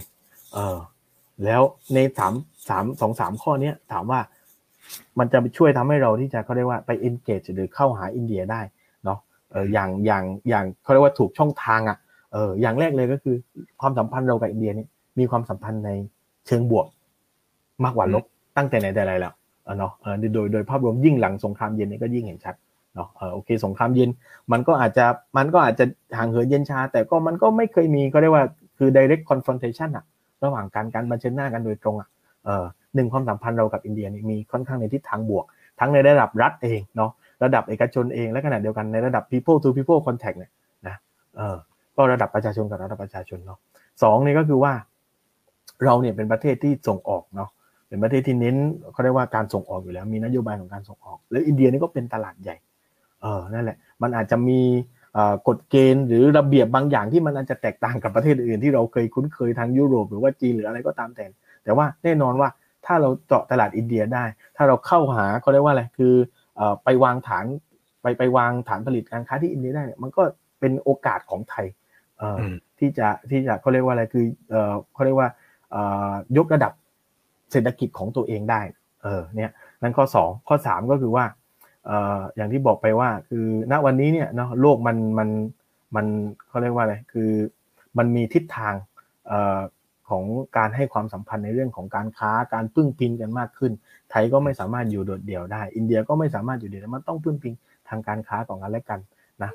[0.54, 0.78] เออ
[1.46, 1.62] แล้ว
[1.94, 2.34] ในสาม
[2.70, 4.20] สามสองสามข้อเนี้ยถามว่า
[5.20, 8.62] มันจะช่วยทำให้เราที่จะเขาเรียกว่าไป engage หรือเข้าหาอินเดียได้
[9.04, 9.20] เนาะ
[9.52, 11.98] เอออย่างอย่างอย่างเขาเรียกว่าถูกช่องทางอะ
[12.34, 13.36] เอออย่างแรกเลยก็คือ
[13.82, 14.88] ความสัมพันธ์เรากับอินเดียนี่
[15.20, 15.92] มีความสัมพันธ์ใน
[16.48, 16.88] เชิงบวก
[17.84, 18.24] มากกว่าลบ
[18.58, 19.34] ตั้งแต่ไหนแต่ไรแล้ว
[19.80, 22.56] เนาะเออโดยโดยภาพรวมยิ่งหลังสงครามเย็นนี่ก็ยิ่งเห็นชัด
[22.96, 24.10] เนาะโอเคสงครามเย็น
[24.52, 25.06] มันก็อาจจะ
[25.38, 25.86] มันก็อาจจะ
[26.18, 28.46] ห่างเหินเย็นชา แต่ก็มันก็ไม่เคยมีก็เรียกว่า
[28.78, 30.06] คือ direct confrontation อะ
[30.44, 32.10] ระหว่างการการบันเชิญหน้ากันโดยตรงอะ
[32.46, 32.66] เออ
[32.96, 35.46] หนึ่งความสัมพันธ์เรากับอินเดียนี่มีค่อนข้างในทิศทางบวก
[35.80, 37.12] ทั้งในระดับรัฐเองเนาะ
[37.44, 40.52] ระดับเอกชนเองและขณะเดียวกันในระดับ people to people contact เนี่ย
[40.88, 40.96] นะ
[41.38, 41.58] เออ
[41.96, 43.60] ก็ระดับประชาชนกับระดับประชาชนเนาะ
[44.04, 44.74] สองนี่ก็คือว่า
[45.86, 47.50] เราเนี่ยเป็นประเทศที่ส่งออกเนาะ
[47.90, 48.56] เป็นประเทศที่เน้น
[48.92, 52.56] เขาเรียกว่าการส่งออกอยู่แล้ว มีนโยบายของการส่งออก แล้วอินเดียนี่ก็เป็นตลาดใหญ่
[53.24, 54.62] เออนั่นแหละ มันอาจจะมี
[55.48, 61.26] กฎเกณฑ์หรือระเบียบบางอย่างที่มันอาจจะแตกต่างกับประเทศอื่นที่เราเคยคุ้นเคยทางยุโรปหรือว่าจีนหรืออะไรก็ตามแต่
[61.64, 62.50] แต่ว่าแน่นอนว่า
[62.86, 64.26] ถ้าเราเจาะตลาดอินเดียได้
[64.58, 66.14] ถ้าเราเข้าหาเขาเรียกว่าอะไรคือ
[66.84, 67.46] ไปวางฐาน
[68.02, 70.24] ไปไปวางฐานผลิตการค้าที่อินเดียได้เนี่ยมันก็
[70.60, 71.66] เป็นโอกาสของไทย
[72.80, 74.26] ที่จะที่จะเขาเรียกว่าอะไรคือ
[74.94, 75.30] เขาเรียกว่า
[76.38, 76.74] ยกระดับ
[77.52, 78.62] เศรษฐกิจของตัวเองได้
[79.04, 79.52] เออเนี่ย
[79.82, 81.26] นั่นข้อ 2 ข้อ 3 ก็คือว่า
[82.36, 85.30] อย่างที่บอกไปว่า คือณวันนี้เนี่ยเนาะโลกมันมัน
[85.96, 86.06] มัน
[86.48, 87.30] เขาเรียกว่าอะไรคือ
[87.98, 88.74] มันมีทิศทาง
[90.10, 90.24] ของ
[90.58, 93.72] การให้ความสัมพันธ์ในเรื่องของการค้าการพึ่งพิงกันมากขึ้น
[94.12, 97.54] ไทยก็ไม่สามารถอยู่โดดเดี่ยวได้ อินเดียก็ไม่สามารถอยู่เดี่ยวมันต้องพึ่งพิง
[97.90, 99.00] ทางการค้าของกันและกัน
[99.44, 99.52] นะ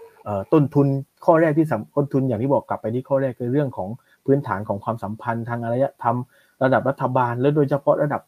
[0.52, 0.86] ต้นทุน
[1.24, 1.66] ข้อแรกที่
[1.96, 3.88] ต้นทุนอย่างที่บอกกลับไปที่ข้อแรกคือเรื่องของ
[4.26, 6.16] พื้นฐานของความสัมพันธ์ทางอารยธรรม
[6.62, 8.22] ระดับรัฐบาลและโดยเฉพาะระดับ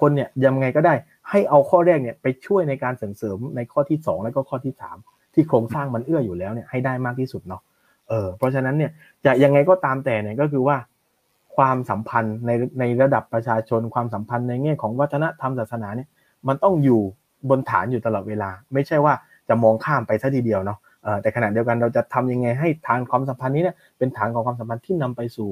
[0.00, 0.94] คนเนี่ยยังไงก็ได้
[1.30, 4.74] ให้เอาข้อแรกเนี่ยไปช่วยในการเสริมเสริมในข้อที่ 2 แล้วก็ข้อที่
[5.04, 7.62] 3 ที่โครงสร้างมันเอื้ออยู่แล้วเนี่ยให้ได้มากที่สุดเนาะ
[8.08, 8.90] เออเพราะฉะนั้นเนี่ย
[9.24, 10.76] จะยังไงก็ตามแต่เนี่ยก็คือว่า
[11.56, 16.08] ความสัมพันธ์ในในระดับประชาชนความสัมพันธ์ในแง่ของวัฒนธรรมศาสนาเนี่ย
[16.48, 17.00] มันต้องอยู่
[17.50, 19.14] บนฐานอยู่ตลอดเวลา ไม่ใช่ว่า
[19.48, 20.78] จะมองข้ามไปซะทีเดียวเนาะ
[21.22, 25.48] แต่ขณะเดียวกันเราจะทำยังไงให้ฐานความสัมพันธ์นี้เนี่ยเป็นฐานของความสัมพันธ์ที่นำไปสู่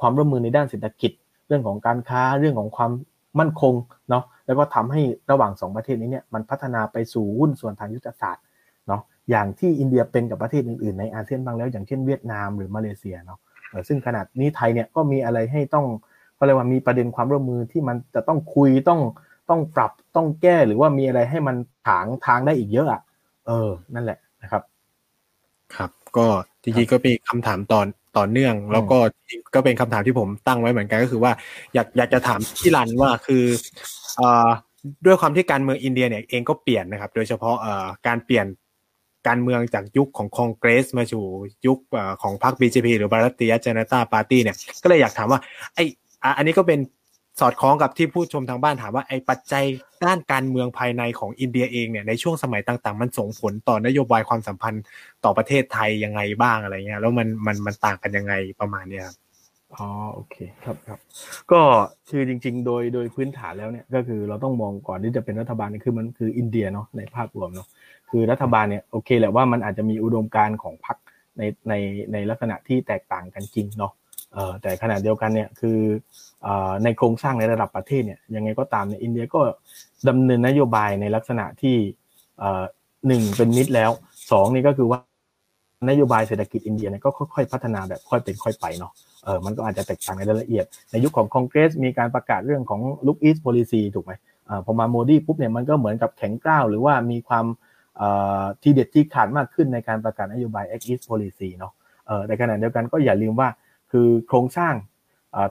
[0.00, 1.12] ความร่วมมือในด้านเศรษฐกิจ
[1.48, 2.90] เรื่องของการค้าเรื่องของความ
[3.38, 3.74] มั่นคง
[4.10, 8.44] เนาะแล้วก็ทำให้ระหว่าง 2 ประเทศนี้เนี่ยมันพัฒนาไปสู่หุ้นส่วนทางยุทธศาสตร์
[8.88, 13.38] เนาะอย่างที่อินเดียเป็นกับประเทศอื่นๆในอาเซียนบางแล้ว อย่างเช่นเวียดนามหรือมาเลเซียเนาะ
[13.88, 15.86] ซึ่งขนาดนี้ไทยเนี่ยก็มีอะไรให้ต้อง
[16.38, 19.00] ก็เลยว่ามีประเด็นความร่วมมือที่มันจะต้องคุยต้อง
[19.50, 21.56] ต้องปรับต้องแก้หรือว่ามีอะไรให้มัน
[21.86, 23.00] ถางทางได้อีกเยอะอะ
[23.46, 24.62] เออ นั่นแหละนะครับ
[25.76, 26.26] ครับ ก็
[26.62, 28.98] จริงๆก็มีคำถามตอน ต่อเนื่อง แล้วก็
[29.54, 31.32] ก็เป็นคำถามที่ผมตั้งไว้เหมือนกันก็คือว่า
[31.74, 33.44] อยากอยากจะถามพี่รันว่าคือ
[34.16, 34.48] เอ่อ
[35.06, 38.46] ด้วยความที่การเมืองอินเดียเนี่ยเองก็เปลี่ยนนะครับ โดยเฉพาะเอ่อการเปลี่ยน
[39.28, 41.24] การเมืองจากยุคของคองเกรสมาสู่
[41.66, 41.78] ยุค
[42.22, 45.40] ของพรรคบีเจพีหรือบารัตียเจเนตาปาร์ตี้เนี่ยก็เลยอยากถามว่า
[45.74, 45.78] ไอ
[46.36, 46.80] อันนี้ก็เป็น
[47.40, 49.64] สอดคล้องกับที่ผู้ชมทางบ้านถามว่าไอ้ปัจจัย
[50.04, 54.82] ด้านการเมืองภายในของอินเดียเองเนี่ยในช่วงสมัยต่างๆ มันส่งผลต่อนโยบายความสัมพันธ์
[55.24, 59.16] ต่อประเทศไทยยังไงบ้างอะไรเงี้ยแล้วมันมันมันต่างกันยังไงประมาณเนี้ยครับ
[59.76, 60.98] อ๋อโอเคครับครับ
[61.52, 61.60] ก็
[62.10, 67.68] คือจริง ๆ โดยโดยพื้นฐานแล้วเนี่ยก็คือเราต้องมองก่อนที่จะเป็นรัฐบาลคือมันคืออินเดียเนาะในภาพรวมเนาะ
[68.10, 70.96] คือรัฐบาลเนี่ยโอเคแหละว่ามันอาจจะมีอุดมการณ์ของพรรค
[71.38, 71.74] ในใน
[72.12, 73.92] ในลักษณะที่แตกต่างกันจริงเนาะ
[74.32, 75.78] เออแต่ขณะเดียวกันเนี่ยคือ
[76.84, 79.40] ในโครงสร้างในระดับประเทศเนี่ยยังไงก็ตามเนี่ยอินเดียก็
[80.08, 81.76] ดำเนินนโยบายในลักษณะที่
[83.06, 83.90] หนึ่งเป็นมิตรแล้ว
[84.30, 84.98] สองนี่ก็คือว่า
[85.90, 88.92] นโยบายเศรษฐกิจอินเดียเนี่ยก็ค่อยๆ พัฒนาแบบค่อยเป็นค่อยไปเนาะ
[89.24, 94.12] เออมันก็อาจจะแตกต่างในรายละเอียด ในยุคของคอนเกรสมีการประกาศเรื่องของ look east policy ถูกไหม
[94.48, 97.44] อ่าพอมาโมดีปุ๊บเนี่ยมันก็เหมือนกับแข็งกร้าวหรือว่ามีความ
[98.62, 101.72] ทีเด็ดที่ขาดมากขึ้นในการประกาศนโยบาย Act East Policy เนาะ
[102.06, 103.48] เออในขณะเดียวกันก็อย่าลืมว่า
[103.90, 104.74] คือโครงสร้าง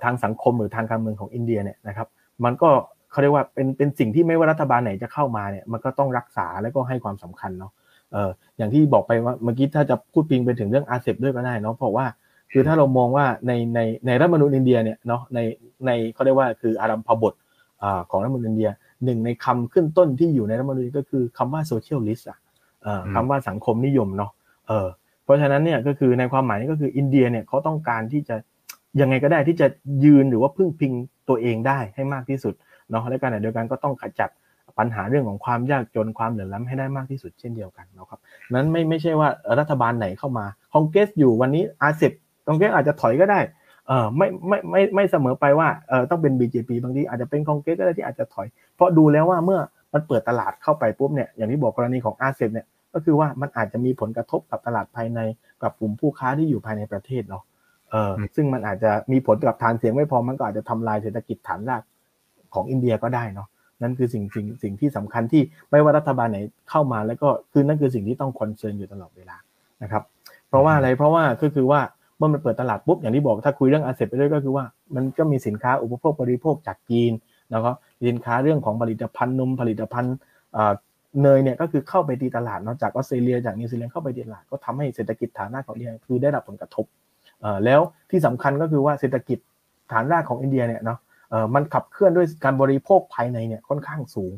[0.03, 2.07] ทางสังคมหรือทางการเมืองของอินเดียเนี่ยนะครับ
[2.45, 2.69] มันก็
[3.11, 7.71] เขาเรียกว่าเป็นเป็นสิ่งที่ไม่ว่ารัฐบาลไหนจะเข้ามาเนี่ยมันก็ต้องรักษาและก็ให้ความสำคัญเนาะ
[8.13, 12.05] เอออย่างที่บอกไปว่าเมื่อกี้ถ้าจะพูดพิงไปถึงเรื่องอาเซบด้วยก็ได้เนาะเพราะว่า
[12.51, 15.39] คือถ้าเรามองว่าในในในรัฐธรรมนูญอินเดียเนี่ยเนาะใน
[15.85, 17.33] ในเขาเรียกว่าคืออารัมพบท
[18.09, 18.69] ของรัฐธรรมนูญอินเดีย
[19.05, 22.37] หนึ่งในคำขึ้นต้นที่อยู่ในรัฐธรรมนูญก็คือคำว่า socialist อะ
[23.13, 24.31] คำว่าสังคมนิยมเนาะ
[24.67, 24.87] เออ
[25.23, 28.35] เพราะฉะนั้นเนี่ยก็คือในความหมายนี้ก็คืออินเดียเนี่ยเขาต้องการที่จะ
[29.01, 29.67] ยังไงก็ได้ที่จะ
[30.05, 30.93] ยืนหรือว่าพึ่งพิง
[31.29, 32.53] ตัวเองได้ให้มากที่สุด
[32.89, 34.29] เนาะและการเดียวกันก็ต้องขจัด
[34.77, 38.19] ปัญหาเรื่องของความยากจนความเหลื่อมล้ำให้ได้มากที่สุดเช่นเดียวกันนะครับ
[38.53, 39.29] นั้นไม่ไม่ใช่ว่า
[39.59, 42.11] รัฐบาลไหนเข้ามาคองเกสอยู่วันนี้อาเซบ
[42.47, 43.39] คองเกสอาจจะถอยก็ได้
[43.87, 49.59] เออไม่ไม่ไม่ไม่เสมอไปว่าเออต้องเป็น BJP บางทีอาจจะเป็นคองเกสก็ได้ที่อาจจะถอย เพราะดูแล้วว่าเมื่อ
[49.93, 55.19] มันเปิดตลาดเข้าไปปุ๊บเนี่ยอย่างที่บอกกรณีของอาเซบเนี่ยก็คือว่ามันอาจจะมีผลกระทบกับตลาดภายใน
[55.61, 57.43] กับกลุ่มผู้ค้าที่อยู่ภายในประเทศเนาะ
[57.91, 61.81] เออซึ่งมันอาจจะมีผลกับฐานเสียงไม่พอมันก็อาจจะทำลายเศรษฐกิจฐานราก
[62.53, 63.47] ของอินเดียก็ได้เนาะ
[63.81, 69.37] นั่นคือสิ่งสิ่งสิ่งที่สำคัญที่ไม่ว่ารัฐบาลไหนเข้ามาแล้วก็คือนั่นคือสิ่งที่ต้อง concern อยู่ตลอดเวลา
[69.83, 70.03] นะครับ
[70.49, 71.81] เพราะว่าอะไรเพราะว่าก็คือว่า
[72.17, 74.65] เมื่อมันเปิดตลาดปุ๊บอย่างที่บอกถ้าคุยเรื่อง RCEP ไปด้วยก็คือว่า
[74.95, 77.11] มันก็มีสินค้าอุปโภคบริโภคจากจีน
[77.51, 77.71] แล้วก็
[78.07, 80.15] สินค้าเรื่องของผลิตภัณฑ์นมผลิตภัณฑ์
[81.21, 86.85] เนยเนี่ยก็คือเข้าไปตีตลาดเนาะจากออสเตรเลียจากนิวซีแลนด์เข้าไปตีตลาดก็ทำให้เศรษฐกิจฐานรากของอินเดียคือได้รับผลกระทบ
[87.65, 87.81] แล้ว
[88.11, 89.37] ที่สำคัญก็คือว่าเศรษฐกิจ
[89.91, 90.99] ฐานรากของอินเดียเนี่ยเนาะ
[91.55, 94.33] มันขับเคลื่อนด้วยการบริโภคภายในเนี่ยค่อนข้างสูง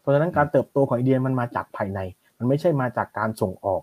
[0.00, 2.00] เพราะฉะนั้นการเติบโตของอินเดียมันมาจากภายใน
[2.38, 3.82] มันไม่ใช่มาจากการส่งออก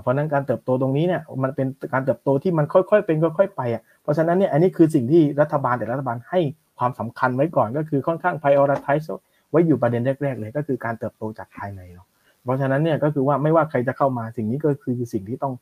[0.00, 6.40] เพราะฉะนั้นการเติบโตตรงนี้เนี่ยมันเป็นการเติบโตที่มันค่อยๆเป็นค่อยๆไปอะเพราะฉะนั้นเนี่ยอันนี้คือสิ่งที่รัฐบาลแต่รัฐบาลให้
[6.78, 9.06] ความสำคัญไว้ก่อนก็คือค่อนข้าง prioritize
[9.50, 12.06] ไว้อยู่ประเด็นแรกๆเลยก็คือการเติบโตจากภายในเนาะ
[12.44, 15.54] เพราะฉะนั้นเนี่ยก็คือว่าไม่ว่าใครจะเข้ามาสิ่งนี้ก็คือสิ่งที่ต้อง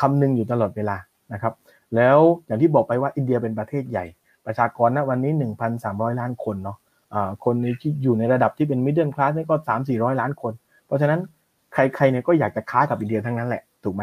[0.00, 0.96] คำนึงอยู่ตลอดเวลา
[1.32, 1.52] นะครับ
[1.96, 4.04] แล้วอย่างที่บอกไปว่าอินเดียเป็นประเทศใหญ่
[4.46, 5.32] ประชากรณวันนี้
[5.76, 6.78] 1,300 ล้านคนเนาะ
[7.44, 10.52] คนที่อยู่ในระดับที่เป็นมิดเดิลคลาสนี่ก็ 3 400 ล้านคน
[10.86, 11.20] เพราะฉะนั้น
[11.74, 14.02] ใครๆเนี่ยก็อยากจะค้ากับอินเดียทั้งนั้นแหละถูกไหม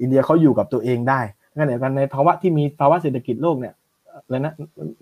[0.00, 1.20] อินเดียเขาอยู่กับตัวเองได้
[1.54, 3.74] งั้นเดียวกันในภาวะที่มีภาวะเศรษฐกิจโลกเนี่ย
[4.28, 4.52] แล้วนะ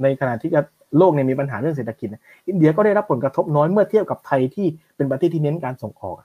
[0.02, 0.60] ในขณะที่จะ
[0.98, 2.08] โลกเนี่ยมีปัญหาเรื่องเศรษฐกิจ
[2.48, 6.16] อินเดียก็ได้รับผลกระทบน้อยเมื่อเทียบกับไทยที่เป็นประเทศที่เน้นการส่งออก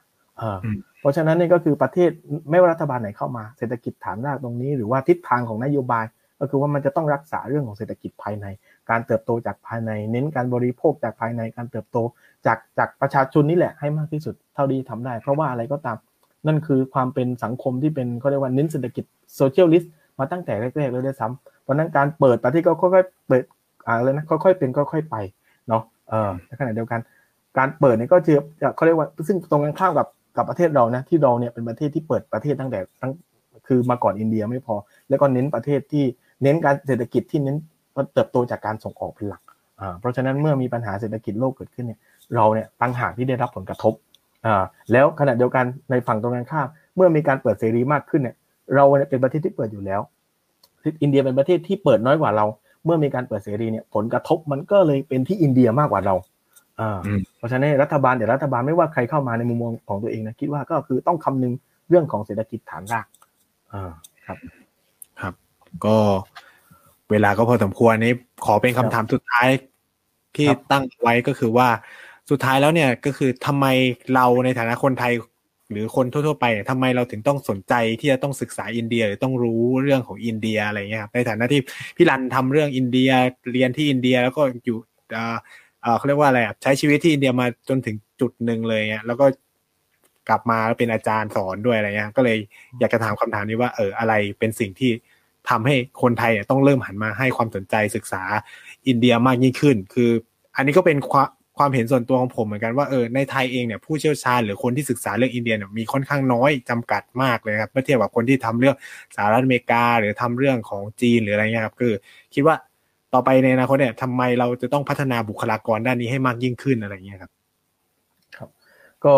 [1.06, 2.10] ราะฉะนั้นนี่ก็คือประเทศ
[2.50, 6.06] ไม่ว่ารัฐบาลไหนเข้ามาเศรษฐกิจฐานรากตรงนี้ หรือว่าทิศทางของนโยบาย
[6.40, 8.46] ก็คือว่ามันจะต้องรักษาเรื่องของเศรษฐกิจภายใน
[8.90, 11.98] การเติบโตจากภายใน เน้นการบริโภคจากภายในการเติบโต
[12.46, 15.98] จากจากประชาชนนี่แหละให้มากที่สุดเท่าที่ทำได้ เพราะว่าอะไรก็ตาม
[16.48, 19.04] นั่นคือความเป็นสังคมที่เป็นเขาเรียกว่าเน้นเศรษฐกิจ
[19.36, 23.44] socialist มาตั้งแต่แรกๆเลยด้วยซ้ำเพราะนั้นการเปิดประเทศก็ค่อยๆเปิด
[23.86, 25.16] อะไรนะค่อยๆเป็นค่อยๆไป
[25.68, 27.00] เนาะเออในขณะเดียวกัน
[27.58, 30.08] การเปิดเนี่ยก็จะเขาเรียกว่าซึ่งตรงกันข้ามกับ
[30.38, 33.12] กับประเทศเรานะที่เราเนี่ยเป็นประเทศที่เปิดประเทศตั้งแต่ตั้ง
[33.68, 34.76] คือมาก่อนอินเดียไม่พอ
[35.10, 36.06] แล้วก็เน้นประเทศที่
[36.44, 37.58] เน้นการเศรษฐกิจที่เน้น
[38.14, 39.42] เติบโตจากการส่งออกเป็นหลัก
[39.82, 42.00] อ่าเพราะฉะนั้นเมื่อมีปัญหาเศรษฐกิจโลกเกิดขึ้นเนี่ย
[42.36, 43.94] เราเนี่ยตั้งหากที่ได้รับผลกระทบ
[44.46, 48.36] อ่าแล้วขณะเดียวกันในฝั่งตรงกันข้ามเมื่อมีการเปิดเสรีมากขึ้นเนี่ย
[48.76, 50.02] เราเนี่ยเป็นประเทศที่เปิดอยู่แล้ว
[51.02, 52.46] อินเดียเป็นประเทศที่เปิดน้อยกว่าเรา
[52.86, 56.16] เมื่อมีการเปิดเสรีเนี่ยผลกระทบมันก็เลยเป็นที่อินเดียมากกว่าเรา
[57.38, 61.54] เพราะฉะนั้นรัฐบาลเดี๋ยวรัฐบาลไม่ว่าใครเข้ามาในมุมมองของตัวเองนะคิดว่าก็คือต้องคำนึง
[61.90, 63.06] เรื่องของเศรษฐกิจฐานราก
[63.74, 63.92] อ่า
[64.26, 64.38] ครับ
[65.22, 65.34] ครับ
[65.86, 65.98] ก็
[67.12, 68.14] เวลาก็พอสมควรนี้
[68.46, 69.48] ขอเป็นคำถามสุดท้าย
[70.36, 71.68] ที่ตั้งไว้ก็คือว่า
[72.32, 73.66] สุดท้ายแล้วเนี่ยก็คือทำไม
[74.14, 75.14] เราในฐานะคนไทย
[75.72, 81.62] หรือคนทั่วๆไปทำไมเราถึงต้องสนใจที่จะต้องศึกษาอินเดียหรือต้องรู้เรื่องของอินเดียอะไรเงี้ยครับในฐานะที่
[81.96, 83.12] พี่รันทำเรื่องอินเดีย
[83.52, 84.78] เรียนที่อินเดียแล้วก็อยู่
[85.86, 89.26] เออเขาเรียกว่าอะไรใช้ชีวิตที่อินเดียมาจนถึงจุดหนึ่งเลยเงี้ยแล้วก็
[90.30, 92.38] กลับมาเป็นอาจารย์สอนด้วยอะไรเงี้ย ก็เลย
[92.80, 94.92] อยากจะถามคำถามนี้ว่าเอออะไรเป็นสิ่งที่
[95.50, 98.24] ทำให้คนไทยต้องเริ่มหันมาให้ความสนใจศึกษา
[98.88, 100.12] อินเดียมากยิ่งขึ้น คือ
[100.56, 108.76] อันนี้ก็เป็นความความเห็นส่วนตัวของผมเหมือนกันว่าเออในไทยเองเนี่ยผู้เชี่ยวชาญหรือคนที่ศึกษาเรื่องอินเดียเนี่ยมีค่อนข้างน้อยจำกัดมากเลยครับเมื่อเทียบกับคนที่ทำเรื่อง
[109.16, 111.94] สหรัฐอเมริกา หรือทำเรื่องของจีนหรืออะไรเงี้ยครับคือ
[112.34, 112.56] คิดว่า
[113.16, 117.32] ต่อไปในอนาคตเนี่ยทำไมเราจะต้องพัฒนาบุคลากรด้านนี้ให้มากยิ่งขึ้นอะไรเงี้ยครับ
[118.36, 118.50] ครับ
[119.06, 119.16] ก็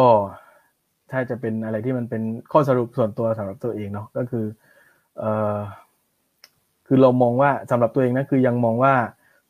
[1.12, 2.22] ถ้าจะเป็นอะไรที่มันเป็น
[2.52, 4.46] ข้อสรุปส่วนตัวสำหรับตัวเองเนาะก็คือ
[5.20, 5.58] เอ่อ
[6.88, 8.94] คือเรามองว่าสำหรับตัวเองนะคือยังมองว่า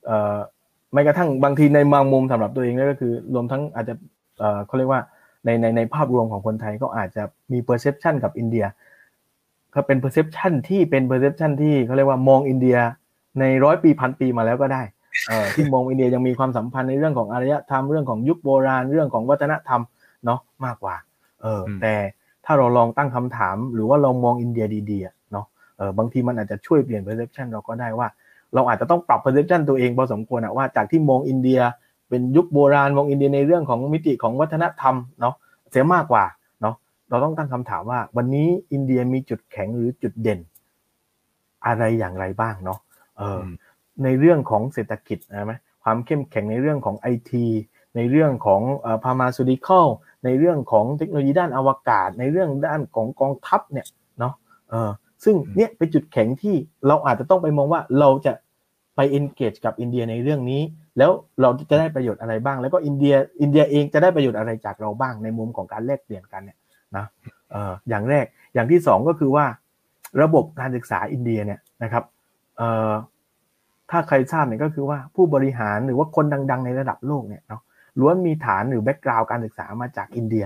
[0.06, 0.38] เอ่อ
[0.94, 3.94] ไม่กระทั่งบางทีในบางมุมสำหรับตัวเองก็คือ รวมทั้งอาจจะ
[4.40, 5.02] เออเขาเรียกว่า
[5.46, 8.66] ในในในภาพรวมของคนไทยก็อาจจะมี perception กับอินเดีย
[9.74, 12.78] ก็เป็น perception ที่เป็น perception ที่เขาเรียกว่ามองอินเดีย
[13.40, 14.84] ในร้อยปีพันปีมาแล้วก็ได้
[15.28, 19.82] เออที่มองอินเดียยังมีความสัมพันธ์ในเรื่องของอารยธรรมเรื่องของยุคโบราณเรื่องของวัฒนธรรม
[20.26, 20.96] เนาะมากกว่า
[21.42, 21.96] เออ แต่
[22.46, 25.46] ถ้าเราลองตั้งคำถาม หรือว่าเรามองอินเดียดีๆเนาะ
[25.78, 28.08] เออบางทีมันอาจจะช่วยเปลี่ยน perception เราก็ได้ว่า
[28.54, 31.60] เราอาจจะต้องปรับ perception ตัวเองพอสมควรอะว่าจากที่มองอินเดีย
[32.10, 35.36] เป็นยุคโบราณมองอินเดียในเรื่องของมิติของวัฒนธรรมเนาะ
[35.72, 36.26] เสียมากกว่า
[36.62, 36.76] เนาะ
[37.10, 40.40] เราต้องตั้งคำถามว่า วันนี้อินเดียมีจุดแข็งหรือจุดเด่น
[41.66, 42.80] อะไรอย่างไรบ้างเนาะ
[43.18, 43.42] เออ
[44.04, 45.54] ในเรื่องของเศรษฐกิจนะไหม
[45.84, 47.46] ความเข้มแข็งในเรื่องของไอที
[47.96, 48.62] ในเรื่องของ
[49.04, 49.88] พามาซูดิคอล
[50.26, 53.88] ในเรื่องของเทคโนโลยีด้านอวกาศ ในเรื่องด้านของกองทัพเนี่ย
[54.20, 54.34] เนาะ
[54.70, 54.90] เออ
[55.24, 56.56] ซึ่งเนี่ยเป็นจุดแข็งที่
[56.88, 58.34] เราอาจจะต้องไปมองว่าเราจะ
[58.96, 60.62] ไป engage กับอินเดียในเรื่องนี้
[60.98, 61.12] แล้ว
[61.42, 66.58] เราจะได้ประโยชน์อะไรบ้าง แล้วก็อินเดียอินเดียเองจะได้ประโยชน์อะไรจากเราบ้างในมุมของการแลกเปลี่ยนกันเนี่ย
[66.98, 67.06] นะ
[67.52, 69.46] เอ่ออย่างแรกอย่างที่สองก็คือว่า
[70.22, 72.17] ระบบการศึกษาอินเดียเนี่ยนะครับเอ่อ
[73.92, 77.62] ถ้าใครทราบเนี่ยก็คือว่าผู้บริหารหรือว่าคนดัง ๆ ในระดับโลกเนี่ยเนาะ
[78.00, 80.46] ล้วนมีฐานหรือแบ็กกราวด์การศึกษามาจากอินเดีย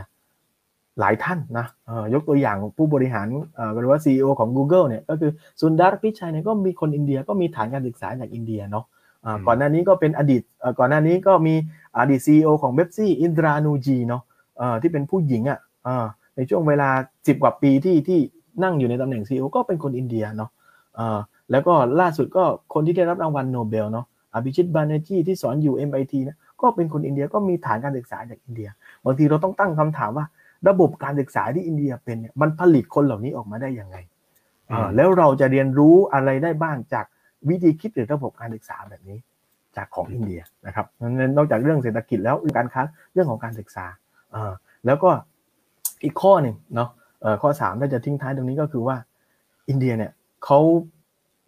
[0.99, 1.67] หลายท่านนะ
[2.13, 3.25] ยกตัวอย่างผู้บริหาร
[3.79, 5.31] หรือว่า CEO ของ Google เนี่ยก็คือ
[5.61, 8.85] ซุนดาร์พิชัยเนี่ยก็มีคนอินเดียก็มีฐานการศึกษาจากอินเดียเนาะ
[9.25, 10.41] อ่าก่อนหน้านี้ก็เป็นอดีต
[10.79, 11.55] ก่อนหน้านี้ก็มี
[11.97, 14.23] อดีต CEO ของเป๊ปซี่อินทรานูยีเนาะ
[14.81, 15.59] ที่เป็นผู้หญิงอะ
[16.35, 16.89] ในช่วงเวลา
[17.27, 18.19] สิบกว่าปีที่ที่
[18.63, 20.49] นั่งอยู่ในตำแหน่ง CEO ก็เป็นคนอินเดียเนาะ
[21.51, 22.43] แล้วก็ล่าสุดก็
[22.73, 28.69] คนที่ได้รับรางวัลโนเบลเนาะอภิจิตบาเนอร์จีที่สอนอยู่ MIT นะก็เป็นคนอินเดียก็มีฐานการศึกษาจากอินเดีย
[29.05, 30.25] บางทีเราต้องตั้งคำถามว่า
[30.67, 33.97] ระบบการศึกษาที่อินเดียเป็นเนี่ยมันผลิตคนเหล่านี้ออกมาได้ยังไง
[34.95, 37.05] แล้วเราจะเรียนรู้อะไรได้บ้างจาก
[37.49, 39.17] วิธีคิดหรือระบบการศึกษาแบบนี้
[39.75, 40.85] จากของอินเดียนะครับ
[41.37, 42.81] นอกจากเรื่องเศรษฐกิจแล้วการค้า
[43.13, 43.85] เรื่องของการศึกษา
[44.85, 45.09] แล้วก็
[46.03, 46.89] อีกข้อหนึ่งเนาะ
[47.41, 48.95] ข้อสามถ้าจะทิ้งท้ายตรงนี้ก็คือว่า
[49.69, 50.11] อินเดียเนี่ย
[50.45, 50.59] เขา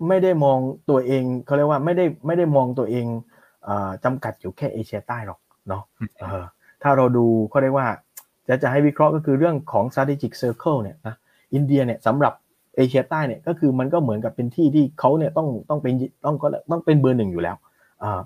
[0.07, 3.05] ไม่ได้มองตัวเองเขาเรียกว่าไม่ได้ไม่ได้มองตัวเอง
[4.03, 5.83] จำกัดอยู่แค่เอเชียใต้หรอกเนาะ
[6.83, 7.87] ถ้าเราดูเขาเรียกว่า
[8.47, 11.15] จะจะให้วิเคราะห์ก็คือเรื่องของ strategic circle เนี่ยนะ
[11.53, 12.33] อินเดียเนี่ยสำหรับ
[12.75, 15.93] เอเชียใต้เนี่ยก็คือมันก็เหมือนกับเป็นที่ที่เขาเนี่ยต้องต้องเป็น
[16.25, 17.55] ต้องก็ต้องเป็นเบอร์หนึ่งอยู่แล้ว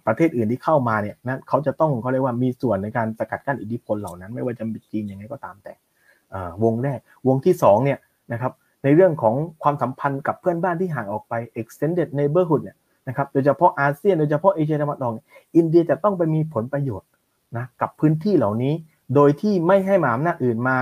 [0.08, 5.74] ประเทศอื่นที่เข้ามาเนี่ยนะเขาจะต้องเขาเรียกว่ามีส่วนในการสกัดกั้นอิทธิพลเหล่านั้น ไม่ว่าจะเป็นจีนยังไงก็ตามแต่
[6.64, 8.00] วงแรกวงที่2เนี่ย
[8.34, 8.52] นะครับ
[8.88, 12.78] ในเรื่องของความสัมพันธ์กับเพื่อนบ้านที่ห่างออกไป extended neighborhood เนี่ย
[13.08, 15.14] นะครับโดยเฉพาะอาเซียนโดยเฉพาะเอเชียตะวันออก
[15.56, 17.10] อินเดียจะต้องไปมีผลประโยชน์
[17.58, 18.74] นะกับพื้นที่เหล่านี้
[19.16, 20.76] โดยที่ไม่ให้มหาอำนาจอื่นมา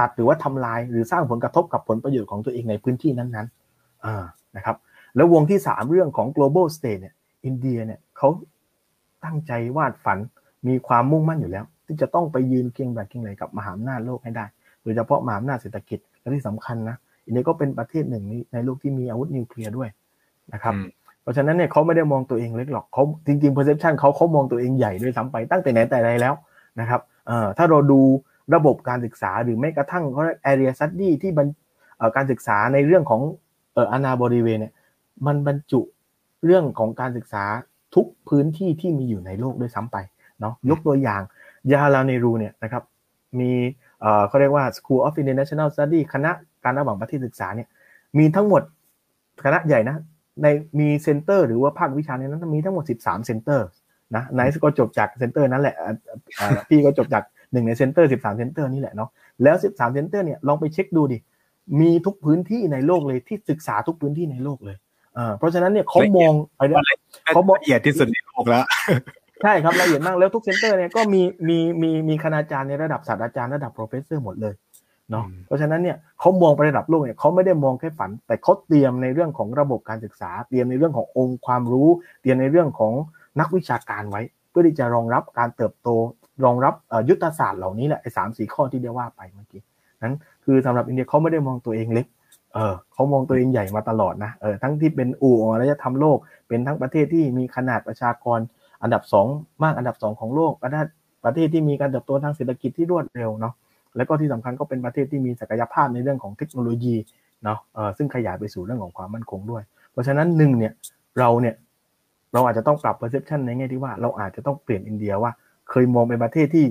[0.00, 4.76] ตัดหรือว่าทำลายหรือสร้างผลกระทบกับผลประโยชน์ของตัวเองในพื้นที่นั้นๆนะครับ
[5.16, 8.28] แล้ววงที่ 3 เรื่องของ global state เนี่ยอินเดียเนี่ยเขา
[9.24, 10.18] ตั้งใจวาดฝัน
[10.68, 14.44] มีความมุ่งมั่นอยู่แล้ว ที่จะต้องไปยืนเคียงแบบเคียงไหลกับมหาอำนาจโลกให้ได้
[14.82, 16.96] โดยเฉพาะมหาอำนาจเศรษฐกิจและที่สำคัญนะ
[17.26, 19.88] อินเดียก็เป็นประเทศหนึ่งในโลกที่มีอาวุธนิวเคลียร์ด้วย
[20.52, 20.74] นะครับ
[21.22, 26.34] เพราะฉะนั้นเนี่ยเขาไม่ได้มองตัวเองเล็กหรอกเขาจริงๆ perception เขาเขามองตัวเองใหญ่ด้วยซ้ำไปตั้งแต่ไหนแต่ไรแล้ว
[26.80, 28.00] นะครับเอ่อถ้าเราดู
[28.54, 31.46] ระบบการศึกษาหรือแม้กระทั่งเขาเรียก area study ที่บรร
[32.16, 33.22] การศึกษาในเรื่องของ
[33.74, 34.72] เอ่ออนาบริเวณเนี่ย
[35.26, 35.80] มันบรรจุ
[36.44, 37.44] เรื่องของการศึกษา
[37.94, 39.96] ทุกพื้นที่ที่มีอยู่ในโลกด้วยซ้ำไป
[40.40, 41.22] เนาะยกตัวอย่าง
[41.72, 42.82] ยาลาเนรูเนี่ยนะครับ
[43.40, 43.50] มี
[44.00, 46.32] เอ่อเขาเรียกว่า School of International Study คณะ
[46.66, 47.68] การระหว่างประเทศศึกษาเนี่ย
[48.18, 48.62] มีทั้งหมด
[49.44, 49.96] คณะใหญ่นะ
[50.42, 50.46] ใน
[50.80, 53.66] มี center หรือว่าภาควิชาในนั้นมีทั้งหมด 13 center
[54.16, 55.76] นะไนซ์ก็จบจาก center นั้นแหละ
[56.68, 59.10] พี่ก็จบจากหนึ่งในเซ็นเตอร์ 13 center นี่แหละเนาะ
[59.42, 61.18] แล้ว 13 center เนี่ยลองไปเช็คดูดิ
[61.80, 64.76] มีทุกพื้นที่ในโลกเลยที่ศึกษาทุกพื้นที่ในโลกเลย
[65.38, 66.62] เพราะฉะนั้นเนี่ยเขามองไป
[67.34, 68.64] เขาบอกละเอียดที่สุดในโลกแล้ว
[69.42, 74.54] ใช่ครับละเอียดมากแล้วทุก center เนี่ยก็มีมีมีมีคณาจารย์ในระดับศาสตราจารย์ระดับ professor หมดเลย
[75.10, 81.88] เนาะเพราะฉะนั้นเนี่ยเขามองไประดับโลกเนี่ยเขาไม่ได้มองแค่ฝัน แต่เขาเตรียมในเรื่องของระบบการศึกษา เตรียมในเรื่องขององค์ความรู้
[82.22, 82.92] เตรียมในเรื่องของ
[83.40, 85.88] นักวิชาการไว้ เพื่อที่จะรองรับการเติบโต
[86.44, 86.74] รองรับ
[87.08, 89.62] ยุทธศาสตร์เหล่านี้แหละไอ้สามสี่ข้อที่ได้ว่าไปเมื่อกี้
[90.02, 92.06] นั้นคือสำหรับอินเดียเขาไม่ได้มองตัวเองเล็ก
[92.54, 98.38] เออเขามองตัวเองใหญ่มาตลอดนะเออทั้งที่เป็นอู่อารยธรรมโลก เป็นทั้งประเทศที่มีขนาดประชากร
[98.82, 99.26] อันดับสอง
[99.62, 100.86] มากอันดับสองของโลกประเทศ
[101.24, 103.54] ประเทศที่มีการเติบโตทางเศรษฐกิจที่รวดเร็วเนาะ
[103.96, 106.94] แล้วก็ที่สำคัญก็เป็นประเทศที่มีศักยภาพในเรื่องของเทคโนโลยี
[107.44, 110.72] เนาะเออซึ่งขยายไปสู่เรื่องของความมั่นคงด้วย เพราะฉะนั้นหนึ่งเนี่ย
[111.18, 111.54] เราเนี่ย
[112.32, 115.32] เราอาจจะต้องปรับ perception ในแง่ที่ว่าเราอาจจะต้องเปลี่ยนอินเดียว่า
[115.70, 116.66] เคยมองเป็นประเทศที่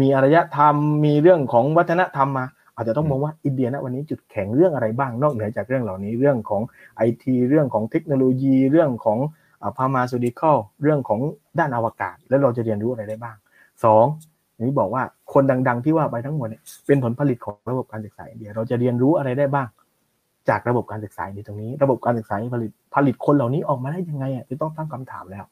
[0.00, 0.74] มีอารยธรรม
[1.04, 6.62] มีเรื่องของวัฒนธรรมมา อาจจะต้องมองว่าอินเดียณวันนี้จุดแข็งเรื่องอะไรบ้างนอกเหนือจากเรื่องเหล่านี้เรื่องของ
[6.96, 9.18] ไอทีเรื่องของเทคโนโลยี เรื่องของ
[9.76, 11.20] พามาซูดิคอลเรื่องของ
[11.58, 13.36] ด้านอวกาศ แล้วเราจะเรียนรู้อะไรได้บ้าง
[13.84, 13.86] ส
[14.60, 15.02] องนี้บอกว่า
[15.32, 19.68] คนดัง ๆ ที่ว่าไปทั้งหมดเนี่ยเป็นผลผลิตของระบบการศึกษาอินเดีย เราจะเรียนรู้อะไรได้บ้าง
[20.48, 25.44] จากระบบการศึกษาในตรงนี้ ระบบการศึกษาผลิตผลิตคนเหล่านี้ออกมาได้ยังไงอะจะต้องตั้งคำถามแล้ว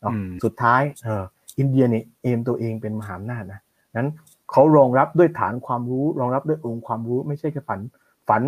[0.00, 0.12] เนาะ
[0.44, 1.24] สุดท้ายเออ
[1.58, 3.60] อินเดียเนี่ยเอมตัวเองเป็นมหาอำนาจนะ
[3.96, 4.10] นั้น
[4.50, 7.80] เขารองรับด้วยฐานความรู้รองรับด้วยองค์ความรู้ไม่ใช่แค่ฝัน
[8.28, 8.42] ฝัน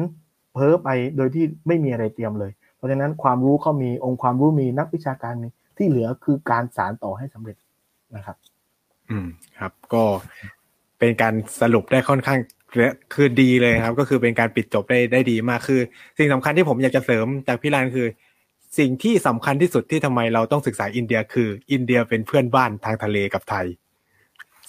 [0.53, 7.57] เพ้อไปโดยที่ไม่มีอะไรเตรียมเลย เพราะฉะนั้นความรู้เขามีองค์ความรู้มีนักวิชาการมีที่เหลือคือการสารต่อให้สำเร็จ
[8.17, 8.37] นะครับ
[9.11, 9.27] อืม
[9.59, 10.05] ครับ ก็
[10.99, 12.39] เป็นการสรุปได้ค่อนข้าง
[13.15, 15.81] คือดีเลยครับ ก็คือเป็นการปิดจบได้ได้ดีมากคือ
[16.19, 18.07] สิ่งสำคัญที่ผมอยากจะเสริมจากพี่รันคือ
[18.79, 23.67] สิ่งที่สำคัญที่สุดที่ทำไมเราต้องศึกษาอินเดีย คืออินเดียเป็นเพื่อนบ้านทางทะเลกับไทย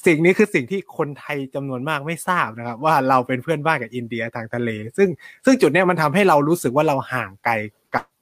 [0.06, 5.10] สิ่งนี้คือสิ่งที่คนไทยจำนวนมากไม่ทราบนะครับ ว่าเราเป็นเพื่อนบ้านกับอินเดียทางทะเล ซึ่ง
[5.46, 7.54] ซึ่งจุดนี้มันทำให้เรารู้สึกว่าเราห่างไกล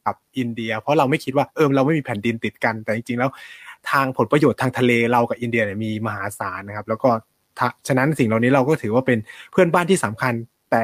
[0.06, 3.30] กับอินเดีย เพราะเราไม่คิดว่าเออเราไม่มีแผ่นดินติดกันแต่จริงๆแล้ว
[3.92, 7.10] ทางผลประโยชน์ทางทะเลเรากับอินเดียเนี่ยมีมหาศาลนะครับ แล้วก็
[7.88, 9.18] ฉะนั้นสิ่งเหล่านี้เราก็ถือว่าเป็น
[9.52, 10.34] เพื่อนบ้านที่สำคัญ
[10.72, 10.82] แต่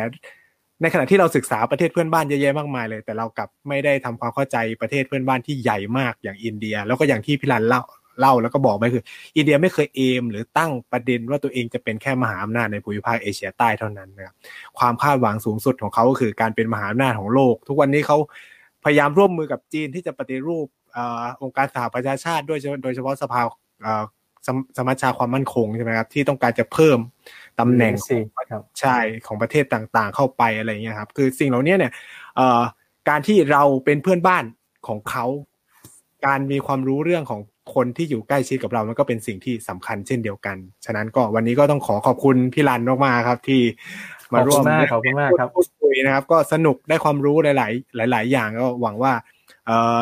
[0.81, 7.81] ในขณะที่เราศึกษาประเทศเพื่อนบ้านเยอะแยะมากมายเลย แต่เรากลับไม่ได้ทำความเข้าใจประเทศเพื่อนบ้านที่ใหญ่มากอย่างอินเดีย แล้วก็อย่างที่พิรันเล่า
[8.19, 9.03] เล่าแล้วก็บอกไปคือ
[9.35, 14.35] อินเดียไม่เคยเอม หรือตั้งประเด็นว่าตัวเองจะเป็นแค่มหาอำนาจในภูมิภาคเอเชียใต้เท่านั้นนะครับ
[14.77, 18.17] ความคาดหวังสูงสุดของเขาก็คือการเป็นมหาอำนาจของโลก ทุกวันนี้เขา
[18.83, 23.41] พยายามร่วมมือกับจีนที่จะปฏิรูป อ่อองค์การสหประชาชาติด้วยโดยเฉพาะสภา
[23.84, 24.03] เอ่อ
[24.47, 26.99] สมสมัชชาความมั่นคงใช่ไหมครับที่ต้องการจะเพิ่ม
[27.59, 28.18] ตำแหน่งสิ
[28.51, 28.97] ครับใช่
[29.27, 31.91] ของประเทศต่างๆ เข้าไปอะไรเงี้ยครับ คือสิ่งเหล่านี้เนี่ย
[32.35, 32.61] เอ่อ
[33.09, 34.43] การที่เราเป็นเพื่อนบ้าน
[34.88, 35.26] ของเขา
[36.26, 37.41] การมีความรู้เรื่องของ
[37.76, 43.61] คนที่อยู่ใกล้ชิดกับเรา มันก็เป็นสิ่งที่สำคัญเช่นเดียวกัน ฉะนั้นก็วันนี้ก็ต้องขอขอบคุณพี่รันมากๆครับ ที่
[44.34, 49.13] มาร่วมขอบคุณมากขอบคุณมากครับพูดคุยนะครับ ก็สนุกได้ความรู้หลาย ๆ หลาย ๆ อย่างก็หวังว่า
[49.65, 49.99] เอ่อ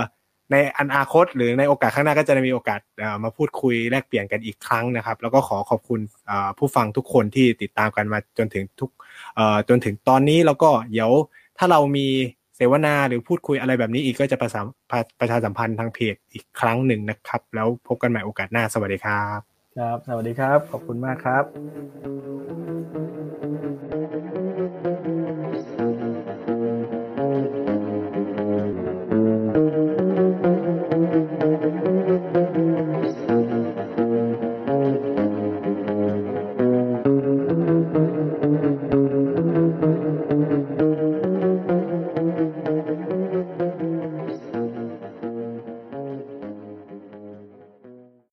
[0.51, 2.79] ในอนาคต หรือในโอกาสข้างหน้าก็จะมีโอกาส
[3.23, 5.99] มาพูดคุยแลกเปลี่ยนกันอีกครั้งนะครับ แล้วก็ขอขอบคุณ
[6.57, 8.89] ผู้ฟังทุกคนที่ติดตามกันมาจนถึงทุก
[9.69, 11.11] จนถึงตอนนี้แล้วก็เดี๋ยว
[11.57, 12.07] ถ้าเรามี
[12.55, 19.39] เสวนาหรือพูดคุยอะไรแบบนี้อีกก็จะประสานประประชาสัมพันธ์ทางเพจอีกครั้งหนึ่งนะครับ แล้วพบกันใหม่โอกาสหน้าสวัสดีครับ
[19.77, 21.43] ครับ สวัสดีครับ ขอบคุณมากครับ「